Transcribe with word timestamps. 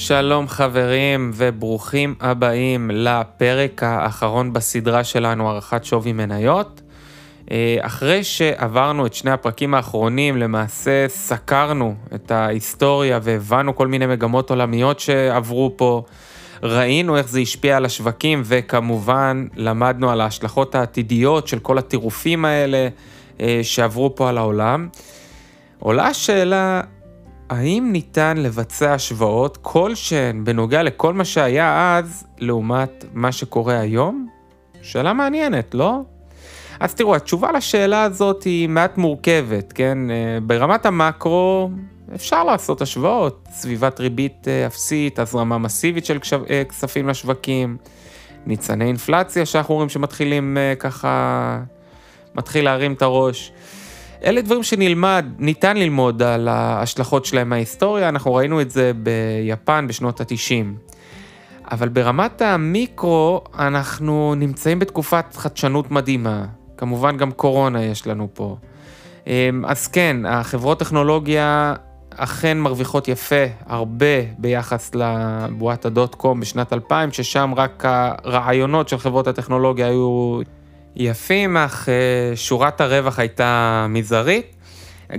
שלום 0.00 0.48
חברים 0.48 1.30
וברוכים 1.34 2.14
הבאים 2.20 2.90
לפרק 2.94 3.82
האחרון 3.82 4.52
בסדרה 4.52 5.04
שלנו, 5.04 5.50
הערכת 5.50 5.84
שווי 5.84 6.12
מניות. 6.12 6.80
אה, 7.50 7.76
אחרי 7.80 8.24
שעברנו 8.24 9.06
את 9.06 9.14
שני 9.14 9.30
הפרקים 9.30 9.74
האחרונים, 9.74 10.36
למעשה 10.36 11.08
סקרנו 11.08 11.94
את 12.14 12.30
ההיסטוריה 12.30 13.18
והבנו 13.22 13.76
כל 13.76 13.86
מיני 13.86 14.06
מגמות 14.06 14.50
עולמיות 14.50 15.00
שעברו 15.00 15.72
פה, 15.76 16.02
ראינו 16.62 17.16
איך 17.16 17.28
זה 17.28 17.40
השפיע 17.40 17.76
על 17.76 17.84
השווקים 17.84 18.42
וכמובן 18.44 19.46
למדנו 19.56 20.10
על 20.10 20.20
ההשלכות 20.20 20.74
העתידיות 20.74 21.48
של 21.48 21.58
כל 21.58 21.78
הטירופים 21.78 22.44
האלה 22.44 22.88
אה, 23.40 23.60
שעברו 23.62 24.14
פה 24.16 24.28
על 24.28 24.38
העולם. 24.38 24.88
עולה 25.78 26.06
השאלה, 26.06 26.80
האם 27.50 27.88
ניתן 27.92 28.36
לבצע 28.36 28.94
השוואות 28.94 29.58
כלשהן 29.62 30.44
בנוגע 30.44 30.82
לכל 30.82 31.14
מה 31.14 31.24
שהיה 31.24 31.98
אז 31.98 32.26
לעומת 32.38 33.04
מה 33.12 33.32
שקורה 33.32 33.80
היום? 33.80 34.28
שאלה 34.82 35.12
מעניינת, 35.12 35.74
לא? 35.74 36.00
אז 36.80 36.94
תראו, 36.94 37.16
התשובה 37.16 37.52
לשאלה 37.52 38.02
הזאת 38.02 38.42
היא 38.42 38.68
מעט 38.68 38.98
מורכבת, 38.98 39.72
כן? 39.72 40.10
אה, 40.10 40.38
ברמת 40.42 40.86
המקרו 40.86 41.70
אפשר 42.14 42.44
לעשות 42.44 42.82
השוואות, 42.82 43.48
סביבת 43.50 44.00
ריבית 44.00 44.48
אה, 44.48 44.66
אפסית, 44.66 45.18
הזרמה 45.18 45.58
מסיבית 45.58 46.04
של 46.04 46.18
אה, 46.50 46.62
כספים 46.68 47.08
לשווקים, 47.08 47.76
ניצני 48.46 48.84
אינפלציה 48.84 49.46
שאנחנו 49.46 49.74
רואים 49.74 49.88
שמתחילים 49.88 50.56
ככה, 50.78 51.60
מתחיל 52.34 52.64
להרים 52.64 52.92
את 52.92 53.02
הראש. 53.02 53.52
אלה 54.24 54.40
דברים 54.40 54.62
שנלמד, 54.62 55.26
ניתן 55.38 55.76
ללמוד 55.76 56.22
על 56.22 56.48
ההשלכות 56.48 57.24
שלהם 57.24 57.48
מההיסטוריה, 57.48 58.08
אנחנו 58.08 58.34
ראינו 58.34 58.60
את 58.60 58.70
זה 58.70 58.92
ביפן 58.94 59.86
בשנות 59.88 60.20
ה-90. 60.20 60.88
אבל 61.70 61.88
ברמת 61.88 62.42
המיקרו, 62.42 63.44
אנחנו 63.58 64.34
נמצאים 64.34 64.78
בתקופת 64.78 65.36
חדשנות 65.36 65.90
מדהימה. 65.90 66.44
כמובן 66.76 67.16
גם 67.16 67.32
קורונה 67.32 67.84
יש 67.84 68.06
לנו 68.06 68.28
פה. 68.34 68.56
אמ, 69.26 69.64
אז 69.66 69.86
כן, 69.86 70.16
החברות 70.26 70.78
טכנולוגיה 70.78 71.74
אכן 72.16 72.58
מרוויחות 72.58 73.08
יפה, 73.08 73.44
הרבה 73.66 74.22
ביחס 74.38 74.90
לבועת 74.94 75.84
הדוט 75.84 76.14
קום 76.14 76.40
בשנת 76.40 76.72
2000, 76.72 77.12
ששם 77.12 77.52
רק 77.56 77.84
הרעיונות 77.86 78.88
של 78.88 78.98
חברות 78.98 79.26
הטכנולוגיה 79.26 79.86
היו 79.86 80.40
יפים, 80.96 81.56
אך 81.56 81.88
אה, 81.88 82.36
שורת 82.36 82.80
הרווח 82.80 83.18
הייתה 83.18 83.86
מזערית. 83.88 84.54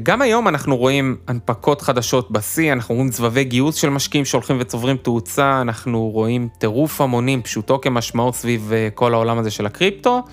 גם 0.03 0.21
היום 0.21 0.47
אנחנו 0.47 0.77
רואים 0.77 1.17
הנפקות 1.27 1.81
חדשות 1.81 2.31
בשיא, 2.31 2.73
אנחנו 2.73 2.95
רואים 2.95 3.11
סבבי 3.11 3.43
גיוס 3.43 3.75
של 3.75 3.89
משקיעים 3.89 4.25
שהולכים 4.25 4.57
וצוברים 4.59 4.97
תאוצה, 4.97 5.61
אנחנו 5.61 6.09
רואים 6.09 6.47
טירוף 6.57 7.01
המונים, 7.01 7.41
פשוטו 7.41 7.81
כמשמעו 7.81 8.33
סביב 8.33 8.71
אה, 8.73 8.89
כל 8.93 9.13
העולם 9.13 9.37
הזה 9.37 9.51
של 9.51 9.65
הקריפטו. 9.65 10.23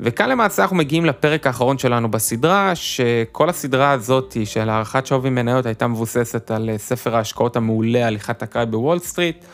וכאן 0.00 0.28
למעשה 0.28 0.62
אנחנו 0.62 0.76
מגיעים 0.76 1.04
לפרק 1.04 1.46
האחרון 1.46 1.78
שלנו 1.78 2.10
בסדרה, 2.10 2.74
שכל 2.74 3.48
הסדרה 3.48 3.90
הזאת 3.90 4.36
של 4.44 4.70
הערכת 4.70 5.06
שווי 5.06 5.30
מניות 5.30 5.66
הייתה 5.66 5.86
מבוססת 5.86 6.50
על 6.50 6.70
אה, 6.70 6.78
ספר 6.78 7.16
ההשקעות 7.16 7.56
המעולה, 7.56 8.06
הליכת 8.06 8.42
אקראי 8.42 8.66
בוול 8.66 8.98
סטריט. 8.98 9.44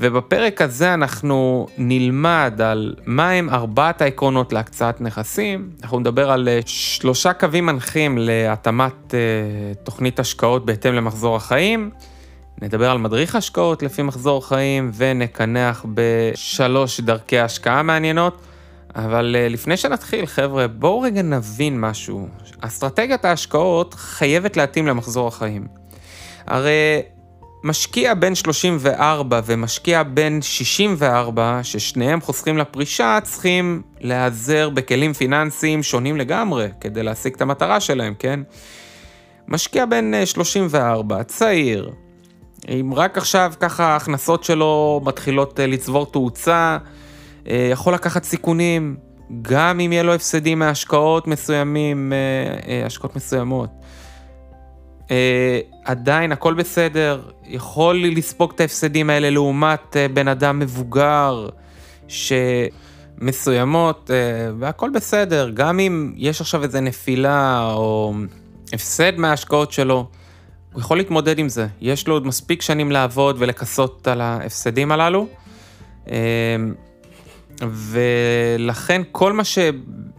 ובפרק 0.00 0.62
הזה 0.62 0.94
אנחנו 0.94 1.66
נלמד 1.78 2.60
על 2.64 2.94
מהם 3.06 3.50
ארבעת 3.50 4.02
העקרונות 4.02 4.52
להקצאת 4.52 5.00
נכסים. 5.00 5.70
אנחנו 5.82 6.00
נדבר 6.00 6.30
על 6.30 6.48
אה, 6.48 6.60
שלושה 6.66 7.32
קווים 7.32 7.66
מנחים 7.66 8.18
להתאמת 8.18 8.94
uh, 9.08 9.84
תוכנית 9.84 10.20
השקעות 10.20 10.66
בהתאם 10.66 10.94
למחזור 10.94 11.36
החיים. 11.36 11.90
נדבר 12.62 12.90
על 12.90 12.98
מדריך 12.98 13.34
השקעות 13.34 13.82
לפי 13.82 14.02
מחזור 14.02 14.48
חיים 14.48 14.90
ונקנח 14.94 15.84
בשלוש 15.94 17.00
דרכי 17.00 17.38
השקעה 17.38 17.82
מעניינות. 17.82 18.40
אבל 18.94 19.36
uh, 19.38 19.52
לפני 19.52 19.76
שנתחיל, 19.76 20.26
חבר'ה, 20.26 20.68
בואו 20.68 21.00
רגע 21.00 21.22
נבין 21.22 21.80
משהו. 21.80 22.28
אסטרטגיית 22.60 23.24
ההשקעות 23.24 23.94
חייבת 23.94 24.56
להתאים 24.56 24.86
למחזור 24.86 25.28
החיים. 25.28 25.66
הרי 26.46 27.02
משקיע 27.64 28.14
בן 28.14 28.34
34 28.34 29.40
ומשקיע 29.46 30.02
בן 30.02 30.42
64, 30.42 31.60
ששניהם 31.62 32.20
חוסכים 32.20 32.58
לפרישה, 32.58 33.18
צריכים 33.22 33.82
להיעזר 34.00 34.68
בכלים 34.70 35.12
פיננסיים 35.12 35.82
שונים 35.82 36.16
לגמרי 36.16 36.68
כדי 36.80 37.02
להשיג 37.02 37.34
את 37.34 37.40
המטרה 37.40 37.80
שלהם, 37.80 38.14
כן? 38.18 38.40
משקיע 39.48 39.86
בן 39.86 40.24
34, 40.24 41.16
אה, 41.16 41.24
צעיר, 41.24 41.90
אם 42.68 42.92
רק 42.94 43.18
עכשיו 43.18 43.52
ככה 43.60 43.84
ההכנסות 43.84 44.44
שלו 44.44 45.00
מתחילות 45.04 45.60
אה, 45.60 45.66
לצבור 45.66 46.06
תאוצה, 46.06 46.78
אה, 47.48 47.68
יכול 47.72 47.94
לקחת 47.94 48.24
סיכונים, 48.24 48.96
גם 49.42 49.80
אם 49.80 49.92
יהיה 49.92 50.02
לו 50.02 50.14
הפסדים 50.14 50.58
מהשקעות 50.58 51.26
מסוימים, 51.26 52.12
השקעות 52.86 53.16
מסוימות. 53.16 53.79
עדיין 55.84 56.32
הכל 56.32 56.54
בסדר, 56.54 57.20
יכול 57.46 58.04
לספוג 58.04 58.52
את 58.54 58.60
ההפסדים 58.60 59.10
האלה 59.10 59.30
לעומת 59.30 59.96
אה, 59.96 60.08
בן 60.08 60.28
אדם 60.28 60.58
מבוגר 60.58 61.48
שמסוימות, 63.18 64.10
אה, 64.10 64.16
והכל 64.58 64.90
בסדר, 64.94 65.50
גם 65.54 65.80
אם 65.80 66.12
יש 66.16 66.40
עכשיו 66.40 66.62
איזה 66.62 66.80
נפילה 66.80 67.70
או 67.72 68.14
הפסד 68.72 69.12
מההשקעות 69.16 69.72
שלו, 69.72 70.06
הוא 70.72 70.80
יכול 70.80 70.96
להתמודד 70.96 71.38
עם 71.38 71.48
זה. 71.48 71.66
יש 71.80 72.08
לו 72.08 72.14
עוד 72.14 72.26
מספיק 72.26 72.62
שנים 72.62 72.92
לעבוד 72.92 73.36
ולכסות 73.38 74.08
על 74.08 74.20
ההפסדים 74.20 74.92
הללו. 74.92 75.26
ולכן 77.62 79.02
כל 79.12 79.32
מה 79.32 79.44
ש... 79.44 79.58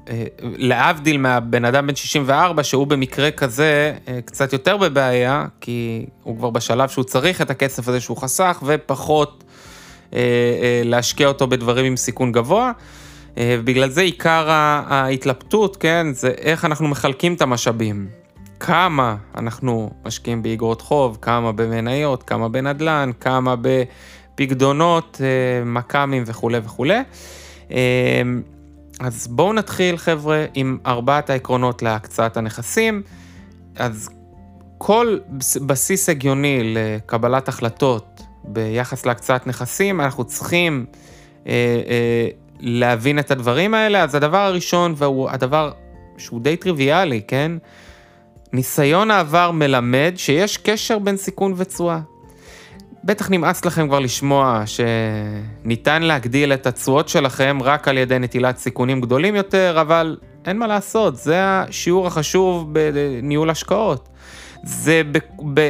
אה, 0.09 0.23
להבדיל 0.41 1.17
מהבן 1.17 1.65
אדם 1.65 1.87
בן 1.87 1.95
64, 1.95 2.63
שהוא 2.63 2.87
במקרה 2.87 3.31
כזה 3.31 3.93
אה, 4.07 4.19
קצת 4.25 4.53
יותר 4.53 4.77
בבעיה, 4.77 5.45
כי 5.61 6.05
הוא 6.23 6.37
כבר 6.37 6.49
בשלב 6.49 6.89
שהוא 6.89 7.03
צריך 7.03 7.41
את 7.41 7.49
הכסף 7.49 7.87
הזה 7.87 7.99
שהוא 7.99 8.17
חסך, 8.17 8.63
ופחות 8.65 9.43
אה, 10.13 10.81
להשקיע 10.85 11.27
אותו 11.27 11.47
בדברים 11.47 11.85
עם 11.85 11.97
סיכון 11.97 12.31
גבוה. 12.31 12.71
בגלל 13.37 13.89
זה 13.89 14.01
עיקר 14.01 14.45
ההתלבטות, 14.49 15.77
כן, 15.77 16.07
זה 16.13 16.31
איך 16.37 16.65
אנחנו 16.65 16.87
מחלקים 16.87 17.33
את 17.33 17.41
המשאבים. 17.41 18.07
כמה 18.59 19.15
אנחנו 19.37 19.91
משקיעים 20.05 20.43
באגרות 20.43 20.81
חוב, 20.81 21.17
כמה 21.21 21.51
במניות, 21.51 22.23
כמה 22.23 22.49
בנדל"ן, 22.49 23.11
כמה 23.19 23.55
בפקדונות, 24.41 25.21
מכ"מים 25.65 26.23
וכולי 26.25 26.59
וכולי. 26.63 26.99
אז 28.99 29.27
בואו 29.27 29.53
נתחיל 29.53 29.97
חבר'ה 29.97 30.45
עם 30.53 30.77
ארבעת 30.85 31.29
העקרונות 31.29 31.81
להקצאת 31.81 32.37
הנכסים. 32.37 33.01
אז 33.75 34.09
כל 34.77 35.17
בסיס 35.65 36.09
הגיוני 36.09 36.73
לקבלת 36.73 37.47
החלטות 37.47 38.21
ביחס 38.43 39.05
להקצאת 39.05 39.47
נכסים, 39.47 40.01
אנחנו 40.01 40.23
צריכים 40.23 40.85
אה, 41.47 41.51
אה, 41.87 42.27
להבין 42.59 43.19
את 43.19 43.31
הדברים 43.31 43.73
האלה. 43.73 44.03
אז 44.03 44.15
הדבר 44.15 44.37
הראשון, 44.37 44.93
והוא 44.97 45.29
הדבר 45.29 45.71
שהוא 46.17 46.41
די 46.41 46.57
טריוויאלי, 46.57 47.21
כן? 47.27 47.51
ניסיון 48.53 49.11
העבר 49.11 49.51
מלמד 49.51 50.13
שיש 50.15 50.57
קשר 50.57 50.99
בין 50.99 51.17
סיכון 51.17 51.53
ותשואה. 51.57 51.99
בטח 53.03 53.29
נמאס 53.29 53.65
לכם 53.65 53.87
כבר 53.87 53.99
לשמוע 53.99 54.63
שניתן 54.65 56.01
להגדיל 56.01 56.53
את 56.53 56.67
התשואות 56.67 57.09
שלכם 57.09 57.57
רק 57.61 57.87
על 57.87 57.97
ידי 57.97 58.19
נטילת 58.19 58.57
סיכונים 58.57 59.01
גדולים 59.01 59.35
יותר, 59.35 59.77
אבל 59.81 60.17
אין 60.45 60.57
מה 60.57 60.67
לעשות, 60.67 61.17
זה 61.17 61.35
השיעור 61.43 62.07
החשוב 62.07 62.73
בניהול 62.73 63.49
השקעות. 63.49 64.09
זה 64.63 65.01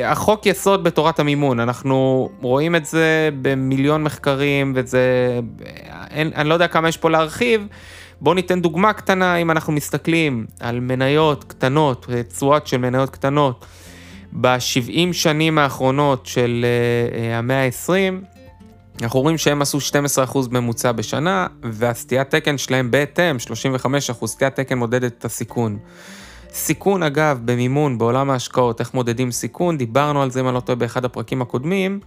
החוק 0.06 0.46
יסוד 0.46 0.84
בתורת 0.84 1.20
המימון, 1.20 1.60
אנחנו 1.60 2.30
רואים 2.42 2.76
את 2.76 2.86
זה 2.86 3.30
במיליון 3.42 4.04
מחקרים 4.04 4.74
וזה, 4.76 5.40
אין, 6.10 6.32
אני 6.36 6.50
לא 6.50 6.54
יודע 6.54 6.68
כמה 6.68 6.90
יש 6.90 6.98
פה 6.98 7.10
להרחיב. 7.10 7.68
בואו 8.22 8.36
ניתן 8.36 8.62
דוגמה 8.62 8.94
קטנה, 8.94 9.36
אם 9.36 9.52
אנחנו 9.52 9.74
מסתכלים 9.74 10.46
על 10.60 10.80
מניות 10.80 11.44
קטנות, 11.44 12.08
תשואות 12.30 12.68
של 12.68 12.78
מניות 12.78 13.10
קטנות. 13.10 13.66
ב-70 14.32 15.14
שנים 15.14 15.58
האחרונות 15.58 16.26
של 16.26 16.66
uh, 16.66 17.38
המאה 17.38 17.66
ה-20, 17.66 18.26
אנחנו 19.02 19.22
רואים 19.22 19.38
שהם 19.38 19.62
עשו 19.62 19.78
12% 19.78 20.38
ממוצע 20.52 20.92
בשנה, 20.92 21.48
והסטיית 21.64 22.30
תקן 22.30 22.58
שלהם 22.58 22.92
בהתאם, 22.92 23.36
35%, 24.22 24.26
סטיית 24.26 24.56
תקן 24.56 24.78
מודדת 24.78 25.14
את 25.18 25.26
הסיכון. 25.26 25.78
סיכון 26.54 27.04
אגב, 27.04 27.40
במימון, 27.46 27.98
בעולם 27.98 28.30
ההשקעות, 28.30 28.80
איך 28.80 28.94
מודדים 28.94 29.32
סיכון, 29.32 29.78
דיברנו 29.78 30.22
על 30.22 30.32
זה 30.32 30.40
אם 30.40 30.48
אני 30.48 30.56
לא 30.56 30.60
טועה 30.60 30.76
באחד 30.76 31.06
הפרקים 31.06 31.42
הקודמים. 31.42 32.00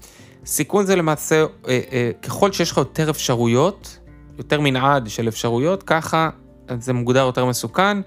סיכון 0.47 0.87
זה 0.87 0.97
למעשה, 0.97 1.45
אה, 1.69 1.81
אה, 1.93 2.11
ככל 2.23 2.53
שיש 2.53 2.71
לך 2.71 2.77
יותר 2.77 3.11
אפשרויות, 3.11 3.99
יותר 4.39 4.61
מנעד 4.61 5.09
של 5.09 5.29
אפשרויות, 5.29 5.83
ככה 5.83 6.31
זה 6.79 6.93
מוגדר 6.93 7.25
יותר 7.25 7.45
מסוכן. 7.45 7.99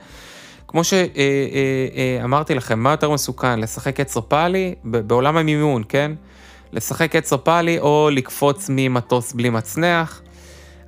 כמו 0.67 0.81
שאמרתי 0.83 2.55
לכם, 2.55 2.79
מה 2.79 2.91
יותר 2.91 3.11
מסוכן, 3.11 3.59
לשחק 3.59 3.99
עץ 3.99 4.17
פאלי 4.17 4.75
בעולם 4.83 5.37
המימון, 5.37 5.83
כן? 5.89 6.11
לשחק 6.71 7.15
עץ 7.15 7.33
אופלי 7.33 7.79
או 7.79 8.09
לקפוץ 8.11 8.67
ממטוס 8.69 9.33
בלי 9.33 9.49
מצנח. 9.49 10.21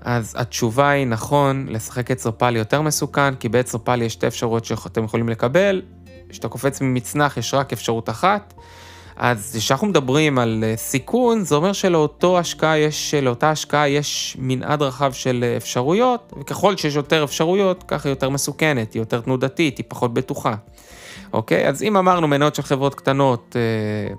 אז 0.01 0.35
התשובה 0.37 0.89
היא 0.89 1.07
נכון, 1.07 1.65
לשחק 1.69 2.11
עץ 2.11 2.25
אופלי 2.25 2.59
יותר 2.59 2.81
מסוכן, 2.81 3.35
כי 3.35 3.49
בעץ 3.49 3.73
אופלי 3.73 4.05
יש 4.05 4.13
שתי 4.13 4.27
אפשרויות 4.27 4.65
שאתם 4.65 5.03
יכולים 5.03 5.29
לקבל, 5.29 5.81
כשאתה 6.29 6.47
קופץ 6.47 6.81
ממצנח 6.81 7.37
יש 7.37 7.53
רק 7.53 7.73
אפשרות 7.73 8.09
אחת. 8.09 8.53
אז 9.19 9.55
כשאנחנו 9.57 9.87
מדברים 9.87 10.39
על 10.39 10.63
אה, 10.67 10.73
סיכון, 10.77 11.43
זה 11.43 11.55
אומר 11.55 11.73
שלאותו 11.73 12.39
השקעה 12.39 12.77
יש, 12.77 13.13
לאותה 13.13 13.49
השקעה 13.51 13.89
יש 13.89 14.37
מנעד 14.39 14.81
רחב 14.81 15.11
של 15.13 15.45
אה, 15.47 15.57
אפשרויות, 15.57 16.33
וככל 16.39 16.77
שיש 16.77 16.95
יותר 16.95 17.23
אפשרויות, 17.23 17.83
ככה 17.87 18.09
היא 18.09 18.11
יותר 18.11 18.29
מסוכנת, 18.29 18.93
היא 18.93 19.01
יותר 19.01 19.21
תנודתית, 19.21 19.77
היא 19.77 19.85
פחות 19.87 20.13
בטוחה. 20.13 20.55
אוקיי? 21.33 21.67
אז 21.67 21.83
אם 21.83 21.97
אמרנו 21.97 22.27
מניות 22.27 22.55
של 22.55 22.61
חברות 22.61 22.95
קטנות, 22.95 23.55
אה, 23.55 24.13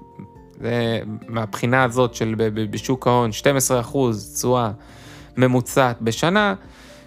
זה 0.60 1.00
מהבחינה 1.28 1.84
הזאת 1.84 2.14
של 2.14 2.34
בשוק 2.70 3.06
ההון 3.06 3.30
12% 3.92 3.96
תשואה 4.34 4.70
ממוצעת 5.36 6.02
בשנה, 6.02 6.54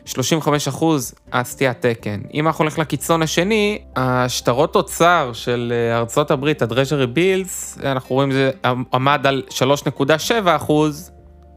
35 0.06 0.68
אחוז, 0.68 1.14
הסטיית 1.34 1.86
תקן. 1.86 2.20
אם 2.34 2.48
אנחנו 2.48 2.64
הולכים 2.64 2.82
לקיצון 2.82 3.22
השני, 3.22 3.82
השטרות 3.96 4.74
תוצר 4.74 5.32
של 5.34 5.74
אה, 5.76 5.98
ארצות 5.98 6.32
הברית, 6.32 6.62
הדרז'רי 6.62 7.08
בילס, 7.08 7.78
אנחנו 7.84 8.16
רואים 8.16 8.32
שזה 8.32 8.52
עמד 8.94 9.28
על 9.28 9.42
3.7 9.50 10.06
אחוז, 10.46 11.12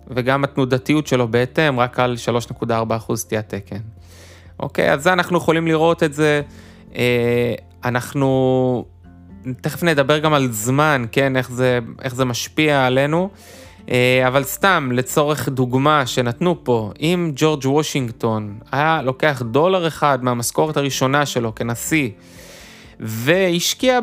וגם 0.09 0.45
התנודתיות 0.45 1.07
שלו 1.07 1.29
בהתאם, 1.29 1.81
רק 1.81 2.01
על 2.01 2.17
3.4 2.63 2.73
אחוז 2.97 3.21
סטיית 3.21 3.49
תקן. 3.49 3.81
אוקיי, 4.61 4.93
אז 4.93 5.03
זה 5.03 5.13
אנחנו 5.13 5.39
יכולים 5.39 5.67
לראות 5.67 6.03
את 6.03 6.13
זה. 6.13 6.41
אה, 6.97 7.55
אנחנו 7.85 8.85
תכף 9.61 9.83
נדבר 9.83 10.19
גם 10.19 10.35
על 10.35 10.49
זמן, 10.53 11.05
כן, 11.13 11.37
איך 11.37 11.51
זה, 11.51 11.79
איך 12.03 12.15
זה 12.15 12.25
משפיע 12.25 12.87
עלינו. 12.87 13.31
אה, 13.91 14.25
אבל 14.27 14.45
סתם, 14.45 14.91
לצורך 14.93 15.49
דוגמה 15.49 16.07
שנתנו 16.07 16.65
פה, 16.65 16.93
אם 17.01 17.33
ג'ורג' 17.35 17.67
וושינגטון 17.67 18.59
היה 18.73 19.03
לוקח 19.03 19.43
דולר 19.51 19.87
אחד 19.87 20.25
מהמשכורת 20.25 20.77
הראשונה 20.77 21.27
שלו 21.27 21.55
כנשיא, 21.55 22.11
והשקיע 23.01 24.01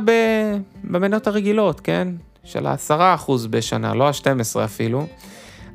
במניות 0.83 1.27
הרגילות, 1.27 1.79
כן? 1.79 2.07
של 2.43 2.67
ה-10% 2.67 3.31
בשנה, 3.49 3.93
לא 3.93 4.07
ה-12 4.07 4.65
אפילו, 4.65 5.07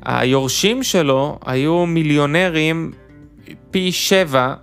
היורשים 0.05 0.83
שלו 0.83 1.39
היו 1.47 1.87
מיליונרים 1.87 2.93
פי 3.71 3.93
7 3.93 4.55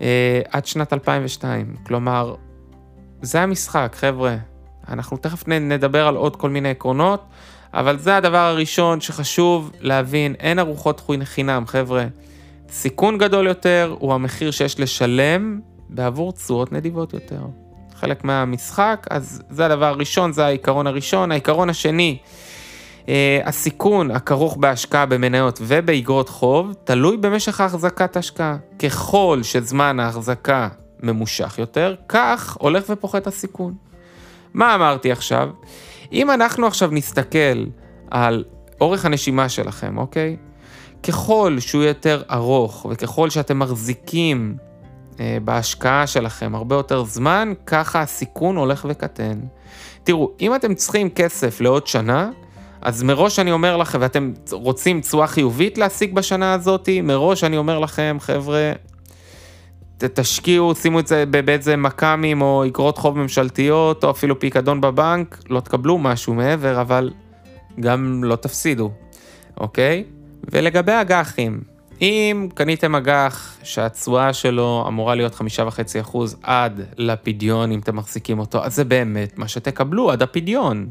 אה, 0.00 0.40
עד 0.50 0.66
שנת 0.66 0.92
2002. 0.92 1.74
כלומר, 1.86 2.34
זה 3.22 3.42
המשחק, 3.42 3.96
חבר'ה. 3.98 4.36
אנחנו 4.88 5.16
תכף 5.16 5.48
נדבר 5.48 6.06
על 6.06 6.16
עוד 6.16 6.36
כל 6.36 6.50
מיני 6.50 6.70
עקרונות. 6.70 7.24
אבל 7.74 7.98
זה 7.98 8.16
הדבר 8.16 8.38
הראשון 8.38 9.00
שחשוב 9.00 9.70
להבין, 9.80 10.34
אין 10.40 10.58
ארוחות 10.58 11.02
חינם, 11.24 11.66
חבר'ה. 11.66 12.06
סיכון 12.70 13.18
גדול 13.18 13.46
יותר 13.46 13.96
הוא 13.98 14.14
המחיר 14.14 14.50
שיש 14.50 14.80
לשלם 14.80 15.60
בעבור 15.88 16.32
תשואות 16.32 16.72
נדיבות 16.72 17.12
יותר. 17.14 17.40
חלק 17.94 18.24
מהמשחק, 18.24 19.06
אז 19.10 19.42
זה 19.50 19.66
הדבר 19.66 19.84
הראשון, 19.84 20.32
זה 20.32 20.46
העיקרון 20.46 20.86
הראשון. 20.86 21.32
העיקרון 21.32 21.70
השני, 21.70 22.18
אה, 23.08 23.40
הסיכון 23.44 24.10
הכרוך 24.10 24.56
בהשקעה 24.56 25.06
במניות 25.06 25.58
ובאגרות 25.62 26.28
חוב, 26.28 26.72
תלוי 26.84 27.16
במשך 27.16 27.60
ההחזקת 27.60 28.16
השקעה. 28.16 28.56
ככל 28.78 29.40
שזמן 29.42 30.00
ההחזקה 30.00 30.68
ממושך 31.02 31.58
יותר, 31.58 31.94
כך 32.08 32.56
הולך 32.60 32.84
ופוחת 32.88 33.26
הסיכון. 33.26 33.74
מה 34.54 34.74
אמרתי 34.74 35.12
עכשיו? 35.12 35.48
אם 36.14 36.30
אנחנו 36.30 36.66
עכשיו 36.66 36.88
נסתכל 36.92 37.64
על 38.10 38.44
אורך 38.80 39.04
הנשימה 39.04 39.48
שלכם, 39.48 39.98
אוקיי? 39.98 40.36
ככל 41.02 41.56
שהוא 41.60 41.82
יותר 41.82 42.22
ארוך 42.30 42.86
וככל 42.90 43.30
שאתם 43.30 43.58
מחזיקים 43.58 44.56
אה, 45.20 45.38
בהשקעה 45.44 46.06
שלכם 46.06 46.54
הרבה 46.54 46.76
יותר 46.76 47.04
זמן, 47.04 47.52
ככה 47.66 48.00
הסיכון 48.00 48.56
הולך 48.56 48.86
וקטן. 48.88 49.40
תראו, 50.04 50.30
אם 50.40 50.54
אתם 50.54 50.74
צריכים 50.74 51.10
כסף 51.10 51.60
לעוד 51.60 51.86
שנה, 51.86 52.30
אז 52.80 53.02
מראש 53.02 53.38
אני 53.38 53.52
אומר 53.52 53.76
לכם, 53.76 53.98
ואתם 54.00 54.32
רוצים 54.52 55.00
תשואה 55.00 55.26
חיובית 55.26 55.78
להשיג 55.78 56.14
בשנה 56.14 56.52
הזאת, 56.52 56.88
מראש 57.02 57.44
אני 57.44 57.56
אומר 57.56 57.78
לכם, 57.78 58.16
חבר'ה, 58.20 58.72
תשקיעו, 59.98 60.74
שימו 60.74 61.00
את 61.00 61.06
זה 61.06 61.24
באיזה 61.26 61.76
מכ"מים 61.76 62.42
או 62.42 62.64
אגרות 62.66 62.98
חוב 62.98 63.18
ממשלתיות, 63.18 64.04
או 64.04 64.10
אפילו 64.10 64.40
פיקדון 64.40 64.80
בבנק, 64.80 65.42
לא 65.50 65.60
תקבלו 65.60 65.98
משהו 65.98 66.34
מעבר, 66.34 66.80
אבל 66.80 67.10
גם 67.80 68.24
לא 68.24 68.36
תפסידו, 68.36 68.90
אוקיי? 69.60 70.04
ולגבי 70.52 70.92
אג"חים, 71.00 71.60
אם 72.00 72.48
קניתם 72.54 72.94
אג"ח 72.94 73.56
שהתשואה 73.62 74.32
שלו 74.32 74.84
אמורה 74.88 75.14
להיות 75.14 75.34
חמישה 75.34 75.64
וחצי 75.66 76.00
אחוז 76.00 76.36
עד 76.42 76.80
לפדיון, 76.96 77.72
אם 77.72 77.78
אתם 77.78 77.96
מחזיקים 77.96 78.38
אותו, 78.38 78.64
אז 78.64 78.74
זה 78.74 78.84
באמת 78.84 79.38
מה 79.38 79.48
שתקבלו 79.48 80.10
עד 80.10 80.22
הפדיון. 80.22 80.88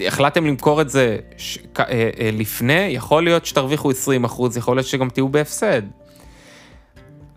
החלטתם 0.00 0.46
למכור 0.46 0.80
את 0.80 0.90
זה 0.90 1.18
ש... 1.36 1.58
אה, 1.78 2.10
אה, 2.20 2.30
לפני, 2.32 2.72
יכול 2.72 3.24
להיות 3.24 3.46
שתרוויחו 3.46 3.90
20 3.90 4.24
אחוז, 4.24 4.56
יכול 4.56 4.76
להיות 4.76 4.86
שגם 4.86 5.10
תהיו 5.10 5.28
בהפסד. 5.28 5.82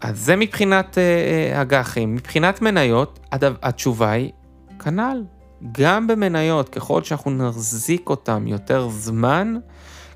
אז 0.02 0.20
זה 0.20 0.36
מבחינת 0.36 0.98
אה, 0.98 1.62
אג"חים. 1.62 2.16
מבחינת 2.16 2.62
מניות, 2.62 3.20
התשובה 3.32 4.12
היא 4.12 4.32
כנ"ל. 4.80 5.24
גם 5.72 6.08
במניות, 6.08 6.70
ככל 6.70 7.04
שאנחנו 7.04 7.32
נחזיק 7.32 8.10
אותם 8.10 8.48
יותר 8.48 8.90
זמן, 8.90 9.56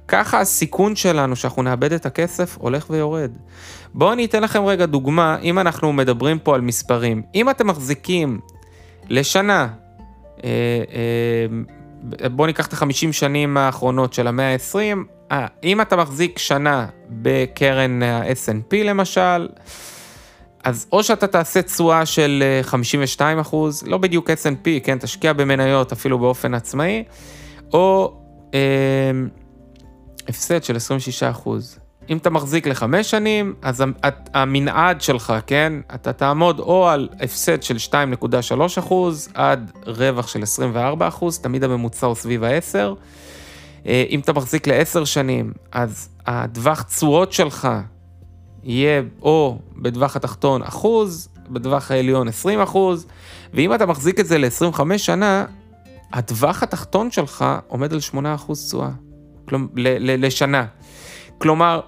ככה 0.07 0.39
הסיכון 0.39 0.95
שלנו 0.95 1.35
שאנחנו 1.35 1.61
נאבד 1.61 1.93
את 1.93 2.05
הכסף 2.05 2.57
הולך 2.57 2.89
ויורד. 2.89 3.31
בואו 3.93 4.13
אני 4.13 4.25
אתן 4.25 4.43
לכם 4.43 4.65
רגע 4.65 4.85
דוגמה, 4.85 5.37
אם 5.43 5.59
אנחנו 5.59 5.93
מדברים 5.93 6.39
פה 6.39 6.55
על 6.55 6.61
מספרים. 6.61 7.21
אם 7.35 7.49
אתם 7.49 7.67
מחזיקים 7.67 8.39
לשנה, 9.09 9.67
אה, 10.43 10.49
אה, 12.21 12.29
בואו 12.29 12.47
ניקח 12.47 12.67
את 12.67 12.73
החמישים 12.73 13.13
שנים 13.13 13.57
האחרונות 13.57 14.13
של 14.13 14.27
המאה 14.27 14.53
ה-20, 14.53 14.97
אה, 15.31 15.47
אם 15.63 15.81
אתה 15.81 15.95
מחזיק 15.95 16.37
שנה 16.37 16.87
בקרן 17.09 18.03
ה-S&P 18.03 18.75
למשל, 18.83 19.47
אז 20.63 20.87
או 20.91 21.03
שאתה 21.03 21.27
תעשה 21.27 21.61
תשואה 21.61 22.05
של 22.05 22.43
52 22.61 23.37
אה, 23.37 23.41
אחוז, 23.41 23.83
לא 23.87 23.97
בדיוק 23.97 24.29
S&P, 24.29 24.67
כן, 24.83 24.97
תשקיע 24.97 25.33
במניות 25.33 25.91
אפילו 25.91 26.19
באופן 26.19 26.53
עצמאי, 26.53 27.03
או 27.73 28.13
אה, 28.53 28.59
הפסד 30.27 30.63
של 30.63 30.75
26 30.75 31.23
אחוז. 31.23 31.79
אם 32.09 32.17
אתה 32.17 32.29
מחזיק 32.29 32.67
לחמש 32.67 33.11
שנים, 33.11 33.53
אז 33.61 33.83
המנעד 34.33 35.01
שלך, 35.01 35.33
כן, 35.47 35.73
אתה 35.95 36.13
תעמוד 36.13 36.59
או 36.59 36.87
על 36.87 37.09
הפסד 37.19 37.63
של 37.63 37.77
2.3 37.91 38.79
אחוז 38.79 39.29
עד 39.33 39.71
רווח 39.85 40.27
של 40.27 40.43
24 40.43 41.07
אחוז, 41.07 41.39
תמיד 41.39 41.63
הממוצע 41.63 42.07
הוא 42.07 42.15
סביב 42.15 42.43
ה-10. 42.43 42.95
אה, 43.85 44.03
אם 44.09 44.19
אתה 44.19 44.33
מחזיק 44.33 44.67
לעשר 44.67 45.05
שנים, 45.05 45.53
אז 45.71 46.09
הטווח 46.25 46.81
תשואות 46.81 47.33
שלך 47.33 47.69
יהיה 48.63 49.01
או 49.21 49.59
בטווח 49.75 50.15
התחתון 50.15 50.61
אחוז, 50.63 51.29
בטווח 51.49 51.91
העליון 51.91 52.27
20 52.27 52.61
אחוז, 52.61 53.07
ואם 53.53 53.73
אתה 53.73 53.85
מחזיק 53.85 54.19
את 54.19 54.27
זה 54.27 54.37
ל-25 54.37 54.97
שנה, 54.97 55.45
הטווח 56.13 56.63
התחתון 56.63 57.11
שלך 57.11 57.45
עומד 57.67 57.93
על 57.93 57.99
8 57.99 58.35
אחוז 58.35 58.67
תשואה, 58.67 58.89
לשנה. 59.97 60.65
כלומר, 61.37 61.81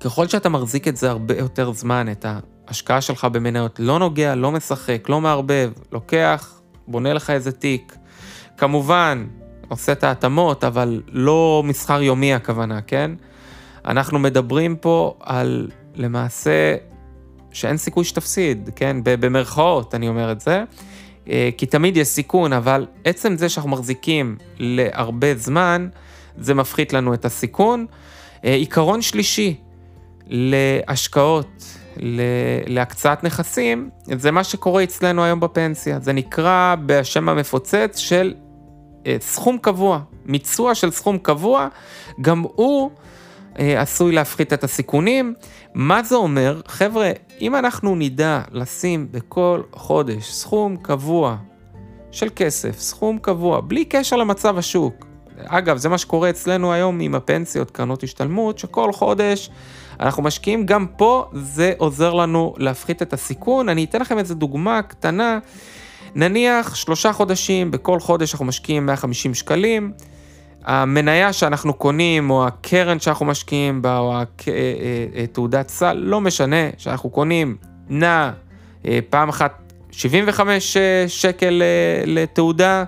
ככל 0.00 0.28
שאתה 0.28 0.48
מחזיק 0.48 0.88
את 0.88 0.96
זה 0.96 1.10
הרבה 1.10 1.38
יותר 1.38 1.72
זמן, 1.72 2.06
את 2.12 2.26
ההשקעה 2.68 3.00
שלך 3.00 3.24
במניות, 3.24 3.80
לא 3.80 3.98
נוגע, 3.98 4.34
לא 4.34 4.52
משחק, 4.52 5.08
לא 5.08 5.20
מערבב, 5.20 5.72
לוקח, 5.92 6.60
בונה 6.88 7.12
לך 7.12 7.30
איזה 7.30 7.52
תיק. 7.52 7.96
כמובן, 8.56 9.26
עושה 9.74 9.92
את 9.92 10.04
ההתאמות, 10.04 10.64
אבל 10.64 11.02
לא 11.08 11.62
מסחר 11.64 12.02
יומי 12.02 12.34
הכוונה, 12.34 12.80
כן? 12.80 13.10
אנחנו 13.84 14.18
מדברים 14.18 14.76
פה 14.76 15.14
על 15.20 15.70
למעשה 15.94 16.76
שאין 17.52 17.76
סיכוי 17.76 18.04
שתפסיד, 18.04 18.70
כן? 18.76 18.96
במרכאות 19.04 19.94
אני 19.94 20.08
אומר 20.08 20.32
את 20.32 20.40
זה, 20.40 20.64
אה, 21.28 21.50
כי 21.56 21.66
תמיד 21.66 21.96
יש 21.96 22.08
סיכון, 22.08 22.52
אבל 22.52 22.86
עצם 23.04 23.36
זה 23.36 23.48
שאנחנו 23.48 23.70
מחזיקים 23.70 24.36
להרבה 24.58 25.34
זמן, 25.34 25.88
זה 26.38 26.54
מפחית 26.54 26.92
לנו 26.92 27.14
את 27.14 27.24
הסיכון. 27.24 27.86
אה, 28.44 28.54
עיקרון 28.54 29.02
שלישי 29.02 29.56
להשקעות, 30.26 31.78
להקצאת 32.66 33.24
נכסים, 33.24 33.90
זה 34.04 34.30
מה 34.30 34.44
שקורה 34.44 34.82
אצלנו 34.82 35.24
היום 35.24 35.40
בפנסיה. 35.40 35.98
זה 36.00 36.12
נקרא 36.12 36.74
בשם 36.86 37.28
המפוצץ 37.28 37.96
של 37.98 38.34
סכום 39.20 39.58
קבוע, 39.58 39.98
מיצוע 40.26 40.74
של 40.74 40.90
סכום 40.90 41.18
קבוע, 41.18 41.68
גם 42.20 42.44
הוא 42.54 42.90
אה, 43.58 43.80
עשוי 43.80 44.14
להפחית 44.14 44.52
את 44.52 44.64
הסיכונים. 44.64 45.34
מה 45.74 46.02
זה 46.02 46.14
אומר? 46.14 46.60
חבר'ה, 46.66 47.10
אם 47.40 47.56
אנחנו 47.56 47.96
נדע 47.96 48.40
לשים 48.52 49.08
בכל 49.10 49.62
חודש 49.72 50.30
סכום 50.32 50.76
קבוע 50.76 51.36
של 52.10 52.28
כסף, 52.36 52.78
סכום 52.78 53.18
קבוע, 53.18 53.60
בלי 53.60 53.84
קשר 53.84 54.16
למצב 54.16 54.58
השוק. 54.58 55.06
אגב, 55.38 55.76
זה 55.76 55.88
מה 55.88 55.98
שקורה 55.98 56.30
אצלנו 56.30 56.72
היום 56.72 57.00
עם 57.00 57.14
הפנסיות, 57.14 57.70
קרנות 57.70 58.02
השתלמות, 58.02 58.58
שכל 58.58 58.92
חודש 58.92 59.50
אנחנו 60.00 60.22
משקיעים 60.22 60.66
גם 60.66 60.86
פה, 60.96 61.30
זה 61.32 61.72
עוזר 61.78 62.14
לנו 62.14 62.54
להפחית 62.58 63.02
את 63.02 63.12
הסיכון. 63.12 63.68
אני 63.68 63.84
אתן 63.84 64.00
לכם 64.00 64.18
איזה 64.18 64.34
דוגמה 64.34 64.82
קטנה. 64.82 65.38
נניח 66.14 66.74
שלושה 66.74 67.12
חודשים, 67.12 67.70
בכל 67.70 68.00
חודש 68.00 68.32
אנחנו 68.32 68.46
משקיעים 68.46 68.86
150 68.86 69.34
שקלים. 69.34 69.92
המניה 70.64 71.32
שאנחנו 71.32 71.74
קונים, 71.74 72.30
או 72.30 72.46
הקרן 72.46 73.00
שאנחנו 73.00 73.26
משקיעים 73.26 73.82
בה, 73.82 73.98
או 73.98 74.12
אה, 74.12 74.24
אה, 74.48 75.54
אה, 75.54 75.62
סל, 75.68 75.92
לא 75.92 76.20
משנה, 76.20 76.70
שאנחנו 76.78 77.10
קונים, 77.10 77.56
נע 77.88 78.30
פעם 79.10 79.28
אחת 79.28 79.72
75 79.90 80.76
שקל 81.06 81.62
לתעודה, 82.06 82.84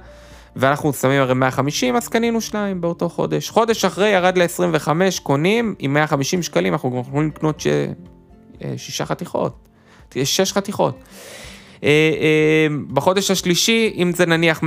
ואנחנו 0.57 0.93
שמים 0.93 1.21
הרי 1.21 1.35
150, 1.35 1.97
אז 1.97 2.09
קנינו 2.09 2.41
שניים 2.41 2.81
באותו 2.81 3.09
חודש. 3.09 3.51
חודש 3.51 3.85
אחרי 3.85 4.09
ירד 4.09 4.39
ל-25, 4.39 4.89
קונים, 5.23 5.75
עם 5.79 5.95
150 5.95 6.43
שקלים, 6.43 6.73
אנחנו 6.73 6.91
גם 6.91 6.99
יכולים 6.99 7.29
לקנות 7.29 7.61
ש... 7.61 7.67
שישה 8.77 9.07
חתיכות, 9.07 9.69
שש 10.25 10.53
חתיכות. 10.53 10.99
בחודש 12.93 13.31
השלישי, 13.31 13.93
אם 13.97 14.13
זה 14.13 14.27
נניח, 14.27 14.61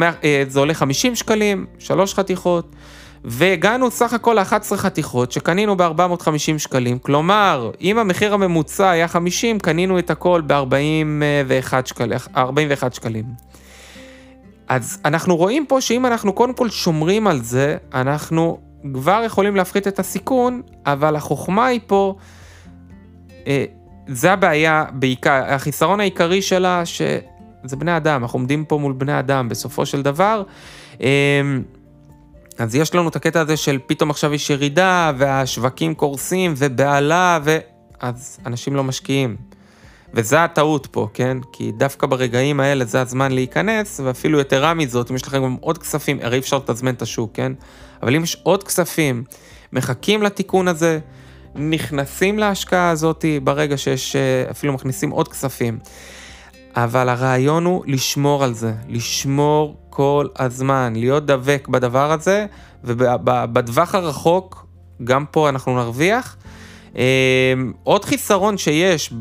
זה 0.48 0.60
עולה 0.60 0.74
50 0.74 1.16
שקלים, 1.16 1.66
שלוש 1.80 2.14
חתיכות. 2.14 2.76
והגענו 3.24 3.92
סך 3.92 4.14
הכל 4.14 4.34
ל-11 4.34 4.76
חתיכות 4.76 5.32
שקנינו 5.32 5.78
ב-450 5.78 6.58
שקלים, 6.58 7.00
כלומר, 7.00 7.72
אם 7.82 7.98
המחיר 7.98 8.34
הממוצע 8.34 8.90
היה 8.90 9.08
50, 9.08 9.60
קנינו 9.60 10.00
את 10.00 10.10
הכל 10.10 10.42
ב-41 10.48 11.74
שקל, 11.86 12.14
41 12.38 12.94
שקלים. 12.94 13.26
אז 14.68 15.02
אנחנו 15.06 15.38
רואים 15.38 15.66
פה 15.66 15.82
שאם 15.82 16.06
אנחנו 16.06 16.34
קודם 16.34 16.54
כל 16.54 16.70
שומרים 16.70 17.28
על 17.28 17.42
זה, 17.42 17.78
אנחנו 17.94 18.60
כבר 18.94 19.22
יכולים 19.26 19.56
להפחית 19.56 19.88
את 19.88 20.00
הסיכון, 20.00 20.62
אבל 20.86 21.16
החוכמה 21.16 21.66
היא 21.66 21.80
פה, 21.88 22.16
אה, 23.48 23.66
זה 24.12 24.34
הבעיה 24.34 24.86
בעיקר, 24.92 25.44
החיסרון 25.48 26.00
העיקרי 26.00 26.42
שלה, 26.42 26.86
שזה 26.86 27.76
בני 27.78 27.98
אדם, 27.98 28.22
אנחנו 28.22 28.40
עומדים 28.40 28.66
פה 28.66 28.78
מול 28.78 28.94
בני 28.94 29.20
אדם 29.20 29.50
בסופו 29.50 29.86
של 29.86 30.02
דבר. 30.02 30.44
אה, 31.02 31.42
אז 32.58 32.76
יש 32.76 32.96
לנו 32.96 33.10
את 33.10 33.16
הקטע 33.16 33.42
הזה 33.42 33.58
של 33.58 33.78
פתאום 33.88 34.10
עכשיו 34.10 34.34
יש 34.34 34.50
ירידה, 34.50 35.12
והשווקים 35.18 35.96
קורסים, 35.96 36.54
ובהלה, 36.58 37.40
ו... 37.44 37.58
אז 38.00 38.40
אנשים 38.46 38.76
לא 38.76 38.84
משקיעים. 38.84 39.36
וזה 40.14 40.44
הטעות 40.44 40.88
פה, 40.92 41.08
כן? 41.14 41.38
כי 41.54 41.72
דווקא 41.72 42.08
ברגעים 42.08 42.60
האלה 42.60 42.86
זה 42.86 43.02
הזמן 43.02 43.32
להיכנס, 43.32 44.00
ואפילו 44.04 44.40
יתרה 44.40 44.74
מזאת, 44.74 45.12
אם 45.12 45.16
יש 45.16 45.28
לכם 45.28 45.44
גם 45.44 45.58
עוד 45.62 45.78
כספים, 45.78 46.20
הרי 46.22 46.38
אפשר 46.38 46.58
לתזמן 46.58 46.94
את 46.94 47.02
השוק, 47.02 47.32
כן? 47.34 47.52
אבל 48.04 48.16
אם 48.16 48.24
יש 48.24 48.38
עוד 48.44 48.64
כספים, 48.64 49.24
מחכים 49.74 50.24
לתיקון 50.24 50.68
הזה, 50.68 51.00
נכנסים 51.56 52.40
להשקעה 52.40 52.90
הזאת 52.90 53.26
ברגע 53.44 53.78
שיש, 53.78 54.16
אה, 54.16 54.52
אפילו 54.52 54.74
מכניסים 54.74 55.10
עוד 55.10 55.28
כספים. 55.28 55.80
אבל 56.76 57.10
הרעיון 57.10 57.66
הוא 57.66 57.84
לשמור 57.88 58.44
על 58.44 58.54
זה, 58.54 58.74
לשמור 58.88 59.78
כל 59.90 60.28
הזמן, 60.40 60.94
להיות 60.96 61.26
דבק 61.26 61.68
בדבר 61.68 62.12
הזה, 62.12 62.46
ובטווח 62.84 63.96
הרחוק, 63.96 64.66
גם 65.04 65.26
פה 65.32 65.50
אנחנו 65.50 65.76
נרוויח. 65.76 66.38
אמ, 66.96 67.02
עוד 67.84 68.06
חיסרון 68.06 68.58
שיש 68.58 69.14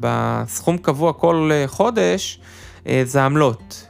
בסכום 0.00 0.78
קבוע 0.78 1.12
כל 1.12 1.50
אה, 1.52 1.64
חודש, 1.66 2.40
אה, 2.86 3.02
זה 3.04 3.24
עמלות. 3.24 3.85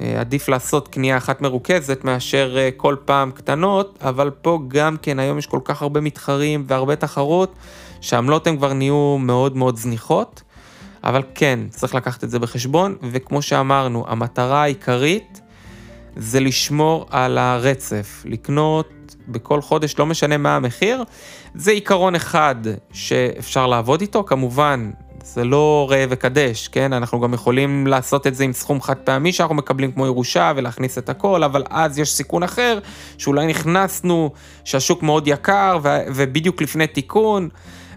אה, 0.00 0.20
עדיף 0.20 0.48
לעשות 0.48 0.88
קנייה 0.88 1.16
אחת 1.16 1.40
מרוכזת 1.40 2.04
מאשר 2.04 2.56
כל 2.76 2.96
פעם 3.04 3.30
קטנות, 3.30 3.98
אבל 4.02 4.30
פה 4.30 4.58
גם 4.68 4.96
כן 5.02 5.18
היום 5.18 5.38
יש 5.38 5.46
כל 5.46 5.60
כך 5.64 5.82
הרבה 5.82 6.00
מתחרים 6.00 6.64
והרבה 6.66 6.96
תחרות, 6.96 7.54
שהעמלות 8.00 8.46
הן 8.46 8.56
כבר 8.56 8.72
נהיו 8.72 9.16
מאוד 9.18 9.56
מאוד 9.56 9.76
זניחות. 9.76 10.42
אבל 11.04 11.22
כן, 11.34 11.60
צריך 11.70 11.94
לקחת 11.94 12.24
את 12.24 12.30
זה 12.30 12.38
בחשבון, 12.38 12.96
וכמו 13.02 13.42
שאמרנו, 13.42 14.04
המטרה 14.08 14.62
העיקרית 14.62 15.40
זה 16.16 16.40
לשמור 16.40 17.06
על 17.10 17.38
הרצף, 17.38 18.22
לקנות 18.24 19.16
בכל 19.28 19.60
חודש, 19.60 19.98
לא 19.98 20.06
משנה 20.06 20.36
מה 20.36 20.56
המחיר. 20.56 21.04
זה 21.54 21.70
עיקרון 21.70 22.14
אחד 22.14 22.54
שאפשר 22.92 23.66
לעבוד 23.66 24.00
איתו, 24.00 24.24
כמובן, 24.24 24.90
זה 25.34 25.44
לא 25.44 25.86
ראה 25.90 26.04
וקדש, 26.08 26.68
כן? 26.68 26.92
אנחנו 26.92 27.20
גם 27.20 27.34
יכולים 27.34 27.86
לעשות 27.86 28.26
את 28.26 28.34
זה 28.34 28.44
עם 28.44 28.52
סכום 28.52 28.80
חד 28.80 28.96
פעמי 28.96 29.32
שאנחנו 29.32 29.54
מקבלים 29.54 29.92
כמו 29.92 30.06
ירושה 30.06 30.52
ולהכניס 30.56 30.98
את 30.98 31.08
הכל, 31.08 31.44
אבל 31.44 31.62
אז 31.70 31.98
יש 31.98 32.12
סיכון 32.12 32.42
אחר, 32.42 32.78
שאולי 33.18 33.46
נכנסנו, 33.46 34.30
שהשוק 34.64 35.02
מאוד 35.02 35.28
יקר 35.28 35.78
ו- 35.82 35.98
ובדיוק 36.14 36.62
לפני 36.62 36.86
תיקון. 36.86 37.48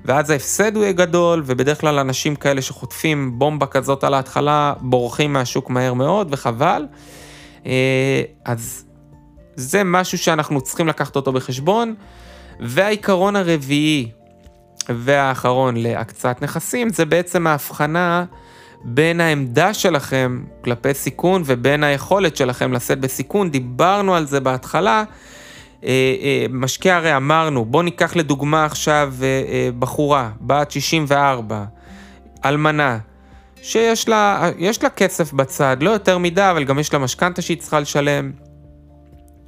ואז 0.06 0.30
ההפסד 0.30 0.76
הוא 0.76 0.84
יהיה 0.84 0.94
גדול, 0.94 1.44
ובדרך 1.46 1.82
כלל 1.82 2.00
אנשים 2.00 2.36
כאלה 2.36 2.62
שחוטפים 2.62 3.40
בומבה 3.40 3.66
כזאת 3.66 4.04
על 4.04 4.14
ההתחלה, 4.14 4.74
בורחים 4.82 5.34
מהשוק 5.34 5.70
מהר 5.70 5.94
מאוד, 5.94 6.28
וחבל. 6.32 6.86
אה, 7.66 8.22
אז 8.46 8.86
זה 9.56 9.84
משהו 9.84 10.18
שאנחנו 10.18 10.62
צריכים 10.62 10.88
לקחת 10.88 11.16
אותו 11.16 11.32
בחשבון. 11.32 11.96
והעיקרון 12.60 13.36
הרביעי 13.36 14.12
והאחרון 14.96 15.78
להקצאת 15.78 16.42
נכסים, 16.42 16.90
זה 16.90 17.06
בעצם 17.06 17.48
ההבחנה 17.48 18.26
בין 18.84 19.22
העמדה 19.22 19.74
שלכם 19.74 20.44
כלפי 20.64 20.94
סיכון 20.94 21.44
ובין 21.46 21.84
היכולת 21.84 22.36
שלכם 22.38 22.74
לשאת 22.74 23.00
בסיכון. 23.00 23.52
דיברנו 23.52 24.16
על 24.16 24.26
זה 24.26 24.40
בהתחלה. 24.40 25.04
אה, 25.84 26.16
אה, 26.22 26.46
משקיע 26.50 26.96
הרי 26.96 27.18
אמרנו, 27.18 27.66
בוא 27.66 27.84
ניקח 27.84 28.16
לדוגמה 28.16 28.66
עכשיו 28.66 29.14
אה, 29.22 29.70
בחורה, 29.80 30.30
בת 30.42 30.72
64, 30.72 31.66
אלמנה, 32.46 32.98
שיש 33.62 34.10
לה, 34.10 34.50
לה 34.84 34.90
כסף 34.90 35.34
בצד, 35.34 35.78
לא 35.82 35.90
יותר 35.90 36.18
מדי, 36.18 36.50
אבל 36.52 36.64
גם 36.64 36.80
יש 36.80 36.94
לה 36.94 37.00
משכנתה 37.00 37.42
שהיא 37.42 37.58
צריכה 37.58 37.80
לשלם. 37.80 38.32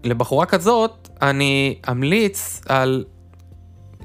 לבחורה 0.04 0.46
כזאת, 0.46 1.10
אני 1.22 1.76
אמליץ 1.92 2.62
על 2.70 3.06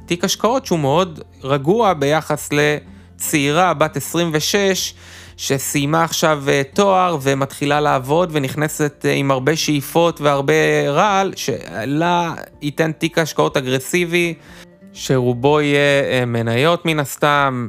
תיק 0.06 0.24
השקעות 0.24 0.66
שהוא 0.66 0.78
מאוד 0.78 1.20
רגוע 1.42 1.92
ביחס 1.92 2.50
לצעירה 2.52 3.74
בת 3.74 3.96
26, 3.96 4.94
שסיימה 5.36 6.04
עכשיו 6.04 6.44
אה, 6.48 6.62
תואר 6.74 7.18
ומתחילה 7.22 7.80
לעבוד 7.80 8.28
ונכנסת 8.32 9.06
אה, 9.08 9.12
עם 9.12 9.30
הרבה 9.30 9.56
שאיפות 9.56 10.20
והרבה 10.20 10.52
רעל, 10.88 11.32
שלה 11.36 12.34
ייתן 12.62 12.92
תיק 12.92 13.18
השקעות 13.18 13.56
אגרסיבי, 13.56 14.34
שרובו 14.92 15.60
יהיה 15.60 16.02
אה, 16.04 16.24
מניות 16.24 16.86
מן 16.86 16.98
הסתם, 16.98 17.68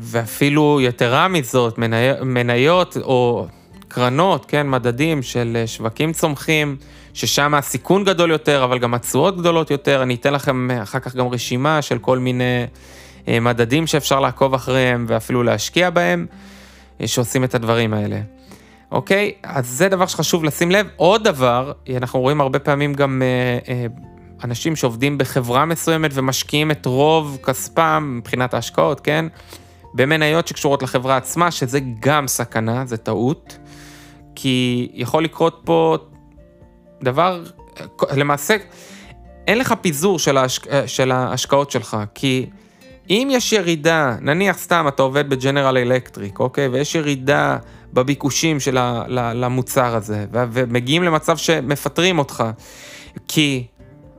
ואפילו 0.00 0.78
יתרה 0.82 1.28
מזאת, 1.28 1.78
מניות 2.22 2.96
או 3.02 3.46
קרנות, 3.88 4.46
כן, 4.48 4.68
מדדים 4.70 5.22
של 5.22 5.62
שווקים 5.66 6.12
צומחים, 6.12 6.76
ששם 7.16 7.54
הסיכון 7.54 8.04
גדול 8.04 8.30
יותר, 8.30 8.64
אבל 8.64 8.78
גם 8.78 8.94
התשואות 8.94 9.36
גדולות 9.36 9.70
יותר. 9.70 10.02
אני 10.02 10.14
אתן 10.14 10.32
לכם 10.32 10.70
אחר 10.70 10.98
כך 10.98 11.16
גם 11.16 11.28
רשימה 11.28 11.82
של 11.82 11.98
כל 11.98 12.18
מיני 12.18 12.66
מדדים 13.28 13.86
שאפשר 13.86 14.20
לעקוב 14.20 14.54
אחריהם 14.54 15.06
ואפילו 15.08 15.42
להשקיע 15.42 15.90
בהם. 15.90 16.26
שעושים 17.04 17.44
את 17.44 17.54
הדברים 17.54 17.94
האלה. 17.94 18.20
אוקיי? 18.92 19.32
אז 19.42 19.68
זה 19.68 19.88
דבר 19.88 20.06
שחשוב 20.06 20.44
לשים 20.44 20.70
לב. 20.70 20.86
עוד 20.96 21.24
דבר, 21.24 21.72
אנחנו 21.96 22.20
רואים 22.20 22.40
הרבה 22.40 22.58
פעמים 22.58 22.94
גם 22.94 23.22
אה, 23.22 23.74
אה, 23.74 23.86
אנשים 24.44 24.76
שעובדים 24.76 25.18
בחברה 25.18 25.64
מסוימת 25.64 26.10
ומשקיעים 26.14 26.70
את 26.70 26.86
רוב 26.86 27.38
כספם 27.42 28.14
מבחינת 28.18 28.54
ההשקעות, 28.54 29.00
כן? 29.00 29.26
במניות 29.94 30.48
שקשורות 30.48 30.82
לחברה 30.82 31.16
עצמה, 31.16 31.50
שזה 31.50 31.78
גם 32.00 32.28
סכנה, 32.28 32.86
זה 32.86 32.96
טעות. 32.96 33.58
כי 34.34 34.88
יכול 34.94 35.24
לקרות 35.24 35.60
פה 35.64 35.96
דבר, 37.02 37.42
למעשה, 38.12 38.56
אין 39.46 39.58
לך 39.58 39.74
פיזור 39.80 40.18
של, 40.18 40.36
ההשק... 40.36 40.86
של 40.86 41.12
ההשקעות 41.12 41.70
שלך, 41.70 41.96
כי 42.14 42.46
אם 43.10 43.28
יש 43.30 43.52
ירידה, 43.52 44.16
נניח 44.20 44.58
סתם 44.58 44.84
אתה 44.88 45.02
עובד 45.02 45.30
בג'נרל 45.30 45.78
אלקטריק, 45.78 46.38
אוקיי? 46.38 46.68
ויש 46.68 46.94
ירידה 46.94 47.56
בביקושים 47.92 48.60
של 48.60 48.76
ה, 48.76 49.04
למוצר 49.08 49.96
הזה, 49.96 50.26
ומגיעים 50.32 51.02
למצב 51.02 51.36
שמפטרים 51.36 52.18
אותך, 52.18 52.44
כי 53.28 53.66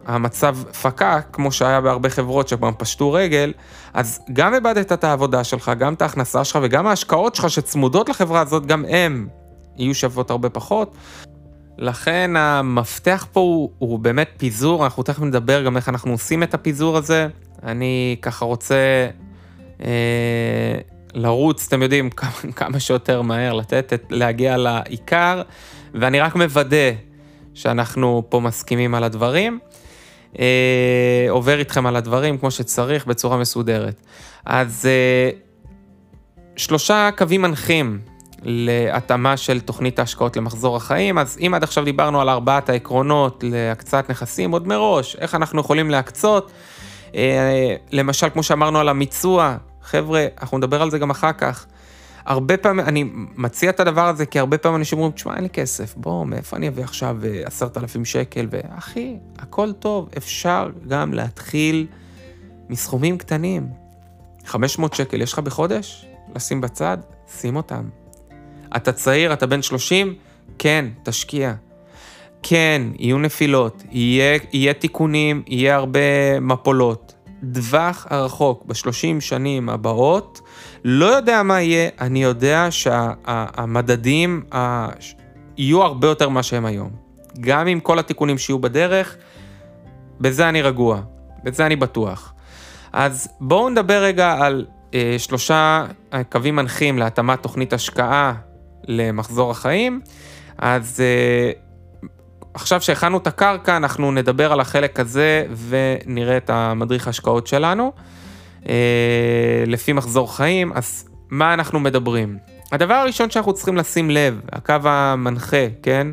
המצב 0.05 0.57
פקק, 0.81 1.25
כמו 1.33 1.51
שהיה 1.51 1.81
בהרבה 1.81 2.09
חברות 2.09 2.47
שכבר 2.47 2.69
פשטו 2.77 3.11
רגל, 3.11 3.53
אז 3.93 4.19
גם 4.33 4.53
איבדת 4.53 4.91
את 4.91 5.03
העבודה 5.03 5.43
שלך, 5.43 5.71
גם 5.79 5.93
את 5.93 6.01
ההכנסה 6.01 6.43
שלך 6.43 6.59
וגם 6.63 6.87
ההשקעות 6.87 7.35
שלך 7.35 7.49
שצמודות 7.49 8.09
לחברה 8.09 8.41
הזאת, 8.41 8.65
גם 8.65 8.85
הן 8.85 9.27
יהיו 9.77 9.95
שוות 9.95 10.29
הרבה 10.29 10.49
פחות. 10.49 10.95
לכן 11.77 12.31
המפתח 12.35 13.27
פה 13.31 13.39
הוא, 13.39 13.69
הוא 13.77 13.99
באמת 13.99 14.29
פיזור, 14.37 14.83
אנחנו 14.85 15.03
תכף 15.03 15.21
נדבר 15.21 15.63
גם 15.63 15.77
איך 15.77 15.89
אנחנו 15.89 16.11
עושים 16.11 16.43
את 16.43 16.53
הפיזור 16.53 16.97
הזה. 16.97 17.27
אני 17.63 18.15
ככה 18.21 18.45
רוצה 18.45 19.07
אה, 19.83 20.77
לרוץ, 21.13 21.67
אתם 21.67 21.81
יודעים, 21.81 22.09
כמה, 22.19 22.51
כמה 22.55 22.79
שיותר 22.79 23.21
מהר, 23.21 23.53
לתת, 23.53 24.03
להגיע 24.09 24.57
לעיקר, 24.57 25.41
ואני 25.93 26.19
רק 26.19 26.35
מוודא 26.35 26.91
שאנחנו 27.53 28.23
פה 28.29 28.39
מסכימים 28.39 28.95
על 28.95 29.03
הדברים. 29.03 29.59
אה, 30.39 31.25
עובר 31.29 31.59
איתכם 31.59 31.85
על 31.85 31.95
הדברים 31.95 32.37
כמו 32.37 32.51
שצריך 32.51 33.05
בצורה 33.05 33.37
מסודרת. 33.37 34.01
אז 34.45 34.85
אה, 34.85 35.29
שלושה 36.55 37.09
קווים 37.17 37.41
מנחים 37.41 37.99
להתאמה 38.49 39.37
של 39.37 39.59
תוכנית 39.59 39.99
ההשקעות 39.99 40.37
למחזור 40.37 40.75
החיים, 40.75 41.17
אז 41.17 41.37
אם 41.47 41.53
עד 41.53 41.63
עכשיו 41.63 41.85
דיברנו 41.85 42.21
על 42.21 42.29
ארבעת 42.29 42.69
העקרונות 42.69 43.43
להקצאת 43.47 44.09
נכסים 44.09 44.51
עוד 44.51 44.67
מראש, 44.67 45.15
איך 45.15 45.35
אנחנו 45.35 45.61
יכולים 45.61 45.89
להקצות, 45.89 46.51
אה, 47.15 47.75
למשל 47.91 48.29
כמו 48.29 48.43
שאמרנו 48.43 48.79
על 48.79 48.89
המיצוע, 48.89 49.57
חבר'ה, 49.81 50.25
אנחנו 50.41 50.57
נדבר 50.57 50.81
על 50.81 50.91
זה 50.91 50.99
גם 50.99 51.09
אחר 51.09 51.31
כך. 51.33 51.65
הרבה 52.25 52.57
פעמים, 52.57 52.85
אני 52.85 53.09
מציע 53.35 53.69
את 53.69 53.79
הדבר 53.79 54.07
הזה, 54.07 54.25
כי 54.25 54.39
הרבה 54.39 54.57
פעמים 54.57 54.79
אנשים 54.79 54.97
אומרים, 54.97 55.13
תשמע, 55.13 55.35
אין 55.35 55.43
לי 55.43 55.49
כסף, 55.49 55.95
בוא, 55.97 56.25
מאיפה 56.25 56.57
אני 56.57 56.67
אביא 56.67 56.83
עכשיו 56.83 57.17
אה, 57.23 57.41
עשרת 57.45 57.77
אלפים 57.77 58.05
שקל? 58.05 58.47
ואחי, 58.49 59.17
הכל 59.39 59.73
טוב, 59.73 60.09
אפשר 60.17 60.69
גם 60.87 61.13
להתחיל 61.13 61.87
מסכומים 62.69 63.17
קטנים. 63.17 63.67
500 64.45 64.93
שקל 64.93 65.21
יש 65.21 65.33
לך 65.33 65.39
בחודש? 65.39 66.05
לשים 66.35 66.61
בצד? 66.61 66.97
שים 67.39 67.55
אותם. 67.55 68.06
אתה 68.77 68.91
צעיר, 68.91 69.33
אתה 69.33 69.47
בן 69.47 69.61
30? 69.61 70.15
כן, 70.57 70.85
תשקיע. 71.03 71.53
כן, 72.43 72.81
יהיו 72.99 73.17
נפילות, 73.19 73.83
יהיה, 73.91 74.39
יהיה 74.53 74.73
תיקונים, 74.73 75.43
יהיה 75.47 75.75
הרבה 75.75 76.39
מפולות. 76.41 77.13
דווח 77.43 78.07
הרחוק 78.09 78.65
בשלושים 78.65 79.21
שנים 79.21 79.69
הבאות, 79.69 80.41
לא 80.83 81.05
יודע 81.05 81.43
מה 81.43 81.61
יהיה, 81.61 81.89
אני 82.01 82.23
יודע 82.23 82.67
שהמדדים 82.69 84.43
שה, 84.51 84.87
יהיו 85.57 85.83
הרבה 85.83 86.07
יותר 86.07 86.29
ממה 86.29 86.43
שהם 86.43 86.65
היום. 86.65 86.89
גם 87.39 87.67
עם 87.67 87.79
כל 87.79 87.99
התיקונים 87.99 88.37
שיהיו 88.37 88.59
בדרך, 88.59 89.15
בזה 90.21 90.49
אני 90.49 90.61
רגוע, 90.61 91.01
בזה 91.43 91.65
אני 91.65 91.75
בטוח. 91.75 92.33
אז 92.93 93.29
בואו 93.39 93.69
נדבר 93.69 94.03
רגע 94.03 94.37
על 94.39 94.65
אה, 94.93 95.15
שלושה 95.17 95.85
קווים 96.31 96.55
מנחים 96.55 96.97
להתאמת 96.97 97.43
תוכנית 97.43 97.73
השקעה 97.73 98.33
למחזור 98.87 99.51
החיים. 99.51 100.01
אז 100.57 100.99
אה, 100.99 101.51
עכשיו 102.53 102.81
שהכנו 102.81 103.17
את 103.17 103.27
הקרקע, 103.27 103.77
אנחנו 103.77 104.11
נדבר 104.11 104.51
על 104.51 104.59
החלק 104.59 104.99
הזה 104.99 105.45
ונראה 105.67 106.37
את 106.37 106.49
המדריך 106.49 107.07
ההשקעות 107.07 107.47
שלנו. 107.47 107.91
אה, 108.69 109.63
לפי 109.67 109.93
מחזור 109.93 110.35
חיים, 110.35 110.73
אז 110.73 111.09
מה 111.29 111.53
אנחנו 111.53 111.79
מדברים? 111.79 112.37
הדבר 112.71 112.93
הראשון 112.93 113.29
שאנחנו 113.29 113.53
צריכים 113.53 113.77
לשים 113.77 114.09
לב, 114.09 114.41
הקו 114.51 114.75
המנחה, 114.83 115.65
כן? 115.83 116.07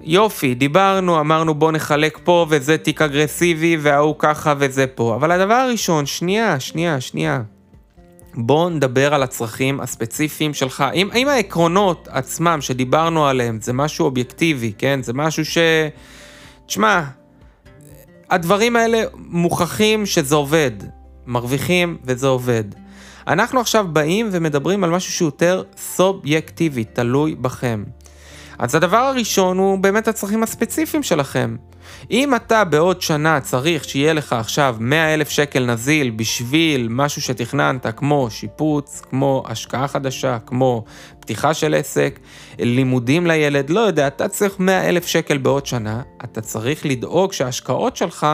יופי, 0.00 0.54
דיברנו, 0.54 1.20
אמרנו 1.20 1.54
בוא 1.54 1.72
נחלק 1.72 2.18
פה 2.24 2.46
וזה 2.48 2.78
תיק 2.78 3.02
אגרסיבי 3.02 3.76
וההוא 3.80 4.14
ככה 4.18 4.54
וזה 4.58 4.86
פה. 4.86 5.14
אבל 5.14 5.30
הדבר 5.30 5.54
הראשון, 5.54 6.06
שנייה, 6.06 6.60
שנייה, 6.60 7.00
שנייה. 7.00 7.42
בוא 8.36 8.70
נדבר 8.70 9.14
על 9.14 9.22
הצרכים 9.22 9.80
הספציפיים 9.80 10.54
שלך. 10.54 10.84
אם, 10.94 11.08
אם 11.14 11.28
העקרונות 11.28 12.08
עצמם 12.10 12.58
שדיברנו 12.60 13.26
עליהם 13.26 13.58
זה 13.62 13.72
משהו 13.72 14.04
אובייקטיבי, 14.04 14.72
כן? 14.78 15.02
זה 15.02 15.12
משהו 15.12 15.44
ש... 15.44 15.58
תשמע, 16.66 17.02
הדברים 18.30 18.76
האלה 18.76 19.02
מוכחים 19.16 20.06
שזה 20.06 20.34
עובד. 20.34 20.70
מרוויחים 21.26 21.96
וזה 22.04 22.26
עובד. 22.26 22.64
אנחנו 23.26 23.60
עכשיו 23.60 23.86
באים 23.92 24.28
ומדברים 24.32 24.84
על 24.84 24.90
משהו 24.90 25.12
שהוא 25.12 25.26
יותר 25.26 25.62
סובייקטיבי, 25.76 26.84
תלוי 26.84 27.34
בכם. 27.34 27.84
אז 28.58 28.74
הדבר 28.74 28.96
הראשון 28.96 29.58
הוא 29.58 29.78
באמת 29.78 30.08
הצרכים 30.08 30.42
הספציפיים 30.42 31.02
שלכם. 31.02 31.56
אם 32.10 32.34
אתה 32.34 32.64
בעוד 32.64 33.02
שנה 33.02 33.40
צריך 33.40 33.84
שיהיה 33.84 34.12
לך 34.12 34.32
עכשיו 34.32 34.76
100 34.80 35.14
אלף 35.14 35.28
שקל 35.28 35.64
נזיל 35.64 36.10
בשביל 36.10 36.88
משהו 36.90 37.22
שתכננת, 37.22 37.86
כמו 37.96 38.30
שיפוץ, 38.30 39.02
כמו 39.10 39.44
השקעה 39.48 39.88
חדשה, 39.88 40.38
כמו 40.46 40.84
פתיחה 41.20 41.54
של 41.54 41.74
עסק, 41.74 42.18
לימודים 42.58 43.26
לילד, 43.26 43.70
לא 43.70 43.80
יודע, 43.80 44.06
אתה 44.06 44.28
צריך 44.28 44.54
100 44.58 44.88
אלף 44.88 45.06
שקל 45.06 45.38
בעוד 45.38 45.66
שנה, 45.66 46.02
אתה 46.24 46.40
צריך 46.40 46.86
לדאוג 46.86 47.32
שההשקעות 47.32 47.96
שלך 47.96 48.26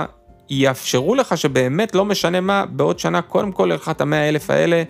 יאפשרו 0.51 1.15
לך 1.15 1.39
שבאמת 1.39 1.95
לא 1.95 2.05
משנה 2.05 2.41
מה, 2.41 2.67
בעוד 2.67 2.99
שנה 2.99 3.23
קודם 3.23 3.53
כל 3.53 3.67
יהיה 3.71 3.77
לך 3.77 3.89
את 3.89 4.01
המאה 4.01 4.29
אלף 4.29 4.51
האלה 4.51 4.83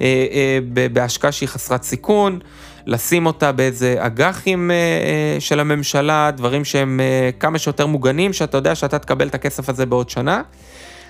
אה, 0.00 0.26
אה, 0.32 0.58
בהשקעה 0.92 1.32
שהיא 1.32 1.48
חסרת 1.48 1.82
סיכון, 1.82 2.38
לשים 2.86 3.26
אותה 3.26 3.52
באיזה 3.52 3.96
אג"חים 3.98 4.70
אה, 4.70 4.76
אה, 4.76 5.40
של 5.40 5.60
הממשלה, 5.60 6.30
דברים 6.30 6.64
שהם 6.64 7.00
אה, 7.00 7.30
כמה 7.40 7.58
שיותר 7.58 7.86
מוגנים, 7.86 8.32
שאתה 8.32 8.56
יודע 8.56 8.74
שאתה 8.74 8.98
תקבל 8.98 9.28
את 9.28 9.34
הכסף 9.34 9.68
הזה 9.68 9.86
בעוד 9.86 10.10
שנה. 10.10 10.42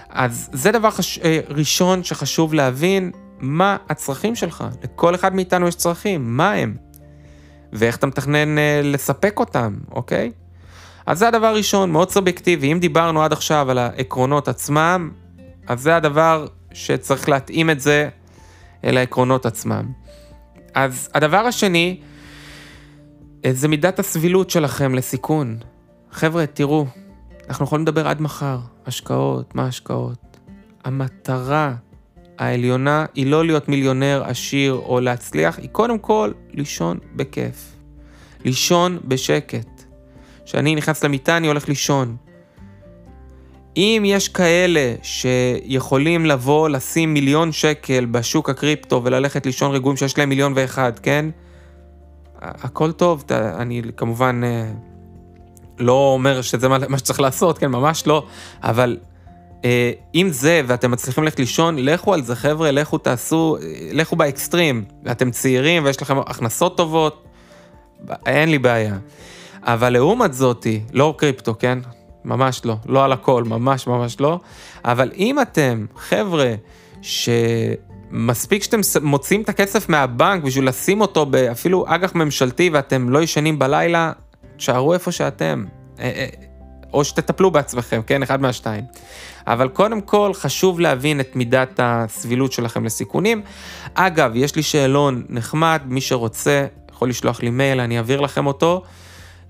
אז 0.09 0.51
זה 0.53 0.73
דבר 0.73 0.91
חש... 0.91 1.19
ראשון 1.49 2.05
שחשוב 2.05 2.55
להבין, 2.55 3.11
מה 3.41 3.77
הצרכים 3.89 4.37
שלך. 4.37 4.65
לכל 4.85 5.15
אחד 5.15 5.35
מאיתנו 5.35 5.69
יש 5.69 5.75
צרכים, 5.75 6.37
מה 6.37 6.53
הם? 6.53 6.77
ואיך 7.73 7.97
אתה 7.97 8.07
מתכנן 8.07 8.57
לספק 8.83 9.39
אותם, 9.39 9.75
אוקיי? 9.93 10.31
אז 11.07 11.19
זה 11.19 11.29
הדבר 11.29 11.47
הראשון, 11.47 11.91
מאוד 11.91 12.11
סובייקטיבי. 12.11 12.73
אם 12.73 12.79
דיברנו 12.79 13.23
עד 13.23 13.33
עכשיו 13.33 13.71
על 13.71 13.79
העקרונות 13.79 14.49
עצמם, 14.49 15.11
אז 15.67 15.81
זה 15.81 15.97
הדבר 15.97 16.47
שצריך 16.73 17.29
להתאים 17.29 17.71
את 17.71 17.81
זה 17.81 18.09
אל 18.85 18.97
העקרונות 18.97 19.47
עצמם. 19.47 19.85
אז 20.75 21.09
הדבר 21.15 21.37
השני, 21.37 22.01
זה 23.51 23.69
מידת 23.69 23.99
הסבילות 23.99 24.51
שלכם 24.51 24.95
לסיכון. 24.95 25.59
חבר'ה, 26.11 26.47
תראו, 26.47 26.87
אנחנו 27.49 27.65
יכולים 27.65 27.83
לדבר 27.83 28.09
עד 28.09 28.21
מחר, 28.21 28.59
השקעות, 28.87 29.55
מה 29.55 29.67
השקעות. 29.67 30.39
המטרה 30.85 31.75
העליונה 32.39 33.07
היא 33.15 33.27
לא 33.27 33.45
להיות 33.45 33.69
מיליונר 33.69 34.23
עשיר 34.27 34.73
או 34.73 35.01
להצליח, 35.01 35.59
היא 35.59 35.69
קודם 35.69 35.99
כל 35.99 36.33
לישון 36.53 36.99
בכיף. 37.17 37.77
לישון 38.45 38.99
בשקט. 39.05 39.83
כשאני 40.45 40.75
נכנס 40.75 41.05
למיטה 41.05 41.37
אני 41.37 41.49
הולך 41.49 41.69
לישון. 41.69 42.17
אם 43.77 44.03
יש 44.07 44.29
כאלה 44.29 44.95
שיכולים 45.03 46.27
לבוא 46.27 46.69
לשים 46.69 47.15
מיליון 47.15 47.53
שקל 47.53 48.05
בשוק 48.05 48.51
הקריפטו 48.51 49.01
וללכת 49.05 49.47
לישון 49.47 49.73
רגועים 49.73 49.97
שיש 49.97 50.19
להם 50.19 50.29
מיליון 50.29 50.53
ואחד, 50.57 50.99
כן? 50.99 51.27
הכל 52.41 52.93
טוב, 52.93 53.25
אני 53.31 53.83
כמובן 53.97 54.41
אה, 54.45 54.73
לא 55.79 55.93
אומר 55.93 56.43
שזה 56.43 56.69
מה 56.69 56.99
שצריך 56.99 57.21
לעשות, 57.21 57.59
כן, 57.59 57.71
ממש 57.71 58.07
לא, 58.07 58.27
אבל 58.63 58.97
אה, 59.65 59.93
אם 60.15 60.29
זה 60.31 60.63
ואתם 60.67 60.91
מצליחים 60.91 61.25
ללכת 61.25 61.39
לישון, 61.39 61.79
לכו 61.79 62.15
על 62.15 62.23
זה 62.23 62.37
חבר'ה, 62.37 62.71
לכו 62.71 62.99
תעשו, 62.99 63.57
אה, 63.63 63.91
לכו 63.93 64.17
באקסטרים, 64.17 64.85
ואתם 65.05 65.31
צעירים 65.31 65.85
ויש 65.85 66.03
לכם 66.03 66.19
הכנסות 66.19 66.77
טובות, 66.77 67.25
אין 68.27 68.49
לי 68.49 68.59
בעיה. 68.59 68.97
אבל 69.63 69.91
לעומת 69.91 70.35
זאתי, 70.35 70.81
לא 70.93 71.15
קריפטו, 71.19 71.55
כן? 71.59 71.79
ממש 72.25 72.65
לא, 72.65 72.77
לא 72.87 73.05
על 73.05 73.13
הכל, 73.13 73.45
ממש 73.45 73.87
ממש 73.87 74.21
לא. 74.21 74.41
אבל 74.85 75.11
אם 75.17 75.41
אתם, 75.41 75.87
חבר'ה, 75.97 76.55
שמספיק 77.03 78.63
שאתם 78.63 78.81
מוצאים 79.03 79.43
את 79.43 79.49
הכסף 79.49 79.89
מהבנק 79.89 80.43
בשביל 80.43 80.69
לשים 80.69 81.01
אותו 81.01 81.27
באפילו 81.27 81.85
אג"ח 81.89 82.15
ממשלתי 82.15 82.71
ואתם 82.73 83.09
לא 83.09 83.23
ישנים 83.23 83.59
בלילה, 83.59 84.13
תשארו 84.57 84.95
איפה 84.95 85.13
שאתם. 85.13 85.65
אה, 85.99 86.05
אה, 86.05 86.27
או 86.93 87.05
שתטפלו 87.05 87.51
בעצמכם, 87.51 88.01
כן? 88.07 88.23
אחד 88.23 88.41
מהשתיים. 88.41 88.85
אבל 89.47 89.69
קודם 89.69 90.01
כל 90.01 90.31
חשוב 90.35 90.81
להבין 90.81 91.21
את 91.21 91.37
מידת 91.37 91.81
הסבילות 91.83 92.53
שלכם 92.53 92.85
לסיכונים. 92.85 93.43
אגב, 93.95 94.33
יש 94.35 94.57
לי 94.57 94.63
שאלון 94.63 95.23
נחמד, 95.29 95.83
מי 95.87 96.01
שרוצה 96.01 96.67
יכול 96.91 97.09
לשלוח 97.09 97.43
לי 97.43 97.51
מייל, 97.51 97.81
אני 97.81 97.99
אעביר 97.99 98.21
לכם 98.21 98.47
אותו. 98.47 98.83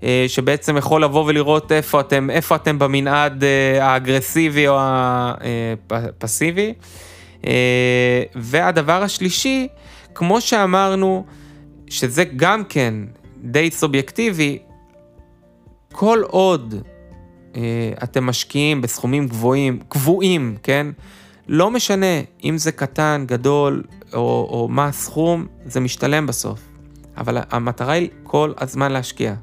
אה, 0.03 0.25
שבעצם 0.27 0.77
יכול 0.77 1.03
לבוא 1.03 1.25
ולראות 1.25 1.71
איפה 1.71 1.99
אתם, 1.99 2.29
איפה 2.29 2.55
אתם 2.55 2.79
במנעד 2.79 3.43
אה, 3.43 3.85
האגרסיבי 3.85 4.67
או 4.67 4.77
הפסיבי. 5.89 6.73
אה, 7.47 8.23
והדבר 8.35 9.03
השלישי, 9.03 9.67
כמו 10.15 10.41
שאמרנו, 10.41 11.25
שזה 11.87 12.23
גם 12.35 12.63
כן 12.63 12.93
די 13.43 13.71
סובייקטיבי, 13.71 14.59
כל 15.91 16.21
עוד 16.27 16.75
אתם 18.03 18.23
משקיעים 18.23 18.81
בסכומים 18.81 19.27
גבוהים, 19.27 19.79
קבועים, 19.87 20.55
כן? 20.63 20.87
לא 21.47 21.71
משנה 21.71 22.21
אם 22.43 22.57
זה 22.57 22.71
קטן, 22.71 23.23
גדול 23.27 23.83
או, 24.13 24.19
או 24.51 24.67
מה 24.69 24.85
הסכום, 24.85 25.47
זה 25.65 25.79
משתלם 25.79 26.27
בסוף. 26.27 26.59
אבל 27.17 27.37
המטרה 27.51 27.93
היא 27.93 28.09
כל 28.23 28.53
הזמן 28.57 28.91
להשקיע. 28.91 29.35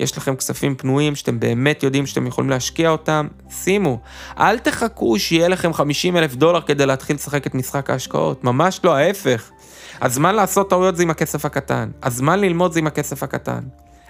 יש 0.00 0.16
לכם 0.16 0.36
כספים 0.36 0.74
פנויים 0.74 1.14
שאתם 1.14 1.40
באמת 1.40 1.82
יודעים 1.82 2.06
שאתם 2.06 2.26
יכולים 2.26 2.50
להשקיע 2.50 2.90
אותם, 2.90 3.28
שימו. 3.50 3.98
אל 4.38 4.58
תחכו 4.58 5.18
שיהיה 5.18 5.48
לכם 5.48 5.72
50 5.72 6.16
אלף 6.16 6.34
דולר 6.34 6.60
כדי 6.60 6.86
להתחיל 6.86 7.16
לשחק 7.16 7.46
את 7.46 7.54
משחק 7.54 7.90
ההשקעות, 7.90 8.44
ממש 8.44 8.80
לא, 8.84 8.96
ההפך. 8.96 9.50
הזמן 10.00 10.34
לעשות 10.34 10.70
טעויות 10.70 10.96
זה 10.96 11.02
עם 11.02 11.10
הכסף 11.10 11.44
הקטן, 11.44 11.90
הזמן 12.02 12.40
ללמוד 12.40 12.72
זה 12.72 12.78
עם 12.78 12.86
הכסף 12.86 13.22
הקטן. 13.22 13.60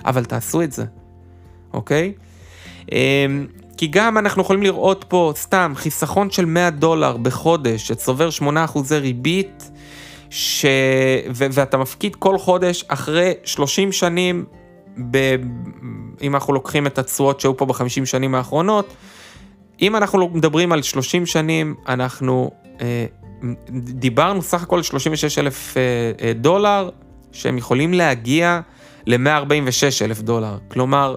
אבל 0.05 0.25
תעשו 0.25 0.63
את 0.63 0.73
זה, 0.73 0.85
אוקיי? 1.73 2.13
אמ, 2.93 3.47
כי 3.77 3.87
גם 3.87 4.19
אנחנו 4.19 4.43
יכולים 4.43 4.63
לראות 4.63 5.05
פה 5.09 5.33
סתם 5.37 5.73
חיסכון 5.77 6.31
של 6.31 6.45
100 6.45 6.71
דולר 6.71 7.17
בחודש 7.17 7.89
שצובר 7.89 8.29
8% 8.39 8.43
ריבית, 8.91 9.71
ש... 10.31 10.65
ו... 11.35 11.47
ואתה 11.53 11.77
מפקיד 11.77 12.17
כל 12.17 12.39
חודש 12.39 12.85
אחרי 12.89 13.33
30 13.45 13.93
שנים, 13.93 14.45
ב... 15.11 15.37
אם 16.23 16.35
אנחנו 16.35 16.53
לוקחים 16.53 16.87
את 16.87 16.99
התשואות 16.99 17.41
שהיו 17.41 17.57
פה 17.57 17.67
בחמישים 17.67 18.07
שנים 18.07 18.35
האחרונות, 18.35 18.95
אם 19.83 19.97
אנחנו 19.97 20.29
מדברים 20.29 20.73
על 20.73 20.83
30 20.83 21.27
שנים, 21.27 21.75
אנחנו 21.89 22.51
אה, 22.81 23.07
דיברנו 23.79 24.43
סך 24.43 24.63
הכל 24.63 24.83
36 24.83 25.39
אלף 25.39 25.77
אה, 25.77 25.83
אה, 26.21 26.33
דולר, 26.33 26.91
שהם 27.33 27.59
יכולים 27.59 27.95
להגיע 27.95 28.61
ל-146 29.07 30.05
אלף 30.05 30.21
דולר. 30.21 30.59
כלומר, 30.69 31.17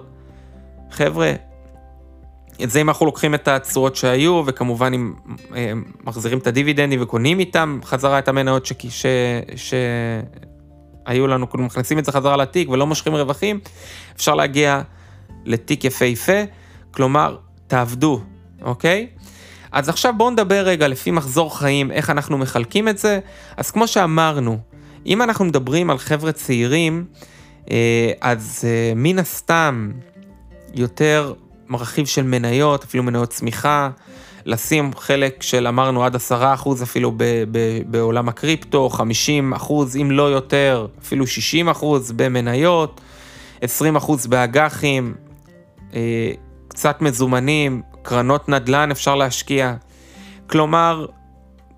חבר'ה, 0.90 1.32
את 2.62 2.70
זה 2.70 2.80
אם 2.80 2.88
אנחנו 2.88 3.06
לוקחים 3.06 3.34
את 3.34 3.48
התשואות 3.48 3.96
שהיו, 3.96 4.42
וכמובן 4.46 4.92
אם 4.94 5.14
מחזירים 6.04 6.38
את 6.38 6.46
הדיבידנדים 6.46 7.02
וקונים 7.02 7.38
איתם 7.38 7.80
חזרה 7.84 8.18
את 8.18 8.28
המניות 8.28 8.66
שהיו 11.06 11.26
לנו, 11.26 11.50
כאילו 11.50 11.64
מכניסים 11.64 11.98
את 11.98 12.04
זה 12.04 12.12
חזרה 12.12 12.36
לתיק 12.36 12.68
ולא 12.68 12.86
מושכים 12.86 13.14
רווחים, 13.14 13.60
אפשר 14.16 14.34
להגיע 14.34 14.80
לתיק 15.44 15.84
יפהפה, 15.84 16.42
כלומר, 16.90 17.36
תעבדו, 17.66 18.20
אוקיי? 18.62 19.06
אז 19.72 19.88
עכשיו 19.88 20.14
בואו 20.16 20.30
נדבר 20.30 20.62
רגע 20.64 20.88
לפי 20.88 21.10
מחזור 21.10 21.58
חיים, 21.58 21.90
איך 21.90 22.10
אנחנו 22.10 22.38
מחלקים 22.38 22.88
את 22.88 22.98
זה. 22.98 23.20
אז 23.56 23.70
כמו 23.70 23.88
שאמרנו, 23.88 24.58
אם 25.06 25.22
אנחנו 25.22 25.44
מדברים 25.44 25.90
על 25.90 25.98
חבר'ה 25.98 26.32
צעירים, 26.32 27.04
אה, 27.70 28.12
אז 28.20 28.64
אה, 28.64 28.92
מן 28.96 29.18
הסתם 29.18 29.92
יותר 30.74 31.34
מרכיב 31.68 32.06
של 32.06 32.22
מניות, 32.22 32.84
אפילו 32.84 33.02
מניות 33.02 33.30
צמיחה, 33.30 33.90
לשים 34.46 34.90
חלק 34.96 35.42
של 35.42 35.66
אמרנו 35.66 36.04
עד 36.04 36.16
עשרה 36.16 36.54
אחוז 36.54 36.82
אפילו 36.82 37.12
ב, 37.16 37.24
ב, 37.50 37.58
בעולם 37.86 38.28
הקריפטו, 38.28 38.88
חמישים 38.88 39.52
אחוז 39.52 39.96
אם 39.96 40.10
לא 40.10 40.22
יותר, 40.22 40.86
אפילו 41.02 41.26
שישים 41.26 41.68
אחוז 41.68 42.12
במניות, 42.12 43.00
עשרים 43.60 43.96
אחוז 43.96 44.26
באג"חים, 44.26 45.14
אה, 45.94 46.32
קצת 46.68 47.02
מזומנים, 47.02 47.82
קרנות 48.02 48.48
נדל"ן 48.48 48.90
אפשר 48.90 49.14
להשקיע. 49.14 49.74
כלומר, 50.46 51.06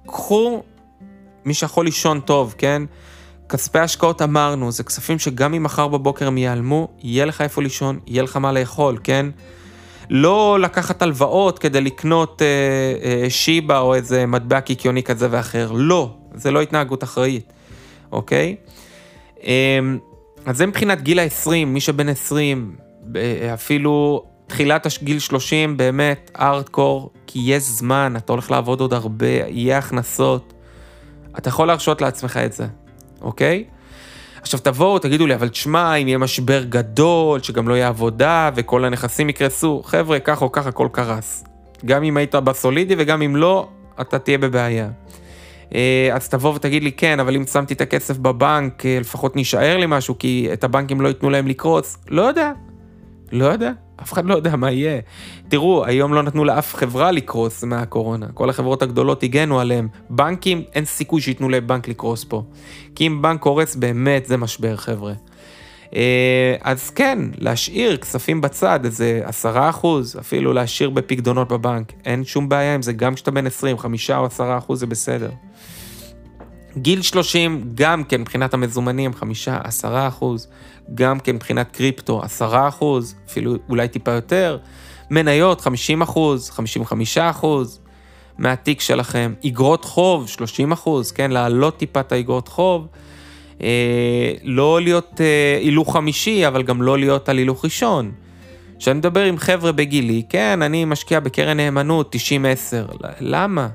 קחו 0.07 0.63
מי 1.45 1.55
שיכול 1.55 1.85
לישון 1.85 2.21
טוב, 2.21 2.55
כן? 2.59 2.83
כספי 3.49 3.79
השקעות 3.79 4.23
אמרנו, 4.23 4.73
זה 4.73 4.85
כספים 4.85 5.19
שגם 5.19 5.55
אם 5.55 5.63
מחר 5.63 5.89
בבוקר 5.89 6.27
הם 6.27 6.39
ייעלמו, 6.39 6.89
יהיה 7.03 7.25
לך 7.25 7.41
איפה 7.41 7.63
לישון, 7.63 7.99
יהיה 8.07 8.23
לך 8.23 8.37
מה 8.37 8.53
לאכול, 8.53 8.99
כן? 9.05 9.27
לא 10.11 10.59
לקחת 10.61 11.03
הלוואות 11.03 11.59
כדי 11.59 11.81
לקנות 11.81 12.43
אה, 12.43 12.47
אה, 13.03 13.31
שיבה 13.31 13.79
או 13.79 13.95
איזה 13.95 14.27
מטבע 14.27 14.61
קיקיוני 14.61 15.03
כזה 15.03 15.29
ואחר, 15.31 15.73
לא, 15.73 16.11
זה 16.35 16.51
לא 16.51 16.63
התנהגות 16.63 17.05
אחראית, 17.05 17.53
אוקיי? 18.13 18.57
אה, 19.45 19.79
אז 20.47 20.57
זה 20.57 20.67
מבחינת 20.67 21.03
גיל 21.03 21.19
ה-20, 21.19 21.51
מי 21.67 21.81
שבין 21.81 22.09
20, 22.09 22.77
אפילו 23.55 24.25
תחילת 24.47 24.87
גיל 25.03 25.19
30 25.19 25.77
באמת 25.77 26.31
ארדקור, 26.41 27.11
כי 27.27 27.39
יש 27.45 27.63
זמן, 27.63 28.15
אתה 28.17 28.33
הולך 28.33 28.51
לעבוד 28.51 28.81
עוד 28.81 28.93
הרבה, 28.93 29.27
יהיה 29.49 29.79
הכנסות. 29.79 30.53
אתה 31.39 31.49
יכול 31.49 31.67
להרשות 31.67 32.01
לעצמך 32.01 32.37
את 32.37 32.53
זה, 32.53 32.67
אוקיי? 33.21 33.65
עכשיו 34.47 34.61
תבואו, 34.61 34.99
תגידו 34.99 35.27
לי, 35.27 35.35
אבל 35.35 35.49
תשמע, 35.49 35.95
אם 35.95 36.09
יהיה 36.09 36.19
משבר 36.19 36.65
גדול, 36.65 37.43
שגם 37.43 37.69
לא 37.69 37.75
יהיה 37.75 37.89
עבודה 37.89 38.51
וכל 38.55 38.85
הנכסים 38.85 39.29
יקרסו, 39.29 39.83
חבר'ה, 39.85 40.19
כך 40.19 40.43
או 40.43 40.53
כך 40.53 40.67
הכל 40.67 40.89
קרס. 40.93 41.45
גם 41.85 42.03
אם 42.03 42.17
היית 42.17 42.35
בסולידי 42.35 42.95
וגם 42.99 43.23
אם 43.23 43.37
לא, 43.37 43.69
אתה 44.01 44.19
תהיה 44.19 44.39
בבעיה. 44.39 44.89
אה, 45.75 46.11
אז 46.13 46.29
תבוא 46.29 46.55
ותגיד 46.55 46.83
לי, 46.83 46.93
כן, 46.93 47.21
אבל 47.21 47.37
אם 47.37 47.47
שמתי 47.47 47.75
את 47.75 47.81
הכסף 47.81 48.19
בבנק, 48.19 48.87
אה, 48.87 48.99
לפחות 49.01 49.37
נשאר 49.37 49.77
לי 49.77 49.87
משהו, 49.89 50.19
כי 50.19 50.49
את 50.53 50.65
הבנקים 50.65 51.01
לא 51.01 51.09
ייתנו 51.09 51.31
להם 51.31 51.47
לקרוס. 51.47 51.99
לא 52.09 52.23
יודע, 52.23 52.53
לא 53.33 53.45
יודע. 53.45 53.73
אף 54.03 54.13
אחד 54.13 54.25
לא 54.25 54.35
יודע 54.35 54.57
מה 54.57 54.71
יהיה. 54.71 55.01
תראו, 55.49 55.85
היום 55.85 56.15
לא 56.15 56.23
נתנו 56.23 56.45
לאף 56.45 56.75
חברה 56.75 57.11
לקרוס 57.11 57.65
מהקורונה. 57.65 58.27
כל 58.35 58.51
החברות 58.51 58.83
הגדולות 58.83 59.23
הגנו 59.23 59.61
עליהם. 59.61 59.89
בנקים, 60.11 60.63
אין 60.75 60.85
סיכוי 60.85 61.21
שייתנו 61.21 61.49
לבנק 61.49 61.89
לקרוס 61.89 62.25
פה. 62.25 62.43
כי 62.95 63.07
אם 63.07 63.23
בנק 63.23 63.41
קורס, 63.41 63.77
באמת 63.77 64.27
זה 64.27 64.37
משבר, 64.37 64.77
חבר'ה. 64.77 65.13
אה, 65.95 66.55
אז 66.61 66.91
כן, 66.91 67.19
להשאיר 67.39 67.97
כספים 67.97 68.41
בצד, 68.41 68.81
איזה 68.85 69.21
עשרה 69.25 69.71
אחוז, 69.71 70.17
אפילו 70.21 70.53
להשאיר 70.53 70.91
בפקדונות 70.91 71.49
בבנק. 71.49 71.93
אין 72.05 72.25
שום 72.25 72.49
בעיה 72.49 72.75
עם 72.75 72.83
זה, 72.83 72.93
גם 72.93 73.15
כשאתה 73.15 73.31
בן 73.31 73.47
20, 73.47 73.79
חמישה 73.79 74.19
או 74.19 74.27
עשרה 74.27 74.59
אחוז 74.59 74.81
זה 74.81 74.87
בסדר. 74.87 75.31
גיל 76.77 77.03
30, 77.03 77.63
גם 77.75 78.05
כן 78.05 78.21
מבחינת 78.21 78.55
המזומנים, 78.55 79.15
חמישה, 79.15 79.59
עשרה 79.65 80.09
אחוז. 80.09 80.49
גם 80.95 81.21
כן 81.21 81.35
מבחינת 81.35 81.71
קריפטו 81.71 82.23
10 82.23 82.69
אחוז, 82.69 83.15
אפילו 83.27 83.55
אולי 83.69 83.89
טיפה 83.89 84.11
יותר, 84.11 84.59
מניות 85.11 85.61
50 85.61 86.03
אחוז, 86.03 86.51
55 86.51 87.19
אחוז 87.19 87.81
מהתיק 88.39 88.81
שלכם, 88.81 89.35
אגרות 89.47 89.85
חוב 89.85 90.29
30 90.29 90.73
אחוז, 90.73 91.13
כן, 91.13 91.31
להעלות 91.31 91.77
טיפה 91.77 92.01
את 92.01 92.13
האגרות 92.13 92.49
חוב, 92.49 92.87
אה, 93.63 94.33
לא 94.43 94.81
להיות 94.81 95.21
אה, 95.21 95.59
הילוך 95.61 95.93
חמישי, 95.93 96.47
אבל 96.47 96.63
גם 96.63 96.83
לא 96.83 96.99
להיות 96.99 97.29
על 97.29 97.39
הילוך 97.39 97.65
ראשון. 97.65 98.13
כשאני 98.79 98.99
מדבר 98.99 99.25
עם 99.25 99.39
חבר'ה 99.39 99.73
בגילי, 99.73 100.23
כן, 100.29 100.63
אני 100.63 100.85
משקיע 100.85 101.21
בקרן 101.21 101.57
נאמנות 101.57 102.15
90-10, 102.15 102.19
למה? 103.21 103.69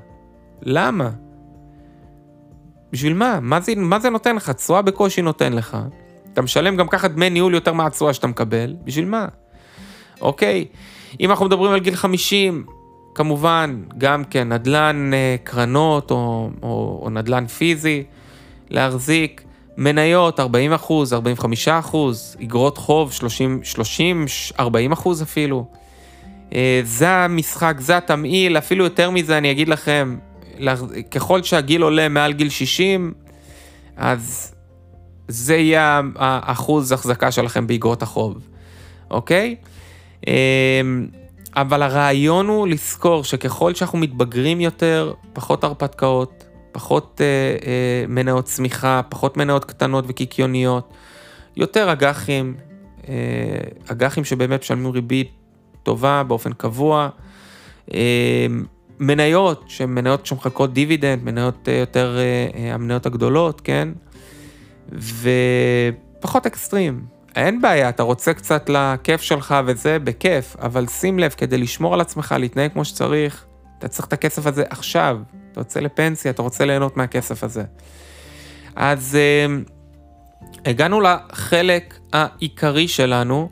למה? 0.62 1.10
בשביל 2.92 3.14
מה? 3.14 3.38
מה 3.40 3.60
זה, 3.60 3.72
מה 3.76 3.98
זה 3.98 4.10
נותן 4.10 4.36
לך? 4.36 4.50
תשואה 4.50 4.82
בקושי 4.82 5.22
נותן 5.22 5.52
לך. 5.52 5.76
אתה 6.32 6.42
משלם 6.42 6.76
גם 6.76 6.88
ככה 6.88 7.08
דמי 7.08 7.30
ניהול 7.30 7.54
יותר 7.54 7.72
מהתשואה 7.72 8.14
שאתה 8.14 8.26
מקבל, 8.26 8.74
בשביל 8.84 9.04
מה? 9.04 9.26
אוקיי, 10.20 10.64
אם 11.20 11.30
אנחנו 11.30 11.46
מדברים 11.46 11.72
על 11.72 11.80
גיל 11.80 11.94
50, 11.94 12.64
כמובן, 13.14 13.82
גם 13.98 14.24
כן, 14.24 14.52
נדל"ן 14.52 15.10
אה, 15.14 15.36
קרנות 15.44 16.10
או, 16.10 16.50
או, 16.62 17.00
או 17.02 17.10
נדל"ן 17.10 17.46
פיזי, 17.46 18.04
להחזיק, 18.70 19.42
מניות 19.76 20.40
40 20.40 20.72
אחוז, 20.72 21.12
45 21.12 21.68
אחוז, 21.68 22.36
אגרות 22.42 22.78
חוב 22.78 23.12
30, 23.12 23.60
30, 23.62 24.24
40 24.60 24.92
אחוז 24.92 25.22
אפילו. 25.22 25.66
אה, 26.54 26.80
זה 26.84 27.08
המשחק, 27.10 27.74
זה 27.78 27.96
התמהיל, 27.96 28.58
אפילו 28.58 28.84
יותר 28.84 29.10
מזה 29.10 29.38
אני 29.38 29.50
אגיד 29.50 29.68
לכם, 29.68 30.16
ככל 31.10 31.42
שהגיל 31.42 31.82
עולה 31.82 32.08
מעל 32.08 32.32
גיל 32.32 32.48
60, 32.48 33.12
אז 33.96 34.54
זה 35.28 35.56
יהיה 35.56 36.00
האחוז 36.16 36.92
החזקה 36.92 37.32
שלכם 37.32 37.66
באגרות 37.66 38.02
החוב, 38.02 38.48
אוקיי? 39.10 39.56
אמ, 40.26 41.06
אבל 41.56 41.82
הרעיון 41.82 42.46
הוא 42.46 42.68
לזכור 42.68 43.24
שככל 43.24 43.74
שאנחנו 43.74 43.98
מתבגרים 43.98 44.60
יותר, 44.60 45.12
פחות 45.32 45.64
הרפתקאות, 45.64 46.44
פחות 46.72 47.20
אה, 47.20 47.26
אה, 47.66 48.04
מניות 48.08 48.44
צמיחה, 48.44 49.00
פחות 49.08 49.36
מניות 49.36 49.64
קטנות 49.64 50.04
וקיקיוניות, 50.08 50.92
יותר 51.56 51.92
אג"חים, 51.92 52.54
אה, 53.08 53.14
אג"חים 53.86 54.24
שבאמת 54.24 54.60
משלמים 54.60 54.90
ריבית 54.90 55.30
טובה 55.82 56.22
באופן 56.22 56.52
קבוע, 56.52 57.08
אה, 57.94 58.46
מניות 59.02 59.64
שהן 59.66 59.90
מניות 59.90 60.26
שמחכות 60.26 60.72
דיבידנד, 60.72 61.24
מניות 61.24 61.68
אה, 61.68 61.74
יותר, 61.74 62.16
אה, 62.18 62.60
אה 62.60 62.74
המניות 62.74 63.06
הגדולות, 63.06 63.60
כן? 63.60 63.88
ופחות 64.92 66.46
אקסטרים. 66.46 67.04
אין 67.36 67.60
בעיה, 67.60 67.88
אתה 67.88 68.02
רוצה 68.02 68.34
קצת 68.34 68.68
לכיף 68.68 69.22
שלך 69.22 69.54
וזה, 69.66 69.98
בכיף, 69.98 70.56
אבל 70.62 70.86
שים 70.86 71.18
לב, 71.18 71.30
כדי 71.30 71.58
לשמור 71.58 71.94
על 71.94 72.00
עצמך, 72.00 72.34
להתנהג 72.38 72.72
כמו 72.72 72.84
שצריך, 72.84 73.44
אתה 73.78 73.88
צריך 73.88 74.08
את 74.08 74.12
הכסף 74.12 74.46
הזה 74.46 74.64
עכשיו. 74.70 75.18
אתה 75.52 75.60
יוצא 75.60 75.80
לפנסיה, 75.80 76.30
אתה 76.30 76.42
רוצה 76.42 76.64
ליהנות 76.64 76.96
מהכסף 76.96 77.44
הזה. 77.44 77.62
אז 78.76 79.18
הגענו 80.64 81.00
לחלק 81.00 81.98
העיקרי 82.12 82.88
שלנו, 82.88 83.48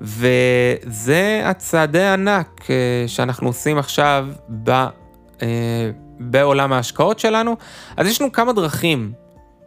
וזה 0.00 1.42
הצעדי 1.44 2.04
ענק 2.06 2.66
אה, 2.70 3.04
שאנחנו 3.06 3.46
עושים 3.46 3.78
עכשיו 3.78 4.28
ב, 4.48 4.70
אה, 4.70 5.90
בעולם 6.18 6.72
ההשקעות 6.72 7.18
שלנו. 7.18 7.56
אז 7.96 8.06
יש 8.06 8.20
לנו 8.20 8.32
כמה 8.32 8.52
דרכים 8.52 9.12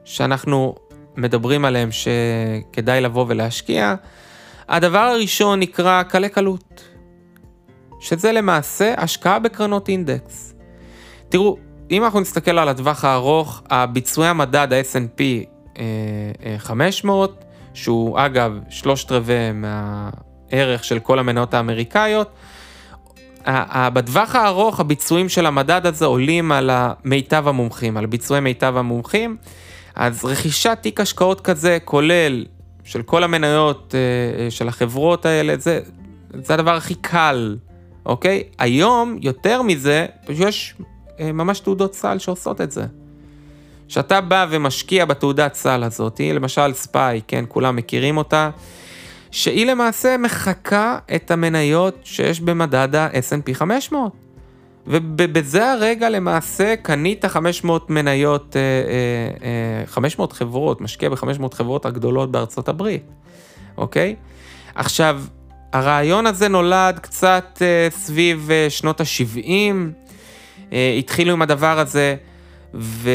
שאנחנו 0.05 0.75
מדברים 1.17 1.65
עליהם 1.65 1.89
שכדאי 1.91 3.01
לבוא 3.01 3.25
ולהשקיע, 3.27 3.95
הדבר 4.69 4.99
הראשון 4.99 5.59
נקרא 5.59 6.03
קלי 6.03 6.29
קלות, 6.29 6.83
שזה 7.99 8.31
למעשה 8.31 8.93
השקעה 8.97 9.39
בקרנות 9.39 9.89
אינדקס. 9.89 10.55
תראו, 11.29 11.57
אם 11.91 12.03
אנחנו 12.03 12.19
נסתכל 12.19 12.59
על 12.59 12.69
הטווח 12.69 13.05
הארוך, 13.05 13.63
הביצועי 13.69 14.29
המדד 14.29 14.73
ה-S&P 14.73 15.21
500, 16.57 17.43
שהוא 17.73 18.19
אגב 18.19 18.59
שלושת 18.69 19.11
רבעי 19.11 19.51
מהערך 19.51 20.83
של 20.83 20.99
כל 20.99 21.19
המניות 21.19 21.53
האמריקאיות, 21.53 22.29
בטווח 23.93 24.35
הארוך 24.35 24.79
הביצועים 24.79 25.29
של 25.29 25.45
המדד 25.45 25.85
הזה 25.85 26.05
עולים 26.05 26.51
על 26.51 26.69
מיטב 27.03 27.47
המומחים, 27.47 27.97
על 27.97 28.05
ביצועי 28.05 28.41
מיטב 28.41 28.73
המומחים, 28.77 29.37
אז 29.95 30.25
רכישת 30.25 30.77
תיק 30.81 30.99
השקעות 30.99 31.41
כזה, 31.41 31.77
כולל 31.85 32.45
של 32.83 33.01
כל 33.01 33.23
המניות 33.23 33.95
אה, 33.95 34.51
של 34.51 34.67
החברות 34.67 35.25
האלה, 35.25 35.57
זה, 35.57 35.79
זה 36.33 36.53
הדבר 36.53 36.75
הכי 36.75 36.95
קל, 36.95 37.57
אוקיי? 38.05 38.43
היום, 38.59 39.17
יותר 39.21 39.61
מזה, 39.61 40.05
יש 40.29 40.75
אה, 41.19 41.31
ממש 41.31 41.59
תעודות 41.59 41.93
סל 41.93 42.17
שעושות 42.17 42.61
את 42.61 42.71
זה. 42.71 42.85
כשאתה 43.93 44.21
בא 44.21 44.45
ומשקיע 44.49 45.05
בתעודת 45.05 45.53
סל 45.53 45.83
הזאת, 45.83 46.21
למשל 46.33 46.73
ספיי, 46.73 47.21
כן, 47.27 47.45
כולם 47.47 47.75
מכירים 47.75 48.17
אותה, 48.17 48.49
שהיא 49.31 49.65
למעשה 49.65 50.17
מחקה 50.17 50.97
את 51.15 51.31
המניות 51.31 51.99
שיש 52.03 52.41
במדד 52.41 52.95
ה-S&P 52.95 53.53
500. 53.53 54.11
ובזה 54.87 55.71
הרגע 55.71 56.09
למעשה 56.09 56.75
קנית 56.81 57.25
500 57.25 57.89
מניות, 57.89 58.55
500 59.85 60.29
אה, 60.29 60.33
אה, 60.33 60.37
חברות, 60.37 60.81
משקיע 60.81 61.09
ב-500 61.09 61.55
חברות 61.55 61.85
הגדולות 61.85 62.31
בארצות 62.31 62.69
הברית, 62.69 63.03
אוקיי? 63.77 64.15
עכשיו, 64.75 65.21
הרעיון 65.73 66.25
הזה 66.25 66.47
נולד 66.47 66.99
קצת 66.99 67.61
סביב 67.89 68.49
שנות 68.69 69.01
ה-70, 69.01 70.73
התחילו 70.99 71.33
עם 71.33 71.41
הדבר 71.41 71.79
הזה, 71.79 72.15
ו... 72.73 73.09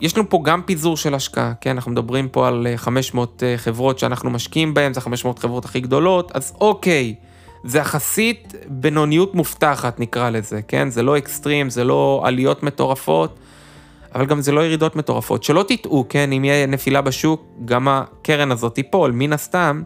יש 0.00 0.16
לנו 0.16 0.30
פה 0.30 0.40
גם 0.44 0.62
פיזור 0.62 0.96
של 0.96 1.14
השקעה, 1.14 1.52
כן? 1.60 1.70
אנחנו 1.70 1.90
מדברים 1.90 2.28
פה 2.28 2.48
על 2.48 2.66
500 2.76 3.42
אה, 3.42 3.52
אה, 3.52 3.58
חברות 3.58 3.98
שאנחנו 3.98 4.30
משקיעים 4.30 4.74
בהן, 4.74 4.94
זה 4.94 5.00
500 5.00 5.38
חברות 5.38 5.64
הכי 5.64 5.80
גדולות, 5.80 6.32
אז 6.34 6.52
אוקיי, 6.60 7.14
זה 7.64 7.78
יחסית 7.78 8.54
בינוניות 8.68 9.34
מובטחת 9.34 10.00
נקרא 10.00 10.30
לזה, 10.30 10.62
כן? 10.62 10.90
זה 10.90 11.02
לא 11.02 11.18
אקסטרים, 11.18 11.70
זה 11.70 11.84
לא 11.84 12.22
עליות 12.24 12.62
מטורפות, 12.62 13.38
אבל 14.14 14.26
גם 14.26 14.40
זה 14.40 14.52
לא 14.52 14.60
ירידות 14.60 14.96
מטורפות. 14.96 15.42
שלא 15.42 15.64
תטעו, 15.68 16.06
כן? 16.08 16.32
אם 16.32 16.44
יהיה 16.44 16.66
נפילה 16.66 17.00
בשוק, 17.00 17.44
גם 17.64 17.88
הקרן 17.88 18.52
הזאת 18.52 18.74
תיפול, 18.74 19.10
מן 19.10 19.32
הסתם, 19.32 19.82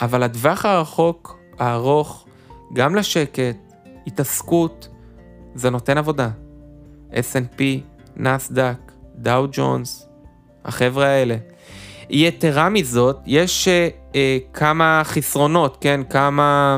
אבל 0.00 0.22
הטווח 0.22 0.64
הרחוק, 0.64 1.38
הארוך, 1.58 2.26
גם 2.72 2.94
לשקט, 2.94 3.56
התעסקות, 4.06 4.88
זה 5.54 5.70
נותן 5.70 5.98
עבודה. 5.98 6.28
S&P, 7.10 7.62
נסדק, 8.16 8.87
דאו 9.18 9.46
ג'ונס, 9.52 10.08
החבר'ה 10.64 11.06
האלה. 11.06 11.36
יתרה 12.10 12.68
מזאת, 12.68 13.16
יש 13.26 13.68
אה, 13.68 13.88
אה, 14.14 14.38
כמה 14.52 15.02
חסרונות, 15.04 15.78
כן? 15.80 16.00
כמה 16.10 16.76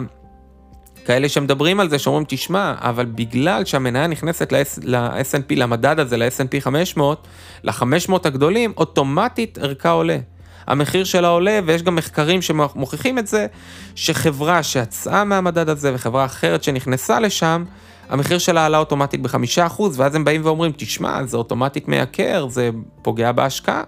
כאלה 1.04 1.28
שמדברים 1.28 1.80
על 1.80 1.90
זה, 1.90 1.98
שאומרים, 1.98 2.24
תשמע, 2.28 2.74
אבל 2.78 3.06
בגלל 3.06 3.64
שהמניה 3.64 4.06
נכנסת 4.06 4.52
ל-S&P, 4.52 5.56
למדד 5.56 6.00
הזה, 6.00 6.16
ל-S&P 6.16 6.60
500, 6.60 7.28
ל-500 7.64 8.12
הגדולים, 8.24 8.72
אוטומטית 8.76 9.58
ערכה 9.58 9.90
עולה. 9.90 10.18
המחיר 10.66 11.04
שלה 11.04 11.28
עולה, 11.28 11.60
ויש 11.66 11.82
גם 11.82 11.94
מחקרים 11.94 12.42
שמוכיחים 12.42 13.18
את 13.18 13.26
זה, 13.26 13.46
שחברה 13.94 14.62
שיצאה 14.62 15.24
מהמדד 15.24 15.68
הזה 15.68 15.94
וחברה 15.94 16.24
אחרת 16.24 16.62
שנכנסה 16.62 17.20
לשם, 17.20 17.64
המחיר 18.10 18.38
שלה 18.38 18.66
עלה 18.66 18.78
אוטומטית 18.78 19.22
בחמישה 19.22 19.66
אחוז, 19.66 20.00
ואז 20.00 20.14
הם 20.14 20.24
באים 20.24 20.40
ואומרים, 20.44 20.72
תשמע, 20.76 21.24
זה 21.24 21.36
אוטומטית 21.36 21.88
מייקר, 21.88 22.48
זה 22.48 22.70
פוגע 23.02 23.32
בהשקעה. 23.32 23.82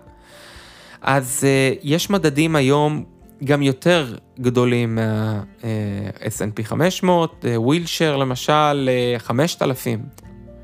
אז 1.02 1.44
uh, 1.44 1.80
יש 1.82 2.10
מדדים 2.10 2.56
היום 2.56 3.04
גם 3.44 3.62
יותר 3.62 4.16
גדולים 4.40 4.94
מה-S&P 4.94 6.60
uh, 6.60 6.64
500, 6.64 7.44
ווילשר 7.56 8.14
uh, 8.14 8.20
למשל, 8.20 8.88
uh, 9.18 9.22
5,000, 9.22 10.00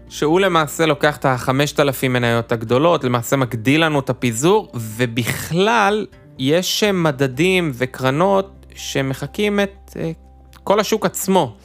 שהוא 0.09 0.41
למעשה 0.41 0.87
לוקח 0.87 1.17
את 1.17 1.25
ה-5,000 1.25 2.09
מניות 2.09 2.53
הגדולות, 2.53 3.05
למעשה 3.05 3.37
מגדיל 3.37 3.85
לנו 3.85 4.01
את 4.01 4.11
הפיזור, 4.11 4.69
ובכלל 4.75 6.07
יש 6.39 6.85
מדדים 6.85 7.71
וקרנות 7.75 8.67
שמחקים 8.75 9.61
את 9.61 9.91
uh, 9.93 9.97
כל 10.65 10.81
השוק 10.81 11.07
עצמו. 11.07 11.57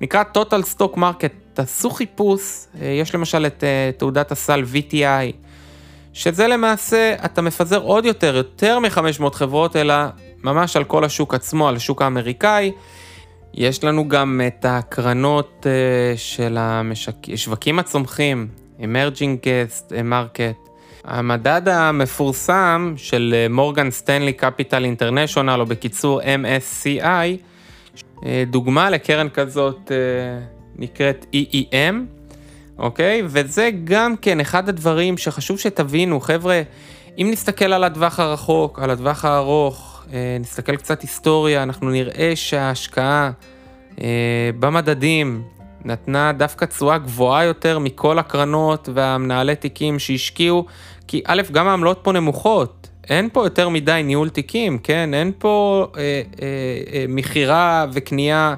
נקרא 0.00 0.22
total 0.34 0.76
stock 0.76 0.96
market 0.96 1.41
תעשו 1.54 1.90
חיפוש, 1.90 2.66
אה, 2.80 2.86
יש 2.86 3.14
למשל 3.14 3.46
את 3.46 3.64
אה, 3.64 3.90
תעודת 3.96 4.32
הסל 4.32 4.64
VTI, 4.72 5.32
שזה 6.12 6.48
למעשה, 6.48 7.14
אתה 7.24 7.42
מפזר 7.42 7.80
עוד 7.80 8.04
יותר, 8.04 8.36
יותר 8.36 8.78
מ-500 8.78 9.34
חברות, 9.34 9.76
אלא 9.76 9.94
ממש 10.42 10.76
על 10.76 10.84
כל 10.84 11.04
השוק 11.04 11.34
עצמו, 11.34 11.68
על 11.68 11.76
השוק 11.76 12.02
האמריקאי. 12.02 12.72
יש 13.54 13.84
לנו 13.84 14.08
גם 14.08 14.40
את 14.46 14.64
הקרנות 14.68 15.66
אה, 15.66 16.16
של 16.16 16.56
השווקים 16.58 17.78
הצומחים, 17.78 18.48
emerging 18.78 19.44
guest 19.44 19.90
market. 19.90 20.68
המדד 21.04 21.68
המפורסם 21.68 22.94
של 22.96 23.46
מורגן 23.50 23.90
סטנלי 23.90 24.32
קפיטל 24.32 24.84
אינטרנשיונל, 24.84 25.60
או 25.60 25.66
בקיצור 25.66 26.20
MSCI, 26.22 27.36
דוגמה 28.50 28.90
לקרן 28.90 29.28
כזאת 29.28 29.90
נקראת 30.82 31.26
EEM, 31.34 31.94
אוקיי? 32.78 33.22
וזה 33.24 33.70
גם 33.84 34.16
כן 34.16 34.40
אחד 34.40 34.68
הדברים 34.68 35.18
שחשוב 35.18 35.58
שתבינו, 35.58 36.20
חבר'ה, 36.20 36.62
אם 37.18 37.28
נסתכל 37.32 37.72
על 37.72 37.84
הטווח 37.84 38.20
הרחוק, 38.20 38.78
על 38.78 38.90
הטווח 38.90 39.24
הארוך, 39.24 40.04
אה, 40.12 40.36
נסתכל 40.40 40.76
קצת 40.76 41.02
היסטוריה, 41.02 41.62
אנחנו 41.62 41.90
נראה 41.90 42.32
שההשקעה 42.34 43.30
אה, 44.00 44.50
במדדים 44.58 45.42
נתנה 45.84 46.32
דווקא 46.32 46.64
תשואה 46.64 46.98
גבוהה 46.98 47.44
יותר 47.44 47.78
מכל 47.78 48.18
הקרנות 48.18 48.88
והמנהלי 48.94 49.56
תיקים 49.56 49.98
שהשקיעו, 49.98 50.66
כי 51.06 51.22
א', 51.26 51.42
גם 51.52 51.68
העמלות 51.68 51.98
פה 52.02 52.12
נמוכות. 52.12 52.88
אין 53.08 53.28
פה 53.32 53.46
יותר 53.46 53.68
מדי 53.68 54.02
ניהול 54.04 54.28
תיקים, 54.28 54.78
כן? 54.78 55.14
אין 55.14 55.32
פה 55.38 55.86
אה, 55.96 56.00
אה, 56.02 56.22
אה, 56.92 57.04
מכירה 57.08 57.86
וקנייה 57.92 58.54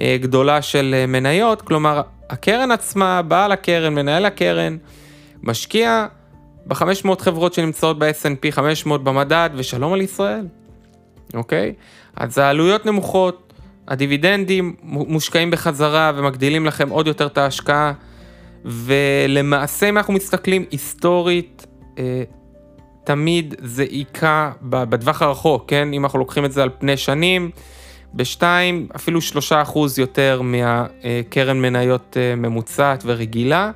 גדולה 0.00 0.62
של 0.62 0.94
אה, 0.98 1.06
מניות, 1.06 1.62
כלומר 1.62 2.02
הקרן 2.30 2.70
עצמה, 2.70 3.22
בעל 3.22 3.52
הקרן, 3.52 3.94
מנהל 3.94 4.24
הקרן, 4.24 4.76
משקיע 5.42 6.06
ב-500 6.66 7.18
חברות 7.18 7.54
שנמצאות 7.54 7.98
ב-S&P 7.98 8.50
500 8.50 9.04
במדד, 9.04 9.50
ושלום 9.54 9.92
על 9.92 10.00
ישראל, 10.00 10.46
אוקיי? 11.34 11.74
אז 12.16 12.38
העלויות 12.38 12.86
נמוכות, 12.86 13.52
הדיבידנדים 13.88 14.76
מושקעים 14.82 15.50
בחזרה 15.50 16.12
ומגדילים 16.14 16.66
לכם 16.66 16.88
עוד 16.88 17.06
יותר 17.06 17.26
את 17.26 17.38
ההשקעה, 17.38 17.92
ולמעשה 18.64 19.88
אם 19.88 19.96
אנחנו 19.96 20.14
מסתכלים 20.14 20.64
היסטורית, 20.70 21.66
אה, 21.98 22.22
תמיד 23.04 23.54
זה 23.58 23.82
היכה 23.82 24.52
בטווח 24.62 25.22
הרחוק, 25.22 25.64
כן? 25.70 25.92
אם 25.92 26.04
אנחנו 26.04 26.18
לוקחים 26.18 26.44
את 26.44 26.52
זה 26.52 26.62
על 26.62 26.70
פני 26.78 26.96
שנים, 26.96 27.50
בשתיים, 28.14 28.88
אפילו 28.96 29.20
שלושה 29.20 29.62
אחוז 29.62 29.98
יותר 29.98 30.42
מהקרן 30.42 31.62
מניות 31.62 32.16
אה, 32.20 32.34
ממוצעת 32.36 33.02
ורגילה. 33.06 33.70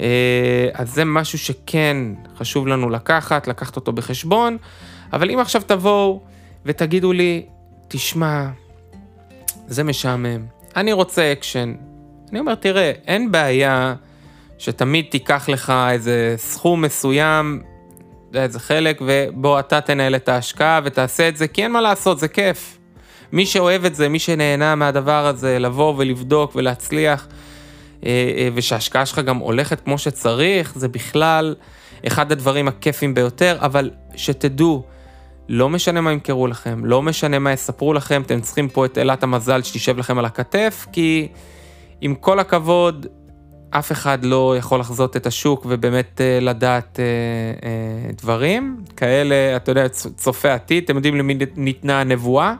אה, 0.00 0.68
אז 0.74 0.94
זה 0.94 1.04
משהו 1.04 1.38
שכן 1.38 1.96
חשוב 2.36 2.66
לנו 2.66 2.90
לקחת, 2.90 3.46
לקחת 3.46 3.76
אותו 3.76 3.92
בחשבון. 3.92 4.56
אבל 5.12 5.30
אם 5.30 5.38
עכשיו 5.38 5.62
תבואו 5.66 6.22
ותגידו 6.66 7.12
לי, 7.12 7.46
תשמע, 7.88 8.46
זה 9.66 9.84
משעמם, 9.84 10.46
אני 10.76 10.92
רוצה 10.92 11.32
אקשן. 11.32 11.74
אני 12.30 12.40
אומר, 12.40 12.54
תראה, 12.54 12.92
אין 13.06 13.32
בעיה 13.32 13.94
שתמיד 14.58 15.04
תיקח 15.10 15.48
לך 15.48 15.72
איזה 15.90 16.34
סכום 16.36 16.82
מסוים, 16.82 17.62
איזה 18.34 18.60
חלק, 18.60 19.00
ובוא 19.06 19.60
אתה 19.60 19.80
תנהל 19.80 20.16
את 20.16 20.28
ההשקעה 20.28 20.80
ותעשה 20.84 21.28
את 21.28 21.36
זה, 21.36 21.48
כי 21.48 21.62
אין 21.62 21.72
מה 21.72 21.80
לעשות, 21.80 22.18
זה 22.18 22.28
כיף. 22.28 22.75
מי 23.32 23.46
שאוהב 23.46 23.84
את 23.84 23.94
זה, 23.94 24.08
מי 24.08 24.18
שנהנה 24.18 24.74
מהדבר 24.74 25.26
הזה, 25.26 25.58
לבוא 25.58 25.94
ולבדוק 25.96 26.56
ולהצליח, 26.56 27.28
אה, 28.04 28.34
אה, 28.36 28.48
ושההשקעה 28.54 29.06
שלך 29.06 29.18
גם 29.18 29.36
הולכת 29.36 29.80
כמו 29.80 29.98
שצריך, 29.98 30.72
זה 30.74 30.88
בכלל 30.88 31.54
אחד 32.06 32.32
הדברים 32.32 32.68
הכיפים 32.68 33.14
ביותר, 33.14 33.56
אבל 33.60 33.90
שתדעו, 34.16 34.82
לא 35.48 35.68
משנה 35.68 36.00
מה 36.00 36.12
ימכרו 36.12 36.46
לכם, 36.46 36.84
לא 36.84 37.02
משנה 37.02 37.38
מה 37.38 37.52
יספרו 37.52 37.92
לכם, 37.92 38.22
אתם 38.22 38.40
צריכים 38.40 38.68
פה 38.68 38.84
את 38.84 38.98
אלת 38.98 39.22
המזל 39.22 39.62
שתשב 39.62 39.98
לכם 39.98 40.18
על 40.18 40.24
הכתף, 40.24 40.86
כי 40.92 41.28
עם 42.00 42.14
כל 42.14 42.38
הכבוד, 42.38 43.06
אף 43.70 43.92
אחד 43.92 44.24
לא 44.24 44.54
יכול 44.58 44.80
לחזות 44.80 45.16
את 45.16 45.26
השוק 45.26 45.66
ובאמת 45.68 46.20
uh, 46.20 46.44
לדעת 46.44 46.98
uh, 46.98 47.60
uh, 47.60 48.22
דברים 48.22 48.76
כאלה, 48.96 49.56
אתה 49.56 49.70
יודע, 49.70 49.88
צופה 49.88 50.54
עתיד, 50.54 50.84
אתם 50.84 50.96
יודעים 50.96 51.16
למי 51.16 51.38
ניתנה 51.56 52.00
הנבואה. 52.00 52.54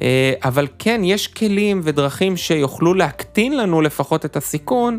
אה, 0.00 0.32
אבל 0.44 0.66
כן, 0.78 1.00
יש 1.04 1.28
כלים 1.28 1.80
ודרכים 1.84 2.36
שיוכלו 2.36 2.94
להקטין 2.94 3.56
לנו 3.56 3.80
לפחות 3.80 4.24
את 4.24 4.36
הסיכון, 4.36 4.98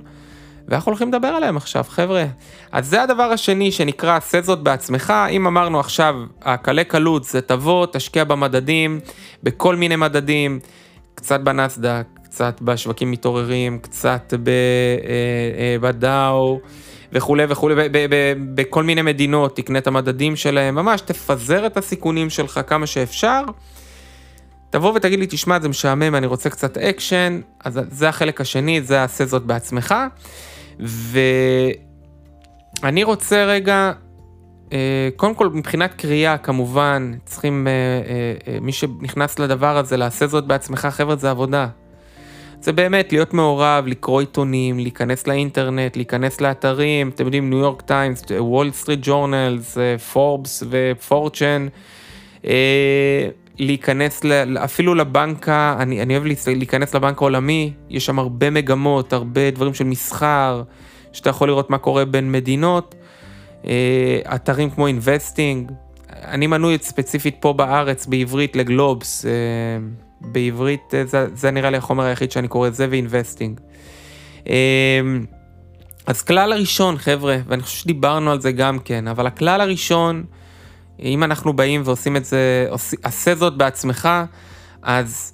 ואנחנו 0.68 0.90
הולכים 0.90 1.08
לדבר 1.08 1.28
עליהם 1.28 1.58
עכשיו, 1.58 1.84
חבר'ה. 1.88 2.26
אז 2.72 2.88
זה 2.88 3.04
הדבר 3.04 3.24
השני 3.24 3.72
שנקרא 3.72 4.18
עשה 4.18 4.42
זאת 4.42 4.60
בעצמך. 4.60 5.14
אם 5.30 5.48
אמרנו 5.48 5.80
עכשיו, 5.80 6.16
הקלה 6.42 6.84
קלות 6.84 7.24
זה 7.24 7.42
תבוא, 7.42 7.86
תשקיע 7.92 8.24
במדדים, 8.24 9.00
בכל 9.44 9.76
מיני 9.76 9.96
מדדים, 9.96 10.60
קצת 11.16 11.40
בנסדק, 11.40 12.06
קצת 12.24 12.62
בשווקים 12.62 13.12
מתעוררים, 13.12 13.80
קצת 13.80 14.34
בדאו. 15.82 16.60
וכולי 17.14 17.44
וכולי, 17.50 17.76
בכל 18.56 18.84
מיני 18.84 19.02
מדינות, 19.02 19.56
תקנה 19.56 19.80
את 19.80 19.88
המדדים 19.88 20.36
שלהם, 20.36 20.76
ממש 20.76 21.02
תפזר 21.02 21.66
את 21.66 21.78
הסיכונים 21.78 22.30
שלך 22.30 22.60
כמה 22.68 22.88
שאפשר. 22.88 23.42
תבוא 24.72 24.94
ותגיד 24.96 25.20
לי, 25.20 25.28
תשמע, 25.30 25.60
זה 25.60 25.70
משעמם, 25.70 26.16
אני 26.16 26.28
רוצה 26.28 26.50
קצת 26.50 26.78
אקשן, 26.78 27.42
אז 27.66 27.80
זה 27.92 28.10
החלק 28.10 28.42
השני, 28.42 28.82
זה 28.82 29.04
עשה 29.04 29.26
זאת 29.26 29.44
בעצמך. 29.44 29.96
ואני 30.80 31.74
רוצה 33.04 33.46
רגע, 33.46 33.92
אה, 34.74 35.10
קודם 35.16 35.36
כל 35.36 35.50
מבחינת 35.50 35.94
קריאה 35.94 36.38
כמובן, 36.38 37.14
צריכים, 37.26 37.68
אה, 37.68 37.74
אה, 38.54 38.60
מי 38.60 38.72
שנכנס 38.72 39.40
לדבר 39.40 39.78
הזה, 39.78 39.98
לעשה 39.98 40.28
זאת 40.28 40.48
בעצמך, 40.48 40.88
חבר'ה, 40.92 41.16
זה 41.16 41.32
עבודה. 41.32 41.68
זה 42.62 42.72
באמת 42.72 43.12
להיות 43.12 43.34
מעורב, 43.34 43.84
לקרוא 43.88 44.20
עיתונים, 44.20 44.80
להיכנס 44.80 45.28
לאינטרנט, 45.28 45.96
להיכנס 45.96 46.42
לאתרים, 46.42 47.10
אתם 47.10 47.26
יודעים, 47.26 47.50
ניו 47.50 47.60
יורק 47.60 47.82
טיימס, 47.82 48.24
וול 48.40 48.72
סטריט 48.72 49.00
ג'ורנלס, 49.04 49.78
פורבס 50.14 50.64
ופורצ'ן, 50.70 51.68
להיכנס 53.60 54.22
אפילו 54.64 54.96
לבנק, 54.96 55.50
אני, 55.50 56.02
אני 56.02 56.18
אוהב 56.18 56.26
להיכנס 56.48 56.96
לבנק 56.96 57.22
העולמי, 57.22 57.74
יש 57.90 58.06
שם 58.06 58.20
הרבה 58.20 58.50
מגמות, 58.50 59.14
הרבה 59.14 59.52
דברים 59.52 59.74
של 59.74 59.84
מסחר, 59.84 60.64
שאתה 61.14 61.30
יכול 61.30 61.48
לראות 61.48 61.70
מה 61.70 61.78
קורה 61.78 62.06
בין 62.06 62.32
מדינות, 62.32 62.96
אה, 63.66 64.20
אתרים 64.36 64.70
כמו 64.70 64.88
Investing, 64.88 65.72
אני 66.10 66.48
מנוי 66.48 66.78
ספציפית 66.82 67.36
פה 67.40 67.54
בארץ 67.54 68.06
בעברית 68.06 68.56
לגלובס, 68.56 69.26
אה, 69.26 69.32
בעברית 70.22 70.94
אה, 70.94 71.06
זה, 71.06 71.28
זה 71.34 71.52
נראה 71.52 71.70
לי 71.70 71.78
החומר 71.78 72.04
היחיד 72.04 72.32
שאני 72.32 72.48
קורא, 72.48 72.70
זה 72.70 72.88
ו 72.90 72.96
Investing. 72.96 73.60
אז 76.06 76.22
כלל 76.22 76.54
הראשון, 76.54 76.98
חבר'ה, 76.98 77.38
ואני 77.48 77.62
חושב 77.62 77.78
שדיברנו 77.78 78.32
על 78.32 78.42
זה 78.42 78.52
גם 78.52 78.80
כן, 78.80 79.08
אבל 79.08 79.28
הכלל 79.28 79.62
הראשון, 79.62 80.24
אם 81.02 81.24
אנחנו 81.24 81.54
באים 81.54 81.82
ועושים 81.86 82.18
את 82.18 82.26
זה, 82.26 82.68
עשה 83.04 83.36
זאת 83.36 83.58
בעצמך, 83.58 84.10
אז 84.82 85.34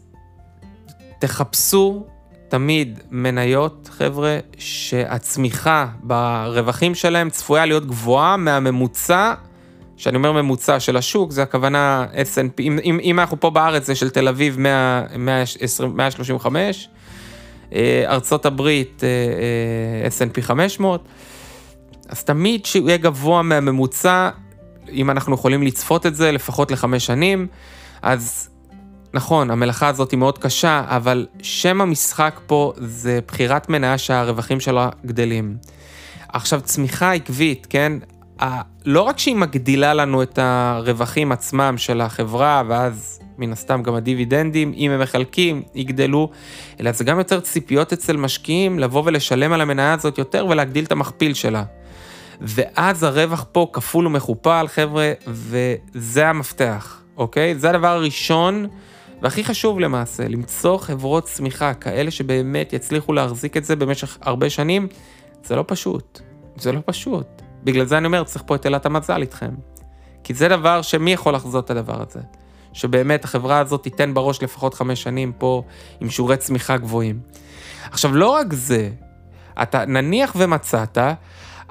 תחפשו 1.19 2.06
תמיד 2.49 2.99
מניות, 3.12 3.89
חבר'ה, 3.97 4.39
שהצמיחה 4.58 5.88
ברווחים 6.03 6.95
שלהם 6.95 7.30
צפויה 7.30 7.65
להיות 7.65 7.86
גבוהה 7.86 8.38
מהממוצע, 8.38 9.34
שאני 9.97 10.17
אומר 10.17 10.32
ממוצע 10.32 10.80
של 10.80 10.97
השוק, 10.97 11.32
זה 11.32 11.43
הכוונה 11.43 12.06
S&P, 12.13 12.62
אם, 12.62 12.80
אם, 12.84 12.99
אם 13.03 13.19
אנחנו 13.19 13.39
פה 13.39 13.49
בארץ 13.49 13.86
זה 13.86 13.95
של 13.95 14.10
תל 14.10 14.27
אביב 14.27 14.60
100, 14.60 15.03
120, 15.17 15.97
135, 15.97 16.89
ארצות 18.06 18.45
הברית 18.45 19.03
אה, 19.03 19.10
אה, 19.10 20.27
S&P 20.27 20.41
500, 20.41 21.08
אז 22.10 22.23
תמיד 22.23 22.65
שהוא 22.65 22.88
יהיה 22.88 22.97
גבוה 22.97 23.41
מהממוצע, 23.41 24.30
אם 24.91 25.10
אנחנו 25.12 25.36
יכולים 25.36 25.63
לצפות 25.63 26.06
את 26.06 26.15
זה 26.15 26.32
לפחות 26.32 26.71
לחמש 26.71 27.06
שנים, 27.06 27.47
אז 28.02 28.50
נכון, 29.13 29.52
המלאכה 29.52 29.88
הזאת 29.88 30.12
היא 30.12 30.19
מאוד 30.19 30.38
קשה, 30.38 30.84
אבל 30.88 31.28
שם 31.41 31.82
המשחק 31.82 32.39
פה 32.47 32.73
זה 32.78 33.19
בחירת 33.28 33.69
מניה 33.69 33.97
שהרווחים 33.97 34.60
שלה 34.60 34.89
גדלים. 35.06 35.58
עכשיו, 36.30 36.62
צמיחה 36.62 37.13
עקבית, 37.13 37.67
כן? 37.69 37.93
לא 38.86 39.02
רק 39.02 39.19
שהיא 39.19 39.36
מגדילה 39.36 39.93
לנו 39.93 40.23
את 40.23 40.39
הרווחים 40.41 41.32
עצמם 41.32 41.76
של 41.78 42.02
החברה, 42.02 42.63
ואז 42.67 43.19
מן 43.38 43.52
הסתם 43.52 43.84
גם 43.84 43.95
הדיבידנדים, 43.95 44.73
אם 44.78 44.91
הם 44.91 45.02
מחלקים, 45.02 45.62
יגדלו, 45.76 46.30
אלא 46.80 46.91
זה 46.91 47.04
גם 47.04 47.17
יוצר 47.17 47.39
ציפיות 47.39 47.93
אצל 47.93 48.17
משקיעים 48.17 48.80
לבוא 48.80 49.04
ולשלם 49.06 49.54
על 49.54 49.62
המניה 49.62 49.93
הזאת 49.93 50.17
יותר 50.17 50.45
ולהגדיל 50.50 50.84
את 50.84 50.91
המכפיל 50.91 51.34
שלה. 51.34 51.63
ואז 52.41 53.04
הרווח 53.04 53.45
פה 53.52 53.67
כפול 53.73 54.08
ומכופל, 54.08 54.67
חבר'ה, 54.67 55.13
וזה 55.28 56.28
המפתח, 56.28 57.02
אוקיי? 57.17 57.56
זה 57.56 57.69
הדבר 57.69 57.88
הראשון 57.88 58.67
והכי 59.21 59.43
חשוב 59.43 59.80
למעשה, 59.80 60.28
למצוא 60.28 60.78
חברות 60.78 61.23
צמיחה, 61.23 61.73
כאלה 61.73 62.12
שבאמת 62.12 62.73
יצליחו 62.73 63.13
להחזיק 63.13 63.58
את 63.58 63.65
זה 63.65 63.76
במשך 63.76 64.17
הרבה 64.21 64.50
שנים, 64.50 64.88
זה 65.43 65.56
לא 65.56 65.63
פשוט. 65.67 66.21
זה 66.56 66.71
לא 66.71 66.80
פשוט. 66.86 67.28
בגלל 67.63 67.86
זה 67.86 67.97
אני 67.97 68.06
אומר, 68.06 68.23
צריך 68.23 68.43
פה 68.47 68.56
את 68.56 68.65
אלת 68.65 68.86
המזל 68.86 69.21
איתכם. 69.21 69.52
כי 70.23 70.34
זה 70.34 70.47
דבר 70.47 70.82
שמי 70.82 71.13
יכול 71.13 71.34
לחזות 71.36 71.65
את 71.65 71.69
הדבר 71.69 72.02
הזה? 72.02 72.19
שבאמת 72.73 73.23
החברה 73.23 73.60
הזאת 73.60 73.84
תיתן 73.84 74.13
בראש 74.13 74.43
לפחות 74.43 74.73
חמש 74.73 75.04
שנים 75.04 75.32
פה 75.38 75.63
עם 76.00 76.10
שיעורי 76.10 76.38
צמיחה 76.38 76.78
גבוהים. 76.78 77.19
עכשיו, 77.91 78.15
לא 78.15 78.30
רק 78.30 78.54
זה, 78.54 78.89
אתה 79.62 79.86
נניח 79.86 80.36
ומצאת, 80.38 80.97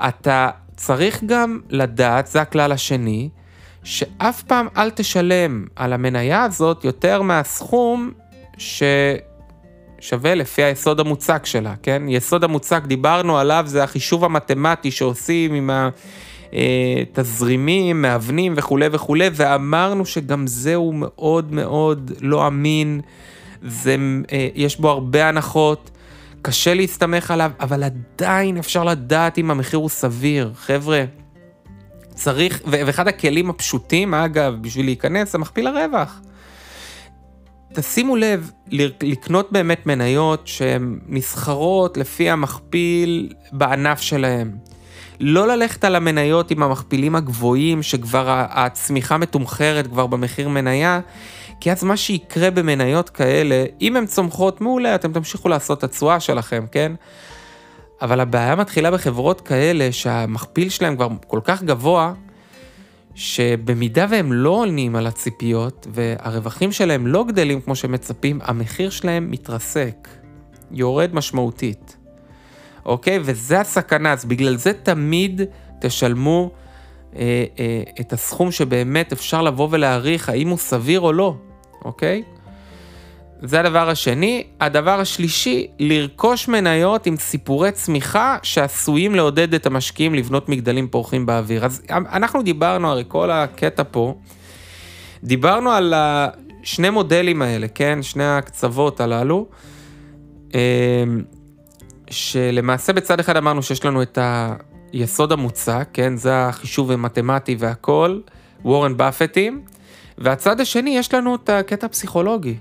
אתה 0.01 0.51
צריך 0.77 1.25
גם 1.27 1.61
לדעת, 1.71 2.27
זה 2.27 2.41
הכלל 2.41 2.73
השני, 2.73 3.29
שאף 3.85 4.43
פעם 4.43 4.67
אל 4.77 4.91
תשלם 4.91 5.67
על 5.77 5.93
המניה 5.93 6.43
הזאת 6.43 6.85
יותר 6.85 7.23
מהסכום 7.23 8.13
ששווה 8.59 10.35
לפי 10.35 10.63
היסוד 10.63 11.01
המוצק 11.01 11.47
שלה, 11.47 11.75
כן? 11.83 12.03
יסוד 12.09 12.45
המוצק, 12.45 12.83
דיברנו 12.87 13.39
עליו, 13.39 13.65
זה 13.67 13.85
החישוב 13.85 14.25
המתמטי 14.25 14.91
שעושים 14.91 15.55
עם 15.55 15.71
התזרימים, 16.53 18.03
מאבנים 18.03 18.55
וכולי 18.57 18.87
וכולי, 18.93 19.29
ואמרנו 19.33 20.07
שגם 20.07 20.47
זה 20.47 20.75
הוא 20.75 20.95
מאוד 20.95 21.53
מאוד 21.53 22.11
לא 22.21 22.47
אמין, 22.47 23.01
זה, 23.63 23.97
אה, 24.33 24.49
יש 24.55 24.81
בו 24.81 24.91
הרבה 24.91 25.29
הנחות. 25.29 25.91
קשה 26.47 26.75
להסתמך 26.75 27.31
עליו, 27.31 27.51
אבל 27.61 27.83
עדיין 27.83 28.57
אפשר 28.57 28.85
לדעת 28.85 29.39
אם 29.39 29.51
המחיר 29.51 29.79
הוא 29.79 29.89
סביר. 29.89 30.53
חבר'ה, 30.55 31.05
צריך, 32.15 32.61
ואחד 32.67 33.09
הכלים 33.09 33.51
הפשוטים, 33.51 34.15
אגב, 34.15 34.55
בשביל 34.61 34.87
להיכנס, 34.87 35.33
זה 35.33 35.39
מכפיל 35.39 35.67
הרווח. 35.67 36.21
תשימו 37.75 38.17
לב, 38.17 38.51
לקנות 39.03 39.53
באמת 39.53 39.87
מניות 39.87 40.47
שהן 40.47 40.99
נסחרות 41.09 41.97
לפי 41.97 42.31
המכפיל 42.31 43.33
בענף 43.53 44.01
שלהם. 44.01 44.51
לא 45.21 45.47
ללכת 45.49 45.85
על 45.85 45.97
המניות 45.97 46.51
עם 46.51 46.63
המכפילים 46.63 47.17
הגבוהים, 47.17 47.83
שכבר 47.83 48.45
הצמיחה 48.51 49.19
מתומחרת 49.19 49.87
כבר 49.87 50.07
במחיר 50.07 50.49
מניה, 50.49 51.01
כי 51.61 51.73
אז 51.73 51.85
מה 51.85 51.97
שיקרה 51.97 52.51
במניות 52.51 53.11
כאלה, 53.11 53.65
אם 53.81 53.97
הן 53.97 54.07
צומחות 54.07 54.61
מעולה, 54.61 54.95
אתם 54.95 55.13
תמשיכו 55.13 55.49
לעשות 55.49 55.79
את 55.79 55.85
התשואה 55.85 56.21
שלכם, 56.21 56.65
כן? 56.73 56.93
אבל 58.03 58.21
הבעיה 58.21 58.57
מתחילה 58.57 58.91
בחברות 58.91 59.41
כאלה 59.41 59.93
שהמכפיל 59.93 60.69
שלהם 60.69 60.97
כבר 60.97 61.09
כל 61.27 61.41
כך 61.45 61.63
גבוה, 61.63 62.13
שבמידה 63.15 64.07
והם 64.11 64.33
לא 64.33 64.51
עונים 64.51 64.97
על 64.97 65.07
הציפיות 65.07 65.87
והרווחים 65.91 66.73
שלהם 66.73 67.07
לא 67.07 67.25
גדלים 67.25 67.61
כמו 67.61 67.77
שמצפים, 67.77 68.39
המחיר 68.43 68.91
שלהם 68.91 69.31
מתרסק, 69.31 70.09
יורד 70.71 71.15
משמעותית. 71.15 71.97
אוקיי? 72.85 73.19
וזה 73.23 73.61
הסכנה, 73.61 74.13
אז 74.13 74.25
בגלל 74.25 74.57
זה 74.57 74.73
תמיד 74.73 75.41
תשלמו 75.81 76.51
אה, 77.17 77.45
אה, 77.59 77.83
את 78.01 78.13
הסכום 78.13 78.53
שבאמת 78.53 79.13
אפשר 79.13 79.43
לבוא 79.43 79.69
ולהעריך 79.71 80.29
האם 80.29 80.49
הוא 80.49 80.59
סביר 80.59 81.01
או 81.01 81.13
לא, 81.13 81.37
אוקיי? 81.87 82.23
זה 83.43 83.61
הדבר 83.61 83.89
השני. 83.89 84.45
הדבר 84.61 85.01
השלישי, 85.01 85.67
לרכוש 85.79 86.49
מניות 86.49 87.07
עם 87.07 87.17
סיפורי 87.17 87.73
צמיחה 87.73 88.37
שעשויים 88.43 89.15
לעודד 89.15 89.55
את 89.55 89.67
המשקיעים 89.67 90.15
לבנות 90.15 90.49
מגדלים 90.49 90.89
פורחים 90.89 91.27
באוויר. 91.27 91.65
אז 91.65 91.83
אנחנו 91.91 92.43
דיברנו, 92.43 92.91
הרי 92.91 93.05
כל 93.09 93.31
הקטע 93.31 93.83
פה, 93.91 94.15
דיברנו 95.25 95.71
על 95.71 95.95
שני 96.63 96.91
מודלים 96.91 97.43
האלה, 97.43 97.69
כן? 97.69 97.99
שני 98.03 98.25
הקצוות 98.25 99.01
הללו, 99.01 99.47
אמ, 100.55 100.59
שלמעשה 102.11 102.93
בצד 102.93 103.21
אחד 103.21 103.37
אמרנו 103.37 103.63
שיש 103.63 103.85
לנו 103.85 104.03
את 104.03 104.19
היסוד 104.93 105.33
המוצק, 105.33 105.89
כן? 105.93 106.17
זה 106.17 106.47
החישוב 106.47 106.91
המתמטי 106.91 107.57
והכל, 107.59 108.21
וורן 108.65 108.97
באפטים, 108.97 109.63
והצד 110.19 110.61
השני 110.61 110.99
יש 110.99 111.15
לנו 111.15 111.35
את 111.35 111.49
הקטע 111.49 111.87
הפסיכולוגי. 111.87 112.57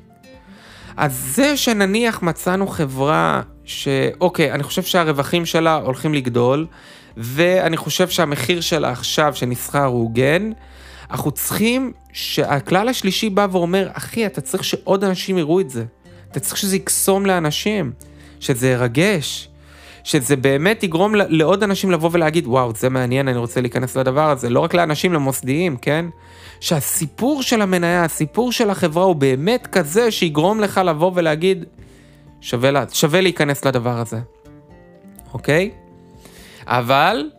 אז 0.97 1.31
זה 1.35 1.57
שנניח 1.57 2.21
מצאנו 2.21 2.67
חברה 2.67 3.41
שאוקיי, 3.65 4.51
אני 4.51 4.63
חושב 4.63 4.83
שהרווחים 4.83 5.45
שלה 5.45 5.75
הולכים 5.75 6.13
לגדול, 6.13 6.67
ואני 7.17 7.77
חושב 7.77 8.09
שהמחיר 8.09 8.61
שלה 8.61 8.91
עכשיו 8.91 9.35
שנסחר 9.35 9.85
הוא 9.85 10.01
הוגן, 10.01 10.51
אנחנו 11.11 11.31
צריכים 11.31 11.91
שהכלל 12.13 12.89
השלישי 12.89 13.29
בא 13.29 13.47
ואומר, 13.51 13.89
אחי, 13.93 14.25
אתה 14.25 14.41
צריך 14.41 14.63
שעוד 14.63 15.03
אנשים 15.03 15.37
יראו 15.37 15.59
את 15.59 15.69
זה. 15.69 15.85
אתה 16.31 16.39
צריך 16.39 16.57
שזה 16.57 16.75
יקסום 16.75 17.25
לאנשים, 17.25 17.91
שזה 18.39 18.69
ירגש, 18.69 19.49
שזה 20.05 20.35
באמת 20.35 20.83
יגרום 20.83 21.15
לעוד 21.15 21.63
אנשים 21.63 21.91
לבוא 21.91 22.09
ולהגיד, 22.13 22.47
וואו, 22.47 22.71
זה 22.75 22.89
מעניין, 22.89 23.27
אני 23.27 23.37
רוצה 23.37 23.61
להיכנס 23.61 23.97
לדבר 23.97 24.29
הזה. 24.29 24.49
לא 24.49 24.59
רק 24.59 24.73
לאנשים, 24.73 25.13
למוסדיים, 25.13 25.77
כן? 25.77 26.05
שהסיפור 26.59 27.43
של 27.43 27.61
המניה, 27.61 28.03
הסיפור 28.03 28.51
של 28.51 28.69
החברה 28.69 29.03
הוא 29.03 29.15
באמת 29.15 29.67
כזה 29.67 30.11
שיגרום 30.11 30.59
לך 30.59 30.81
לבוא 30.85 31.11
ולהגיד, 31.15 31.65
שווה, 32.41 32.71
לה, 32.71 32.83
שווה 32.91 33.21
להיכנס 33.21 33.65
לדבר 33.65 33.99
הזה, 33.99 34.19
אוקיי? 35.33 35.71
אבל, 36.67 37.29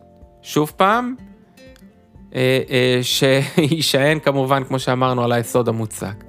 שוב 0.41 0.71
פעם, 0.77 1.15
אה, 2.35 2.59
אה, 2.69 2.99
שיישען 3.01 4.19
כמובן, 4.19 4.63
כמו 4.63 4.79
שאמרנו, 4.79 5.23
על 5.23 5.31
היסוד 5.31 5.69
המוצק. 5.69 6.23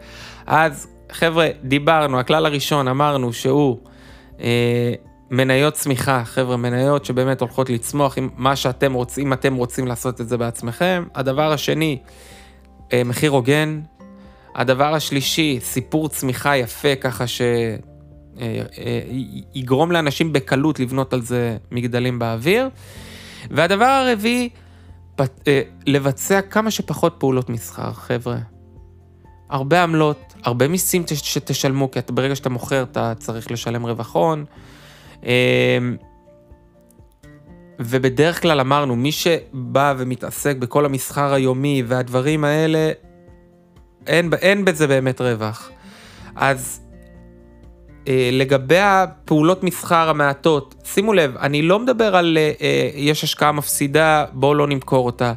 אז 0.46 0.88
חבר'ה, 1.12 1.48
דיברנו, 1.62 2.20
הכלל 2.20 2.46
הראשון 2.46 2.88
אמרנו 2.88 3.32
שהוא 3.32 3.78
אה, 4.40 4.94
מניות 5.30 5.74
צמיחה, 5.74 6.22
חבר'ה, 6.24 6.56
מניות 6.56 7.04
שבאמת 7.04 7.40
הולכות 7.40 7.70
לצמוח 7.70 8.18
עם 8.18 8.28
מה 8.36 8.56
שאתם 8.56 8.92
רוצים, 8.92 9.26
אם 9.26 9.32
אתם 9.32 9.54
רוצים 9.54 9.86
לעשות 9.86 10.20
את 10.20 10.28
זה 10.28 10.36
בעצמכם. 10.36 11.04
הדבר 11.14 11.52
השני, 11.52 11.98
אה, 12.92 13.04
מחיר 13.04 13.30
הוגן. 13.30 13.80
הדבר 14.54 14.94
השלישי, 14.94 15.58
סיפור 15.62 16.08
צמיחה 16.08 16.56
יפה, 16.56 16.96
ככה 16.96 17.24
שיגרום 17.26 17.50
אה, 19.90 19.96
אה, 19.96 20.02
לאנשים 20.02 20.32
בקלות 20.32 20.80
לבנות 20.80 21.12
על 21.12 21.22
זה 21.22 21.56
מגדלים 21.70 22.18
באוויר. 22.18 22.68
והדבר 23.50 23.84
הרביעי, 23.84 24.48
לבצע 25.86 26.40
כמה 26.40 26.70
שפחות 26.70 27.14
פעולות 27.18 27.48
מסחר, 27.48 27.92
חבר'ה. 27.92 28.38
הרבה 29.50 29.82
עמלות, 29.82 30.34
הרבה 30.42 30.68
מיסים 30.68 31.04
שתשלמו, 31.14 31.90
כי 31.90 31.98
ברגע 32.10 32.36
שאתה 32.36 32.48
מוכר 32.48 32.82
אתה 32.82 33.12
צריך 33.18 33.50
לשלם 33.50 33.86
רווחון. 33.86 34.44
ובדרך 37.78 38.42
כלל 38.42 38.60
אמרנו, 38.60 38.96
מי 38.96 39.12
שבא 39.12 39.94
ומתעסק 39.98 40.56
בכל 40.56 40.84
המסחר 40.84 41.32
היומי 41.32 41.82
והדברים 41.86 42.44
האלה, 42.44 42.90
אין, 44.06 44.30
אין 44.40 44.64
בזה 44.64 44.86
באמת 44.86 45.20
רווח. 45.20 45.70
אז 46.36 46.80
אה, 48.08 48.30
לגבי 48.32 48.78
הפעולות 48.78 49.64
מסחר 49.64 50.08
המעטות, 50.08 50.74
שימו 50.84 51.12
לב, 51.12 51.36
אני 51.36 51.62
לא 51.62 51.78
מדבר 51.78 52.16
על 52.16 52.38
אה, 52.40 52.52
אה, 52.60 52.90
יש 52.94 53.24
השקעה 53.24 53.52
מפסידה, 53.52 54.24
בואו 54.32 54.54
לא 54.54 54.66
נמכור 54.66 55.06
אותה. 55.06 55.32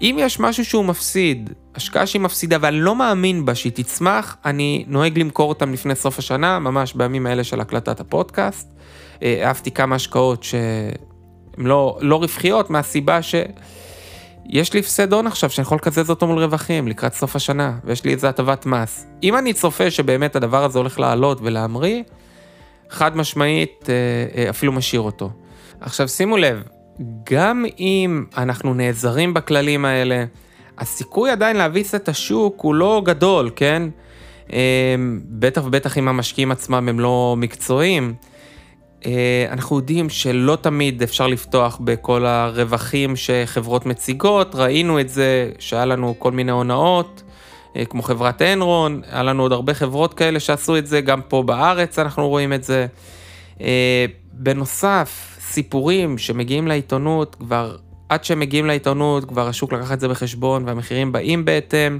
אם 0.00 0.16
יש 0.18 0.40
משהו 0.40 0.64
שהוא 0.64 0.84
מפסיד, 0.84 1.50
השקעה 1.74 2.06
שהיא 2.06 2.22
מפסידה 2.22 2.56
ואני 2.60 2.80
לא 2.80 2.96
מאמין 2.96 3.44
בה 3.44 3.54
שהיא 3.54 3.72
תצמח, 3.72 4.36
אני 4.44 4.84
נוהג 4.88 5.18
למכור 5.18 5.48
אותם 5.48 5.72
לפני 5.72 5.94
סוף 5.94 6.18
השנה, 6.18 6.58
ממש 6.58 6.94
בימים 6.94 7.26
האלה 7.26 7.44
של 7.44 7.60
הקלטת 7.60 8.00
הפודקאסט. 8.00 8.77
אה, 9.22 9.42
אהבתי 9.46 9.70
כמה 9.70 9.96
השקעות 9.96 10.42
ש... 10.42 10.54
הן 11.58 11.66
לא, 11.66 11.98
לא 12.00 12.16
רווחיות 12.16 12.70
מהסיבה 12.70 13.22
שיש 13.22 14.72
לי 14.74 14.80
הפסד 14.80 15.12
הון 15.12 15.26
עכשיו 15.26 15.50
שאני 15.50 15.62
יכול 15.62 15.76
לקזז 15.76 16.10
אותו 16.10 16.26
מול 16.26 16.38
רווחים 16.38 16.88
לקראת 16.88 17.14
סוף 17.14 17.36
השנה, 17.36 17.78
ויש 17.84 18.04
לי 18.04 18.12
איזה 18.12 18.28
הטבת 18.28 18.66
מס. 18.66 19.06
אם 19.22 19.36
אני 19.36 19.52
צופה 19.52 19.90
שבאמת 19.90 20.36
הדבר 20.36 20.64
הזה 20.64 20.78
הולך 20.78 21.00
לעלות 21.00 21.38
ולהמריא, 21.42 22.02
חד 22.90 23.16
משמעית 23.16 23.88
אה, 23.88 23.94
אה, 24.42 24.50
אפילו 24.50 24.72
משאיר 24.72 25.00
אותו. 25.00 25.30
עכשיו 25.80 26.08
שימו 26.08 26.36
לב, 26.36 26.62
גם 27.32 27.64
אם 27.78 28.24
אנחנו 28.36 28.74
נעזרים 28.74 29.34
בכללים 29.34 29.84
האלה, 29.84 30.24
הסיכוי 30.78 31.30
עדיין 31.30 31.56
להביס 31.56 31.94
את 31.94 32.08
השוק 32.08 32.60
הוא 32.60 32.74
לא 32.74 33.02
גדול, 33.04 33.50
כן? 33.56 33.82
בטח 35.28 35.62
ובטח 35.64 35.98
אם 35.98 36.08
המשקיעים 36.08 36.50
עצמם 36.50 36.88
הם 36.88 37.00
לא 37.00 37.34
מקצועיים. 37.38 38.14
אה, 39.06 39.46
אנחנו 39.50 39.76
יודעים 39.76 40.08
שלא 40.08 40.56
תמיד 40.60 41.02
אפשר 41.02 41.26
לפתוח 41.26 41.80
בכל 41.84 42.26
הרווחים 42.26 43.16
שחברות 43.16 43.86
מציגות, 43.86 44.54
ראינו 44.54 45.00
את 45.00 45.08
זה 45.08 45.50
שהיה 45.58 45.84
לנו 45.84 46.14
כל 46.18 46.32
מיני 46.32 46.52
הונאות, 46.52 47.22
אה, 47.76 47.84
כמו 47.84 48.02
חברת 48.02 48.42
אנרון, 48.42 49.02
היה 49.10 49.22
לנו 49.22 49.42
עוד 49.42 49.52
הרבה 49.52 49.74
חברות 49.74 50.14
כאלה 50.14 50.40
שעשו 50.40 50.76
את 50.76 50.86
זה, 50.86 51.00
גם 51.00 51.20
פה 51.28 51.42
בארץ 51.42 51.98
אנחנו 51.98 52.28
רואים 52.28 52.52
את 52.52 52.64
זה. 52.64 52.86
אה, 53.60 54.06
בנוסף, 54.32 55.36
סיפורים 55.40 56.18
שמגיעים 56.18 56.68
לעיתונות, 56.68 57.34
כבר 57.34 57.76
עד 58.08 58.24
שהם 58.24 58.40
מגיעים 58.40 58.66
לעיתונות, 58.66 59.24
כבר 59.24 59.48
השוק 59.48 59.72
לקח 59.72 59.92
את 59.92 60.00
זה 60.00 60.08
בחשבון 60.08 60.64
והמחירים 60.66 61.12
באים 61.12 61.44
בהתאם. 61.44 61.98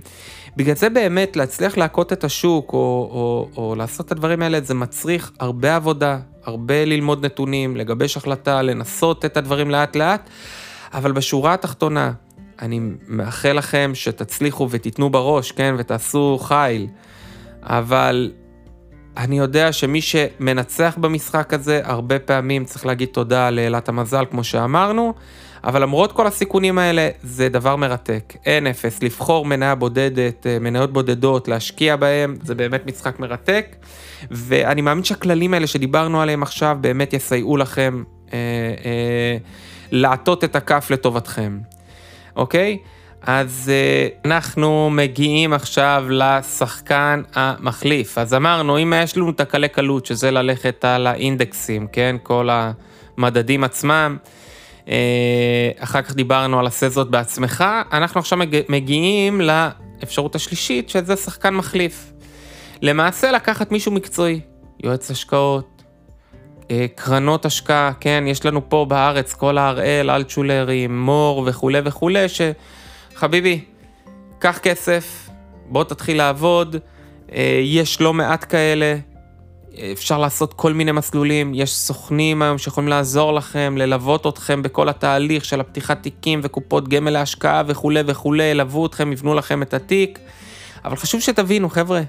בגלל 0.58 0.74
זה 0.74 0.90
באמת 0.90 1.36
להצליח 1.36 1.76
להכות 1.76 2.12
את 2.12 2.24
השוק 2.24 2.72
או, 2.72 2.78
או, 2.78 3.48
או 3.56 3.74
לעשות 3.74 4.06
את 4.06 4.12
הדברים 4.12 4.42
האלה, 4.42 4.60
זה 4.60 4.74
מצריך 4.74 5.32
הרבה 5.40 5.76
עבודה, 5.76 6.18
הרבה 6.44 6.84
ללמוד 6.84 7.24
נתונים, 7.24 7.76
לגבש 7.76 8.16
החלטה, 8.16 8.62
לנסות 8.62 9.24
את 9.24 9.36
הדברים 9.36 9.70
לאט 9.70 9.96
לאט, 9.96 10.30
אבל 10.94 11.12
בשורה 11.12 11.54
התחתונה, 11.54 12.12
אני 12.62 12.80
מאחל 13.08 13.52
לכם 13.52 13.90
שתצליחו 13.94 14.68
ותיתנו 14.70 15.10
בראש, 15.10 15.52
כן, 15.52 15.74
ותעשו 15.78 16.38
חיל, 16.42 16.86
אבל 17.62 18.32
אני 19.16 19.38
יודע 19.38 19.72
שמי 19.72 20.00
שמנצח 20.00 20.96
במשחק 21.00 21.54
הזה, 21.54 21.80
הרבה 21.84 22.18
פעמים 22.18 22.64
צריך 22.64 22.86
להגיד 22.86 23.08
תודה 23.08 23.50
לאלת 23.50 23.88
המזל, 23.88 24.24
כמו 24.30 24.44
שאמרנו, 24.44 25.14
אבל 25.64 25.82
למרות 25.82 26.12
כל 26.12 26.26
הסיכונים 26.26 26.78
האלה, 26.78 27.08
זה 27.22 27.48
דבר 27.48 27.76
מרתק. 27.76 28.34
אין 28.46 28.66
אפס, 28.66 29.02
לבחור 29.02 29.44
מניה 29.46 29.74
בודדת, 29.74 30.46
אה, 30.46 30.58
מניות 30.58 30.92
בודדות, 30.92 31.48
להשקיע 31.48 31.96
בהם, 31.96 32.36
זה 32.42 32.54
באמת 32.54 32.86
משחק 32.86 33.20
מרתק. 33.20 33.76
ואני 34.30 34.80
מאמין 34.80 35.04
שהכללים 35.04 35.54
האלה 35.54 35.66
שדיברנו 35.66 36.20
עליהם 36.20 36.42
עכשיו 36.42 36.76
באמת 36.80 37.12
יסייעו 37.12 37.56
לכם 37.56 38.02
אה, 38.32 38.38
אה, 38.84 39.36
לעטות 39.90 40.44
את 40.44 40.56
הכף 40.56 40.90
לטובתכם, 40.90 41.58
אוקיי? 42.36 42.78
אז 43.22 43.72
אה, 43.74 44.08
אנחנו 44.24 44.90
מגיעים 44.90 45.52
עכשיו 45.52 46.04
לשחקן 46.10 47.22
המחליף. 47.34 48.18
אז 48.18 48.34
אמרנו, 48.34 48.78
אם 48.78 48.92
יש 48.96 49.16
לנו 49.16 49.30
את 49.30 49.40
הקלי 49.40 49.68
קלות, 49.68 50.06
שזה 50.06 50.30
ללכת 50.30 50.84
על 50.84 51.06
האינדקסים, 51.06 51.86
כן? 51.92 52.16
כל 52.22 52.48
המדדים 52.52 53.64
עצמם. 53.64 54.16
אה, 54.88 55.70
אחר 55.78 56.02
כך 56.02 56.14
דיברנו 56.14 56.60
על 56.60 56.66
עשה 56.66 56.88
זאת 56.88 57.10
בעצמך, 57.10 57.64
אנחנו 57.92 58.20
עכשיו 58.20 58.38
מגיעים 58.68 59.40
לאפשרות 59.40 60.34
השלישית, 60.34 60.88
שזה 60.88 61.16
שחקן 61.16 61.54
מחליף. 61.54 62.12
למעשה 62.82 63.32
לקחת 63.32 63.72
מישהו 63.72 63.92
מקצועי, 63.92 64.40
יועץ 64.84 65.10
השקעות, 65.10 65.82
אה, 66.70 66.86
קרנות 66.94 67.46
השקעה, 67.46 67.92
כן, 68.00 68.24
יש 68.26 68.46
לנו 68.46 68.68
פה 68.68 68.86
בארץ 68.88 69.34
כל 69.34 69.58
ההראל, 69.58 70.10
אלטשולרים, 70.10 71.00
מור 71.00 71.44
וכולי 71.46 71.80
וכולי, 71.84 72.26
שחביבי, 72.28 73.60
קח 74.38 74.58
כסף, 74.58 75.28
בוא 75.66 75.84
תתחיל 75.84 76.16
לעבוד, 76.16 76.76
אה, 77.32 77.60
יש 77.64 78.00
לא 78.00 78.14
מעט 78.14 78.44
כאלה, 78.48 78.96
אפשר 79.92 80.18
לעשות 80.18 80.54
כל 80.54 80.72
מיני 80.72 80.92
מסלולים, 80.92 81.54
יש 81.54 81.76
סוכנים 81.76 82.42
היום 82.42 82.58
שיכולים 82.58 82.88
לעזור 82.88 83.32
לכם, 83.32 83.74
ללוות 83.78 84.26
אתכם 84.26 84.62
בכל 84.62 84.88
התהליך 84.88 85.44
של 85.44 85.60
הפתיחת 85.60 86.02
תיקים 86.02 86.40
וקופות 86.42 86.88
גמל 86.88 87.10
להשקעה 87.10 87.62
וכולי 87.66 88.00
וכולי, 88.06 88.42
ילוו 88.44 88.86
אתכם, 88.86 89.12
יבנו 89.12 89.34
לכם 89.34 89.62
את 89.62 89.74
התיק. 89.74 90.18
אבל 90.84 90.96
חשוב 90.96 91.20
שתבינו, 91.20 91.68
חבר'ה, 91.70 92.00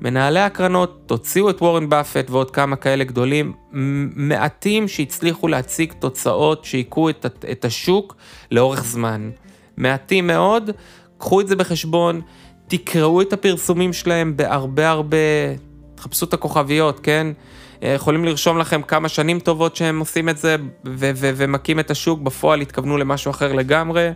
מנהלי 0.00 0.40
הקרנות, 0.40 1.02
תוציאו 1.06 1.50
את 1.50 1.62
וורן 1.62 1.88
באפט 1.88 2.30
ועוד 2.30 2.50
כמה 2.50 2.76
כאלה 2.76 3.04
גדולים, 3.04 3.52
מעטים 4.16 4.88
שהצליחו 4.88 5.48
להציג 5.48 5.92
תוצאות 5.98 6.64
שהיכו 6.64 7.10
את, 7.10 7.26
את 7.50 7.64
השוק 7.64 8.16
לאורך 8.50 8.84
זמן. 8.84 9.30
מעטים 9.76 10.26
מאוד, 10.26 10.70
קחו 11.18 11.40
את 11.40 11.48
זה 11.48 11.56
בחשבון, 11.56 12.20
תקראו 12.68 13.22
את 13.22 13.32
הפרסומים 13.32 13.92
שלהם 13.92 14.36
בהרבה 14.36 14.90
הרבה 14.90 15.16
תחפשו 15.98 16.26
את 16.26 16.34
הכוכביות, 16.34 17.00
כן? 17.00 17.26
אה, 17.82 17.88
יכולים 17.88 18.24
לרשום 18.24 18.58
לכם 18.58 18.82
כמה 18.82 19.08
שנים 19.08 19.40
טובות 19.40 19.76
שהם 19.76 20.00
עושים 20.00 20.28
את 20.28 20.38
זה 20.38 20.56
ומכים 20.84 21.80
את 21.80 21.90
השוק, 21.90 22.20
בפועל 22.20 22.60
התכוונו 22.60 22.96
למשהו 22.96 23.30
אחר 23.30 23.52
לגמרי. 23.52 24.10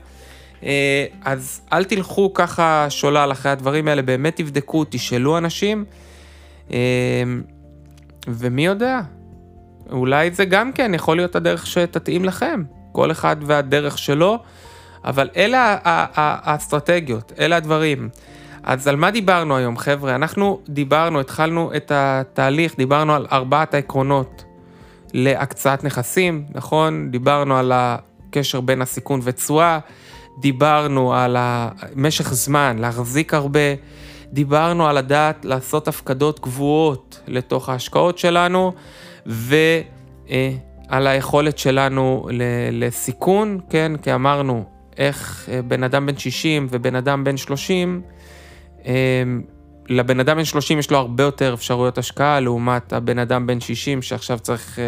אה, 0.64 1.06
אז 1.24 1.60
אל 1.72 1.84
תלכו 1.84 2.34
ככה 2.34 2.86
שולל 2.90 3.28
אחרי 3.32 3.52
הדברים 3.52 3.88
האלה, 3.88 4.02
באמת 4.02 4.36
תבדקו, 4.36 4.84
תשאלו 4.90 5.38
אנשים, 5.38 5.84
אה, 6.72 6.78
ומי 8.28 8.66
יודע, 8.66 9.00
אולי 9.90 10.30
זה 10.30 10.44
גם 10.44 10.72
כן 10.72 10.94
יכול 10.94 11.16
להיות 11.16 11.36
הדרך 11.36 11.66
שתתאים 11.66 12.24
לכם, 12.24 12.62
כל 12.92 13.10
אחד 13.10 13.36
והדרך 13.46 13.98
שלו, 13.98 14.38
אבל 15.04 15.28
אלה 15.36 15.78
האסטרטגיות, 15.84 17.32
אלה 17.38 17.56
הדברים. 17.56 18.08
אז 18.64 18.88
על 18.88 18.96
מה 18.96 19.10
דיברנו 19.10 19.56
היום, 19.56 19.78
חבר'ה? 19.78 20.14
אנחנו 20.14 20.60
דיברנו, 20.68 21.20
התחלנו 21.20 21.70
את 21.76 21.92
התהליך, 21.94 22.76
דיברנו 22.76 23.14
על 23.14 23.26
ארבעת 23.32 23.74
העקרונות 23.74 24.44
להקצאת 25.14 25.84
נכסים, 25.84 26.44
נכון? 26.54 27.10
דיברנו 27.10 27.56
על 27.56 27.72
הקשר 27.74 28.60
בין 28.60 28.82
הסיכון 28.82 29.20
ותשואה, 29.22 29.78
דיברנו 30.40 31.14
על 31.14 31.36
משך 31.96 32.34
זמן, 32.34 32.76
להחזיק 32.78 33.34
הרבה, 33.34 33.60
דיברנו 34.32 34.86
על 34.86 34.96
הדעת 34.96 35.44
לעשות 35.44 35.88
הפקדות 35.88 36.38
קבועות 36.38 37.20
לתוך 37.26 37.68
ההשקעות 37.68 38.18
שלנו, 38.18 38.72
על 40.88 41.06
היכולת 41.06 41.58
שלנו 41.58 42.28
לסיכון, 42.72 43.60
כן, 43.70 43.92
כי 44.02 44.14
אמרנו, 44.14 44.64
איך 44.98 45.48
בן 45.68 45.82
אדם 45.82 46.06
בן 46.06 46.16
60 46.16 46.66
ובן 46.70 46.94
אדם 46.94 47.24
בן 47.24 47.36
30, 47.36 48.02
לבן 49.88 50.20
אדם 50.20 50.36
בן 50.36 50.44
30 50.44 50.78
יש 50.78 50.90
לו 50.90 50.98
הרבה 50.98 51.22
יותר 51.22 51.54
אפשרויות 51.54 51.98
השקעה, 51.98 52.40
לעומת 52.40 52.92
הבן 52.92 53.18
אדם 53.18 53.46
בן 53.46 53.60
60 53.60 54.02
שעכשיו 54.02 54.38
צריך 54.38 54.78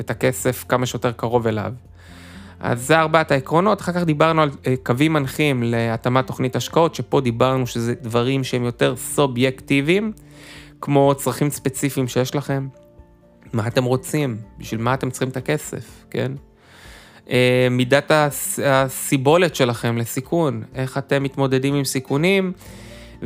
את 0.00 0.10
הכסף 0.10 0.64
כמה 0.68 0.86
שיותר 0.86 1.12
קרוב 1.12 1.46
אליו. 1.46 1.72
אז 2.60 2.86
זה 2.86 2.98
ארבעת 2.98 3.30
העקרונות, 3.30 3.80
אחר 3.80 3.92
כך 3.92 4.02
דיברנו 4.04 4.42
על 4.42 4.50
אה, 4.66 4.74
קווים 4.82 5.12
מנחים 5.12 5.62
להתאמת 5.62 6.26
תוכנית 6.26 6.56
השקעות, 6.56 6.94
שפה 6.94 7.20
דיברנו 7.20 7.66
שזה 7.66 7.94
דברים 7.94 8.44
שהם 8.44 8.64
יותר 8.64 8.96
סובייקטיביים, 8.96 10.12
כמו 10.80 11.14
צרכים 11.16 11.50
ספציפיים 11.50 12.08
שיש 12.08 12.34
לכם, 12.34 12.68
מה 13.52 13.66
אתם 13.66 13.84
רוצים, 13.84 14.36
בשביל 14.58 14.80
מה 14.80 14.94
אתם 14.94 15.10
צריכים 15.10 15.28
את 15.28 15.36
הכסף, 15.36 16.04
כן? 16.10 16.32
אה, 17.30 17.68
מידת 17.70 18.10
הסיבולת 18.64 19.54
שלכם 19.54 19.98
לסיכון, 19.98 20.62
איך 20.74 20.98
אתם 20.98 21.22
מתמודדים 21.22 21.74
עם 21.74 21.84
סיכונים, 21.84 22.52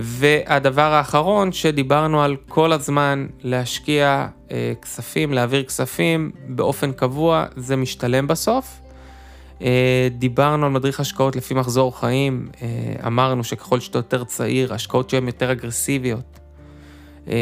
והדבר 0.03 0.93
האחרון 0.93 1.53
שדיברנו 1.53 2.23
על 2.23 2.37
כל 2.49 2.73
הזמן 2.73 3.27
להשקיע 3.43 4.27
אה, 4.51 4.73
כספים, 4.83 5.33
להעביר 5.33 5.63
כספים 5.63 6.31
באופן 6.49 6.93
קבוע, 6.93 7.45
זה 7.57 7.77
משתלם 7.77 8.27
בסוף. 8.27 8.81
אה, 9.63 10.09
דיברנו 10.19 10.67
על 10.67 10.73
מדריך 10.73 11.01
השקעות 11.01 11.37
לפי 11.37 11.55
מחזור 11.55 12.01
חיים, 12.01 12.49
אה, 12.63 12.69
אמרנו 13.07 13.45
שככל 13.45 13.81
שאתה 13.81 13.99
יותר 13.99 14.25
צעיר, 14.25 14.75
השקעות 14.75 15.11
שהן 15.11 15.27
יותר 15.27 15.53
אגרסיביות. 15.53 16.41
אה, 17.29 17.35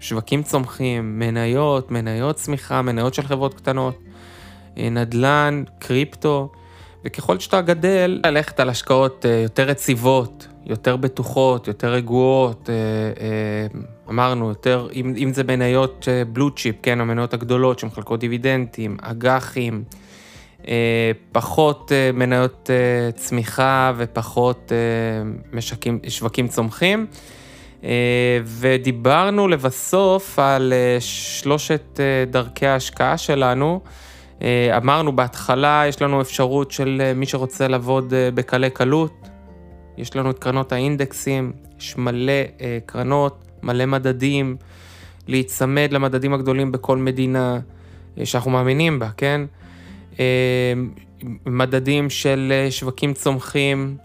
שווקים 0.00 0.42
צומחים, 0.42 1.18
מניות, 1.18 1.90
מניות 1.90 2.36
צמיחה, 2.36 2.82
מניות 2.82 3.14
של 3.14 3.22
חברות 3.22 3.54
קטנות, 3.54 3.98
נדל"ן, 4.76 5.64
קריפטו, 5.78 6.52
וככל 7.04 7.38
שאתה 7.38 7.60
גדל, 7.60 8.20
ללכת 8.26 8.60
על 8.60 8.68
השקעות 8.68 9.24
יותר 9.42 9.70
יציבות, 9.70 10.48
יותר 10.66 10.96
בטוחות, 10.96 11.68
יותר 11.68 11.92
רגועות, 11.92 12.70
אמרנו, 14.10 14.48
יותר, 14.48 14.88
אם, 14.94 15.14
אם 15.16 15.32
זה 15.32 15.44
מניות 15.44 16.08
בלו 16.32 16.50
צ'יפ, 16.50 16.76
כן, 16.82 17.00
המניות 17.00 17.34
הגדולות 17.34 17.78
שמחלקות 17.78 18.20
דיבידנדים, 18.20 18.96
אג"חים, 19.02 19.84
אה, 20.68 21.10
פחות 21.32 21.92
אה, 21.92 22.10
מניות 22.12 22.70
אה, 22.70 23.12
צמיחה 23.12 23.92
ופחות 23.96 24.72
משקים, 25.52 25.98
שווקים 26.08 26.48
צומחים. 26.48 27.06
ודיברנו 28.44 29.48
לבסוף 29.48 30.38
על 30.38 30.72
שלושת 31.00 32.00
דרכי 32.30 32.66
ההשקעה 32.66 33.18
שלנו. 33.18 33.80
אמרנו 34.76 35.16
בהתחלה, 35.16 35.82
יש 35.88 36.02
לנו 36.02 36.20
אפשרות 36.20 36.70
של 36.70 37.12
מי 37.16 37.26
שרוצה 37.26 37.68
לעבוד 37.68 38.12
בקלי 38.34 38.70
קלות. 38.70 39.28
יש 39.98 40.16
לנו 40.16 40.30
את 40.30 40.38
קרנות 40.38 40.72
האינדקסים, 40.72 41.52
יש 41.80 41.96
מלא 41.96 42.42
קרנות, 42.86 43.44
מלא 43.62 43.86
מדדים, 43.86 44.56
להיצמד 45.28 45.88
למדדים 45.92 46.34
הגדולים 46.34 46.72
בכל 46.72 46.98
מדינה 46.98 47.60
שאנחנו 48.24 48.50
מאמינים 48.50 48.98
בה, 48.98 49.08
כן? 49.16 49.40
אה, 50.20 50.72
מדדים 51.46 52.10
של 52.10 52.52
אה, 52.54 52.70
שווקים 52.70 53.14
צומחים 53.14 53.96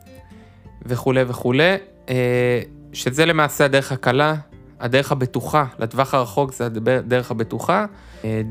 וכולי 0.86 1.24
וכולי, 1.28 1.76
אה, 2.10 2.62
שזה 2.94 3.26
למעשה 3.26 3.66
הדרך 3.66 3.92
הקלה, 3.92 4.36
הדרך 4.80 5.12
הבטוחה, 5.12 5.66
לטווח 5.80 6.14
הרחוק 6.14 6.54
זה 6.54 6.66
הדרך 6.66 7.32
הבטוחה. 7.32 7.86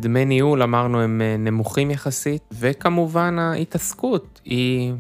דמי 0.00 0.24
ניהול, 0.24 0.62
אמרנו, 0.62 1.00
הם 1.00 1.22
נמוכים 1.38 1.90
יחסית, 1.90 2.42
וכמובן 2.52 3.38
ההתעסקות 3.38 4.40
היא 4.44 4.92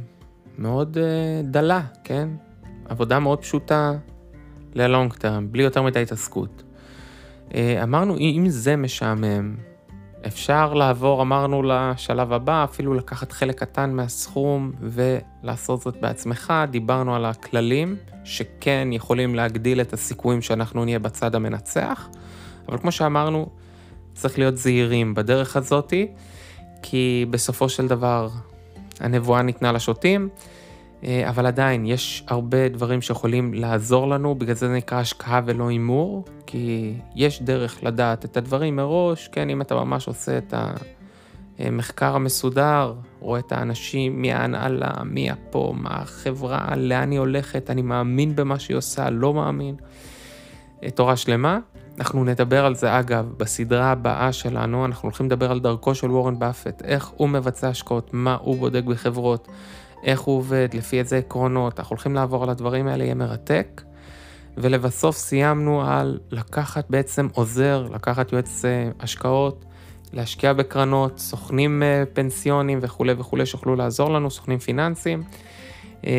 מאוד 0.60 0.98
דלה, 1.44 1.80
כן? 2.04 2.28
עבודה 2.88 3.18
מאוד 3.18 3.38
פשוטה 3.38 3.92
ללונג 4.74 5.12
טרם, 5.12 5.52
בלי 5.52 5.62
יותר 5.62 5.82
מדי 5.82 6.02
התעסקות. 6.02 6.62
אמרנו, 7.56 8.16
אם 8.18 8.44
זה 8.48 8.76
משעמם, 8.76 9.56
אפשר 10.26 10.74
לעבור, 10.74 11.22
אמרנו, 11.22 11.62
לשלב 11.62 12.32
הבא, 12.32 12.64
אפילו 12.64 12.94
לקחת 12.94 13.32
חלק 13.32 13.58
קטן 13.58 13.92
מהסכום 13.92 14.72
ולעשות 14.80 15.80
זאת 15.80 15.96
בעצמך. 16.00 16.52
דיברנו 16.70 17.14
על 17.14 17.24
הכללים 17.24 17.96
שכן 18.24 18.88
יכולים 18.92 19.34
להגדיל 19.34 19.80
את 19.80 19.92
הסיכויים 19.92 20.42
שאנחנו 20.42 20.84
נהיה 20.84 20.98
בצד 20.98 21.34
המנצח, 21.34 22.08
אבל 22.68 22.78
כמו 22.78 22.92
שאמרנו, 22.92 23.48
צריך 24.14 24.38
להיות 24.38 24.56
זהירים 24.56 25.14
בדרך 25.14 25.56
הזאתי, 25.56 26.08
כי 26.82 27.26
בסופו 27.30 27.68
של 27.68 27.88
דבר 27.88 28.28
הנבואה 29.00 29.42
ניתנה 29.42 29.72
לשוטים. 29.72 30.28
אה, 31.04 31.28
אבל 31.28 31.46
עדיין, 31.46 31.86
יש 31.86 32.24
הרבה 32.26 32.68
דברים 32.68 33.02
שיכולים 33.02 33.54
לעזור 33.54 34.08
לנו, 34.08 34.34
בגלל 34.34 34.54
זה 34.54 34.68
זה 34.68 34.74
נקרא 34.74 34.98
השקעה 34.98 35.40
ולא 35.44 35.68
הימור, 35.68 36.24
כי 36.46 36.94
יש 37.14 37.42
דרך 37.42 37.84
לדעת 37.84 38.24
את 38.24 38.36
הדברים 38.36 38.76
מראש, 38.76 39.28
כן, 39.28 39.50
אם 39.50 39.60
אתה 39.60 39.74
ממש 39.74 40.08
עושה 40.08 40.38
את 40.38 40.54
המחקר 41.58 42.14
המסודר, 42.14 42.94
רואה 43.20 43.40
את 43.40 43.52
האנשים, 43.52 44.22
מי 44.22 44.32
ההנהלה, 44.32 44.90
מי 45.04 45.30
הפה, 45.30 45.74
מה 45.76 45.90
החברה, 45.90 46.76
לאן 46.76 47.10
היא 47.10 47.18
הולכת, 47.18 47.70
אני 47.70 47.82
מאמין 47.82 48.36
במה 48.36 48.58
שהיא 48.58 48.76
עושה, 48.76 49.10
לא 49.10 49.34
מאמין. 49.34 49.74
אה, 50.82 50.90
תורה 50.90 51.16
שלמה. 51.16 51.58
אנחנו 51.98 52.24
נדבר 52.24 52.66
על 52.66 52.74
זה, 52.74 52.98
אגב, 52.98 53.32
בסדרה 53.36 53.90
הבאה 53.90 54.32
שלנו, 54.32 54.86
אנחנו 54.86 55.06
הולכים 55.06 55.26
לדבר 55.26 55.50
על 55.50 55.60
דרכו 55.60 55.94
של 55.94 56.10
וורן 56.10 56.38
באפט, 56.38 56.82
איך 56.82 57.08
הוא 57.16 57.28
מבצע 57.28 57.68
השקעות, 57.68 58.10
מה 58.12 58.36
הוא 58.40 58.56
בודק 58.56 58.84
בחברות. 58.84 59.48
איך 60.04 60.20
הוא 60.20 60.36
עובד, 60.36 60.68
לפי 60.74 60.98
איזה 60.98 61.18
עקרונות, 61.18 61.80
אנחנו 61.80 61.94
הולכים 61.94 62.14
לעבור 62.14 62.42
על 62.42 62.50
הדברים 62.50 62.86
האלה, 62.86 63.04
יהיה 63.04 63.14
מרתק. 63.14 63.82
ולבסוף 64.56 65.16
סיימנו 65.16 65.82
על 65.82 66.18
לקחת 66.30 66.90
בעצם 66.90 67.28
עוזר, 67.32 67.86
לקחת 67.94 68.32
יועץ 68.32 68.64
אה, 68.64 68.90
השקעות, 69.00 69.64
להשקיע 70.12 70.52
בקרנות, 70.52 71.18
סוכנים 71.18 71.82
אה, 71.82 72.04
פנסיונים 72.12 72.78
וכולי 72.82 73.12
וכולי 73.18 73.46
שיוכלו 73.46 73.76
לעזור 73.76 74.10
לנו, 74.10 74.30
סוכנים 74.30 74.58
פיננסיים. 74.58 75.22
אה, 76.06 76.10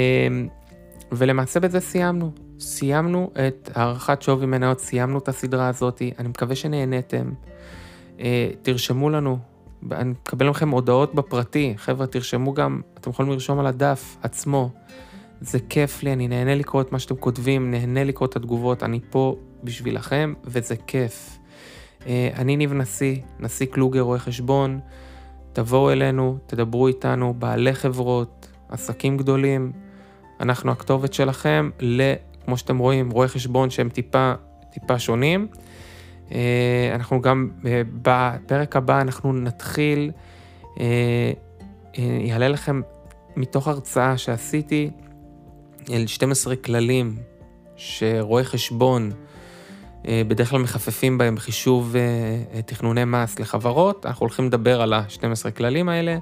ולמעשה 1.12 1.60
בזה 1.60 1.80
סיימנו. 1.80 2.32
סיימנו 2.62 3.32
את 3.48 3.70
הערכת 3.76 4.22
שווי 4.22 4.46
מניות, 4.46 4.80
סיימנו 4.80 5.18
את 5.20 5.28
הסדרה 5.28 5.68
הזאת, 5.68 6.02
אני 6.20 6.28
מקווה 6.28 6.56
שנהניתם. 6.56 7.32
תרשמו 8.62 9.10
לנו 9.10 9.38
אני 9.92 10.10
מקבל 10.10 10.50
לכם 10.50 10.70
הודעות 10.70 11.16
בפרטי, 11.16 11.74
חבר'ה, 11.78 12.08
תרשמו 12.08 12.54
גם, 12.54 12.82
אתם 12.94 13.10
יכולים 13.10 13.32
לרשום 13.32 13.60
על 13.60 13.68
הדף 13.68 14.18
עצמו. 14.24 14.70
זה 15.42 15.60
כיף 15.70 16.04
לי, 16.04 16.14
אני 16.14 16.28
נהנה 16.28 16.56
לקרוא 16.56 16.82
את 16.82 16.92
מה 16.92 17.00
שאתם 17.00 17.16
כותבים, 17.16 17.72
נהנה 17.72 18.04
לקרוא 18.04 18.28
את 18.28 18.36
התגובות, 18.36 18.84
אני 18.84 19.00
פה 19.10 19.36
בשבילכם, 19.64 20.34
וזה 20.44 20.76
כיף. 20.88 21.40
אה, 22.08 22.30
אני 22.36 22.58
ניב 22.58 22.74
נשיא, 22.74 23.16
נשיא 23.40 23.66
קלוגר, 23.66 24.02
רואה 24.02 24.20
חשבון, 24.20 24.80
תבואו 25.54 25.92
אלינו, 25.92 26.38
תדברו 26.48 26.88
איתנו, 26.88 27.34
בעלי 27.34 27.74
חברות, 27.74 28.48
עסקים 28.70 29.18
גדולים, 29.18 29.72
אנחנו 30.40 30.72
הכתובת 30.72 31.14
שלכם 31.14 31.70
ל... 31.80 32.14
כמו 32.46 32.58
שאתם 32.58 32.78
רואים, 32.78 33.12
רואי 33.12 33.28
חשבון 33.28 33.70
שהם 33.70 33.90
טיפה, 33.90 34.34
טיפה 34.74 35.00
שונים. 35.00 35.48
אה, 36.32 36.92
אנחנו 36.96 37.22
גם, 37.22 37.50
אה, 37.66 37.82
בפרק 38.02 38.76
הבא 38.76 39.02
אנחנו 39.02 39.34
נתחיל, 39.34 40.12
אה, 40.80 41.32
יעלה 41.98 42.48
לכם 42.48 42.82
מתוך 43.36 43.68
הרצאה 43.68 44.18
שעשיתי 44.18 44.90
אל 45.90 46.08
12 46.08 46.56
כללים 46.56 47.18
שרואי 47.76 48.44
חשבון 48.44 49.12
בדרך 50.08 50.50
כלל 50.50 50.62
מחפפים 50.62 51.18
בהם 51.18 51.38
חישוב 51.38 51.96
תכנוני 52.66 53.06
מס 53.06 53.40
לחברות, 53.40 54.06
אנחנו 54.06 54.24
הולכים 54.24 54.46
לדבר 54.46 54.82
על 54.82 54.94
ה-12 54.94 55.52
כללים 55.58 55.90
האלה. 55.90 56.18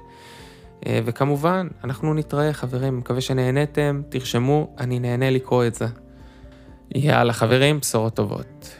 וכמובן, 0.88 1.68
אנחנו 1.84 2.14
נתראה 2.14 2.52
חברים, 2.52 2.98
מקווה 2.98 3.20
שנהניתם, 3.20 4.02
תרשמו, 4.08 4.74
אני 4.78 4.98
נהנה 4.98 5.30
לקרוא 5.30 5.66
את 5.66 5.74
זה. 5.74 5.86
יאללה 6.94 7.32
חברים, 7.32 7.80
בשורות 7.80 8.14
טובות. 8.14 8.76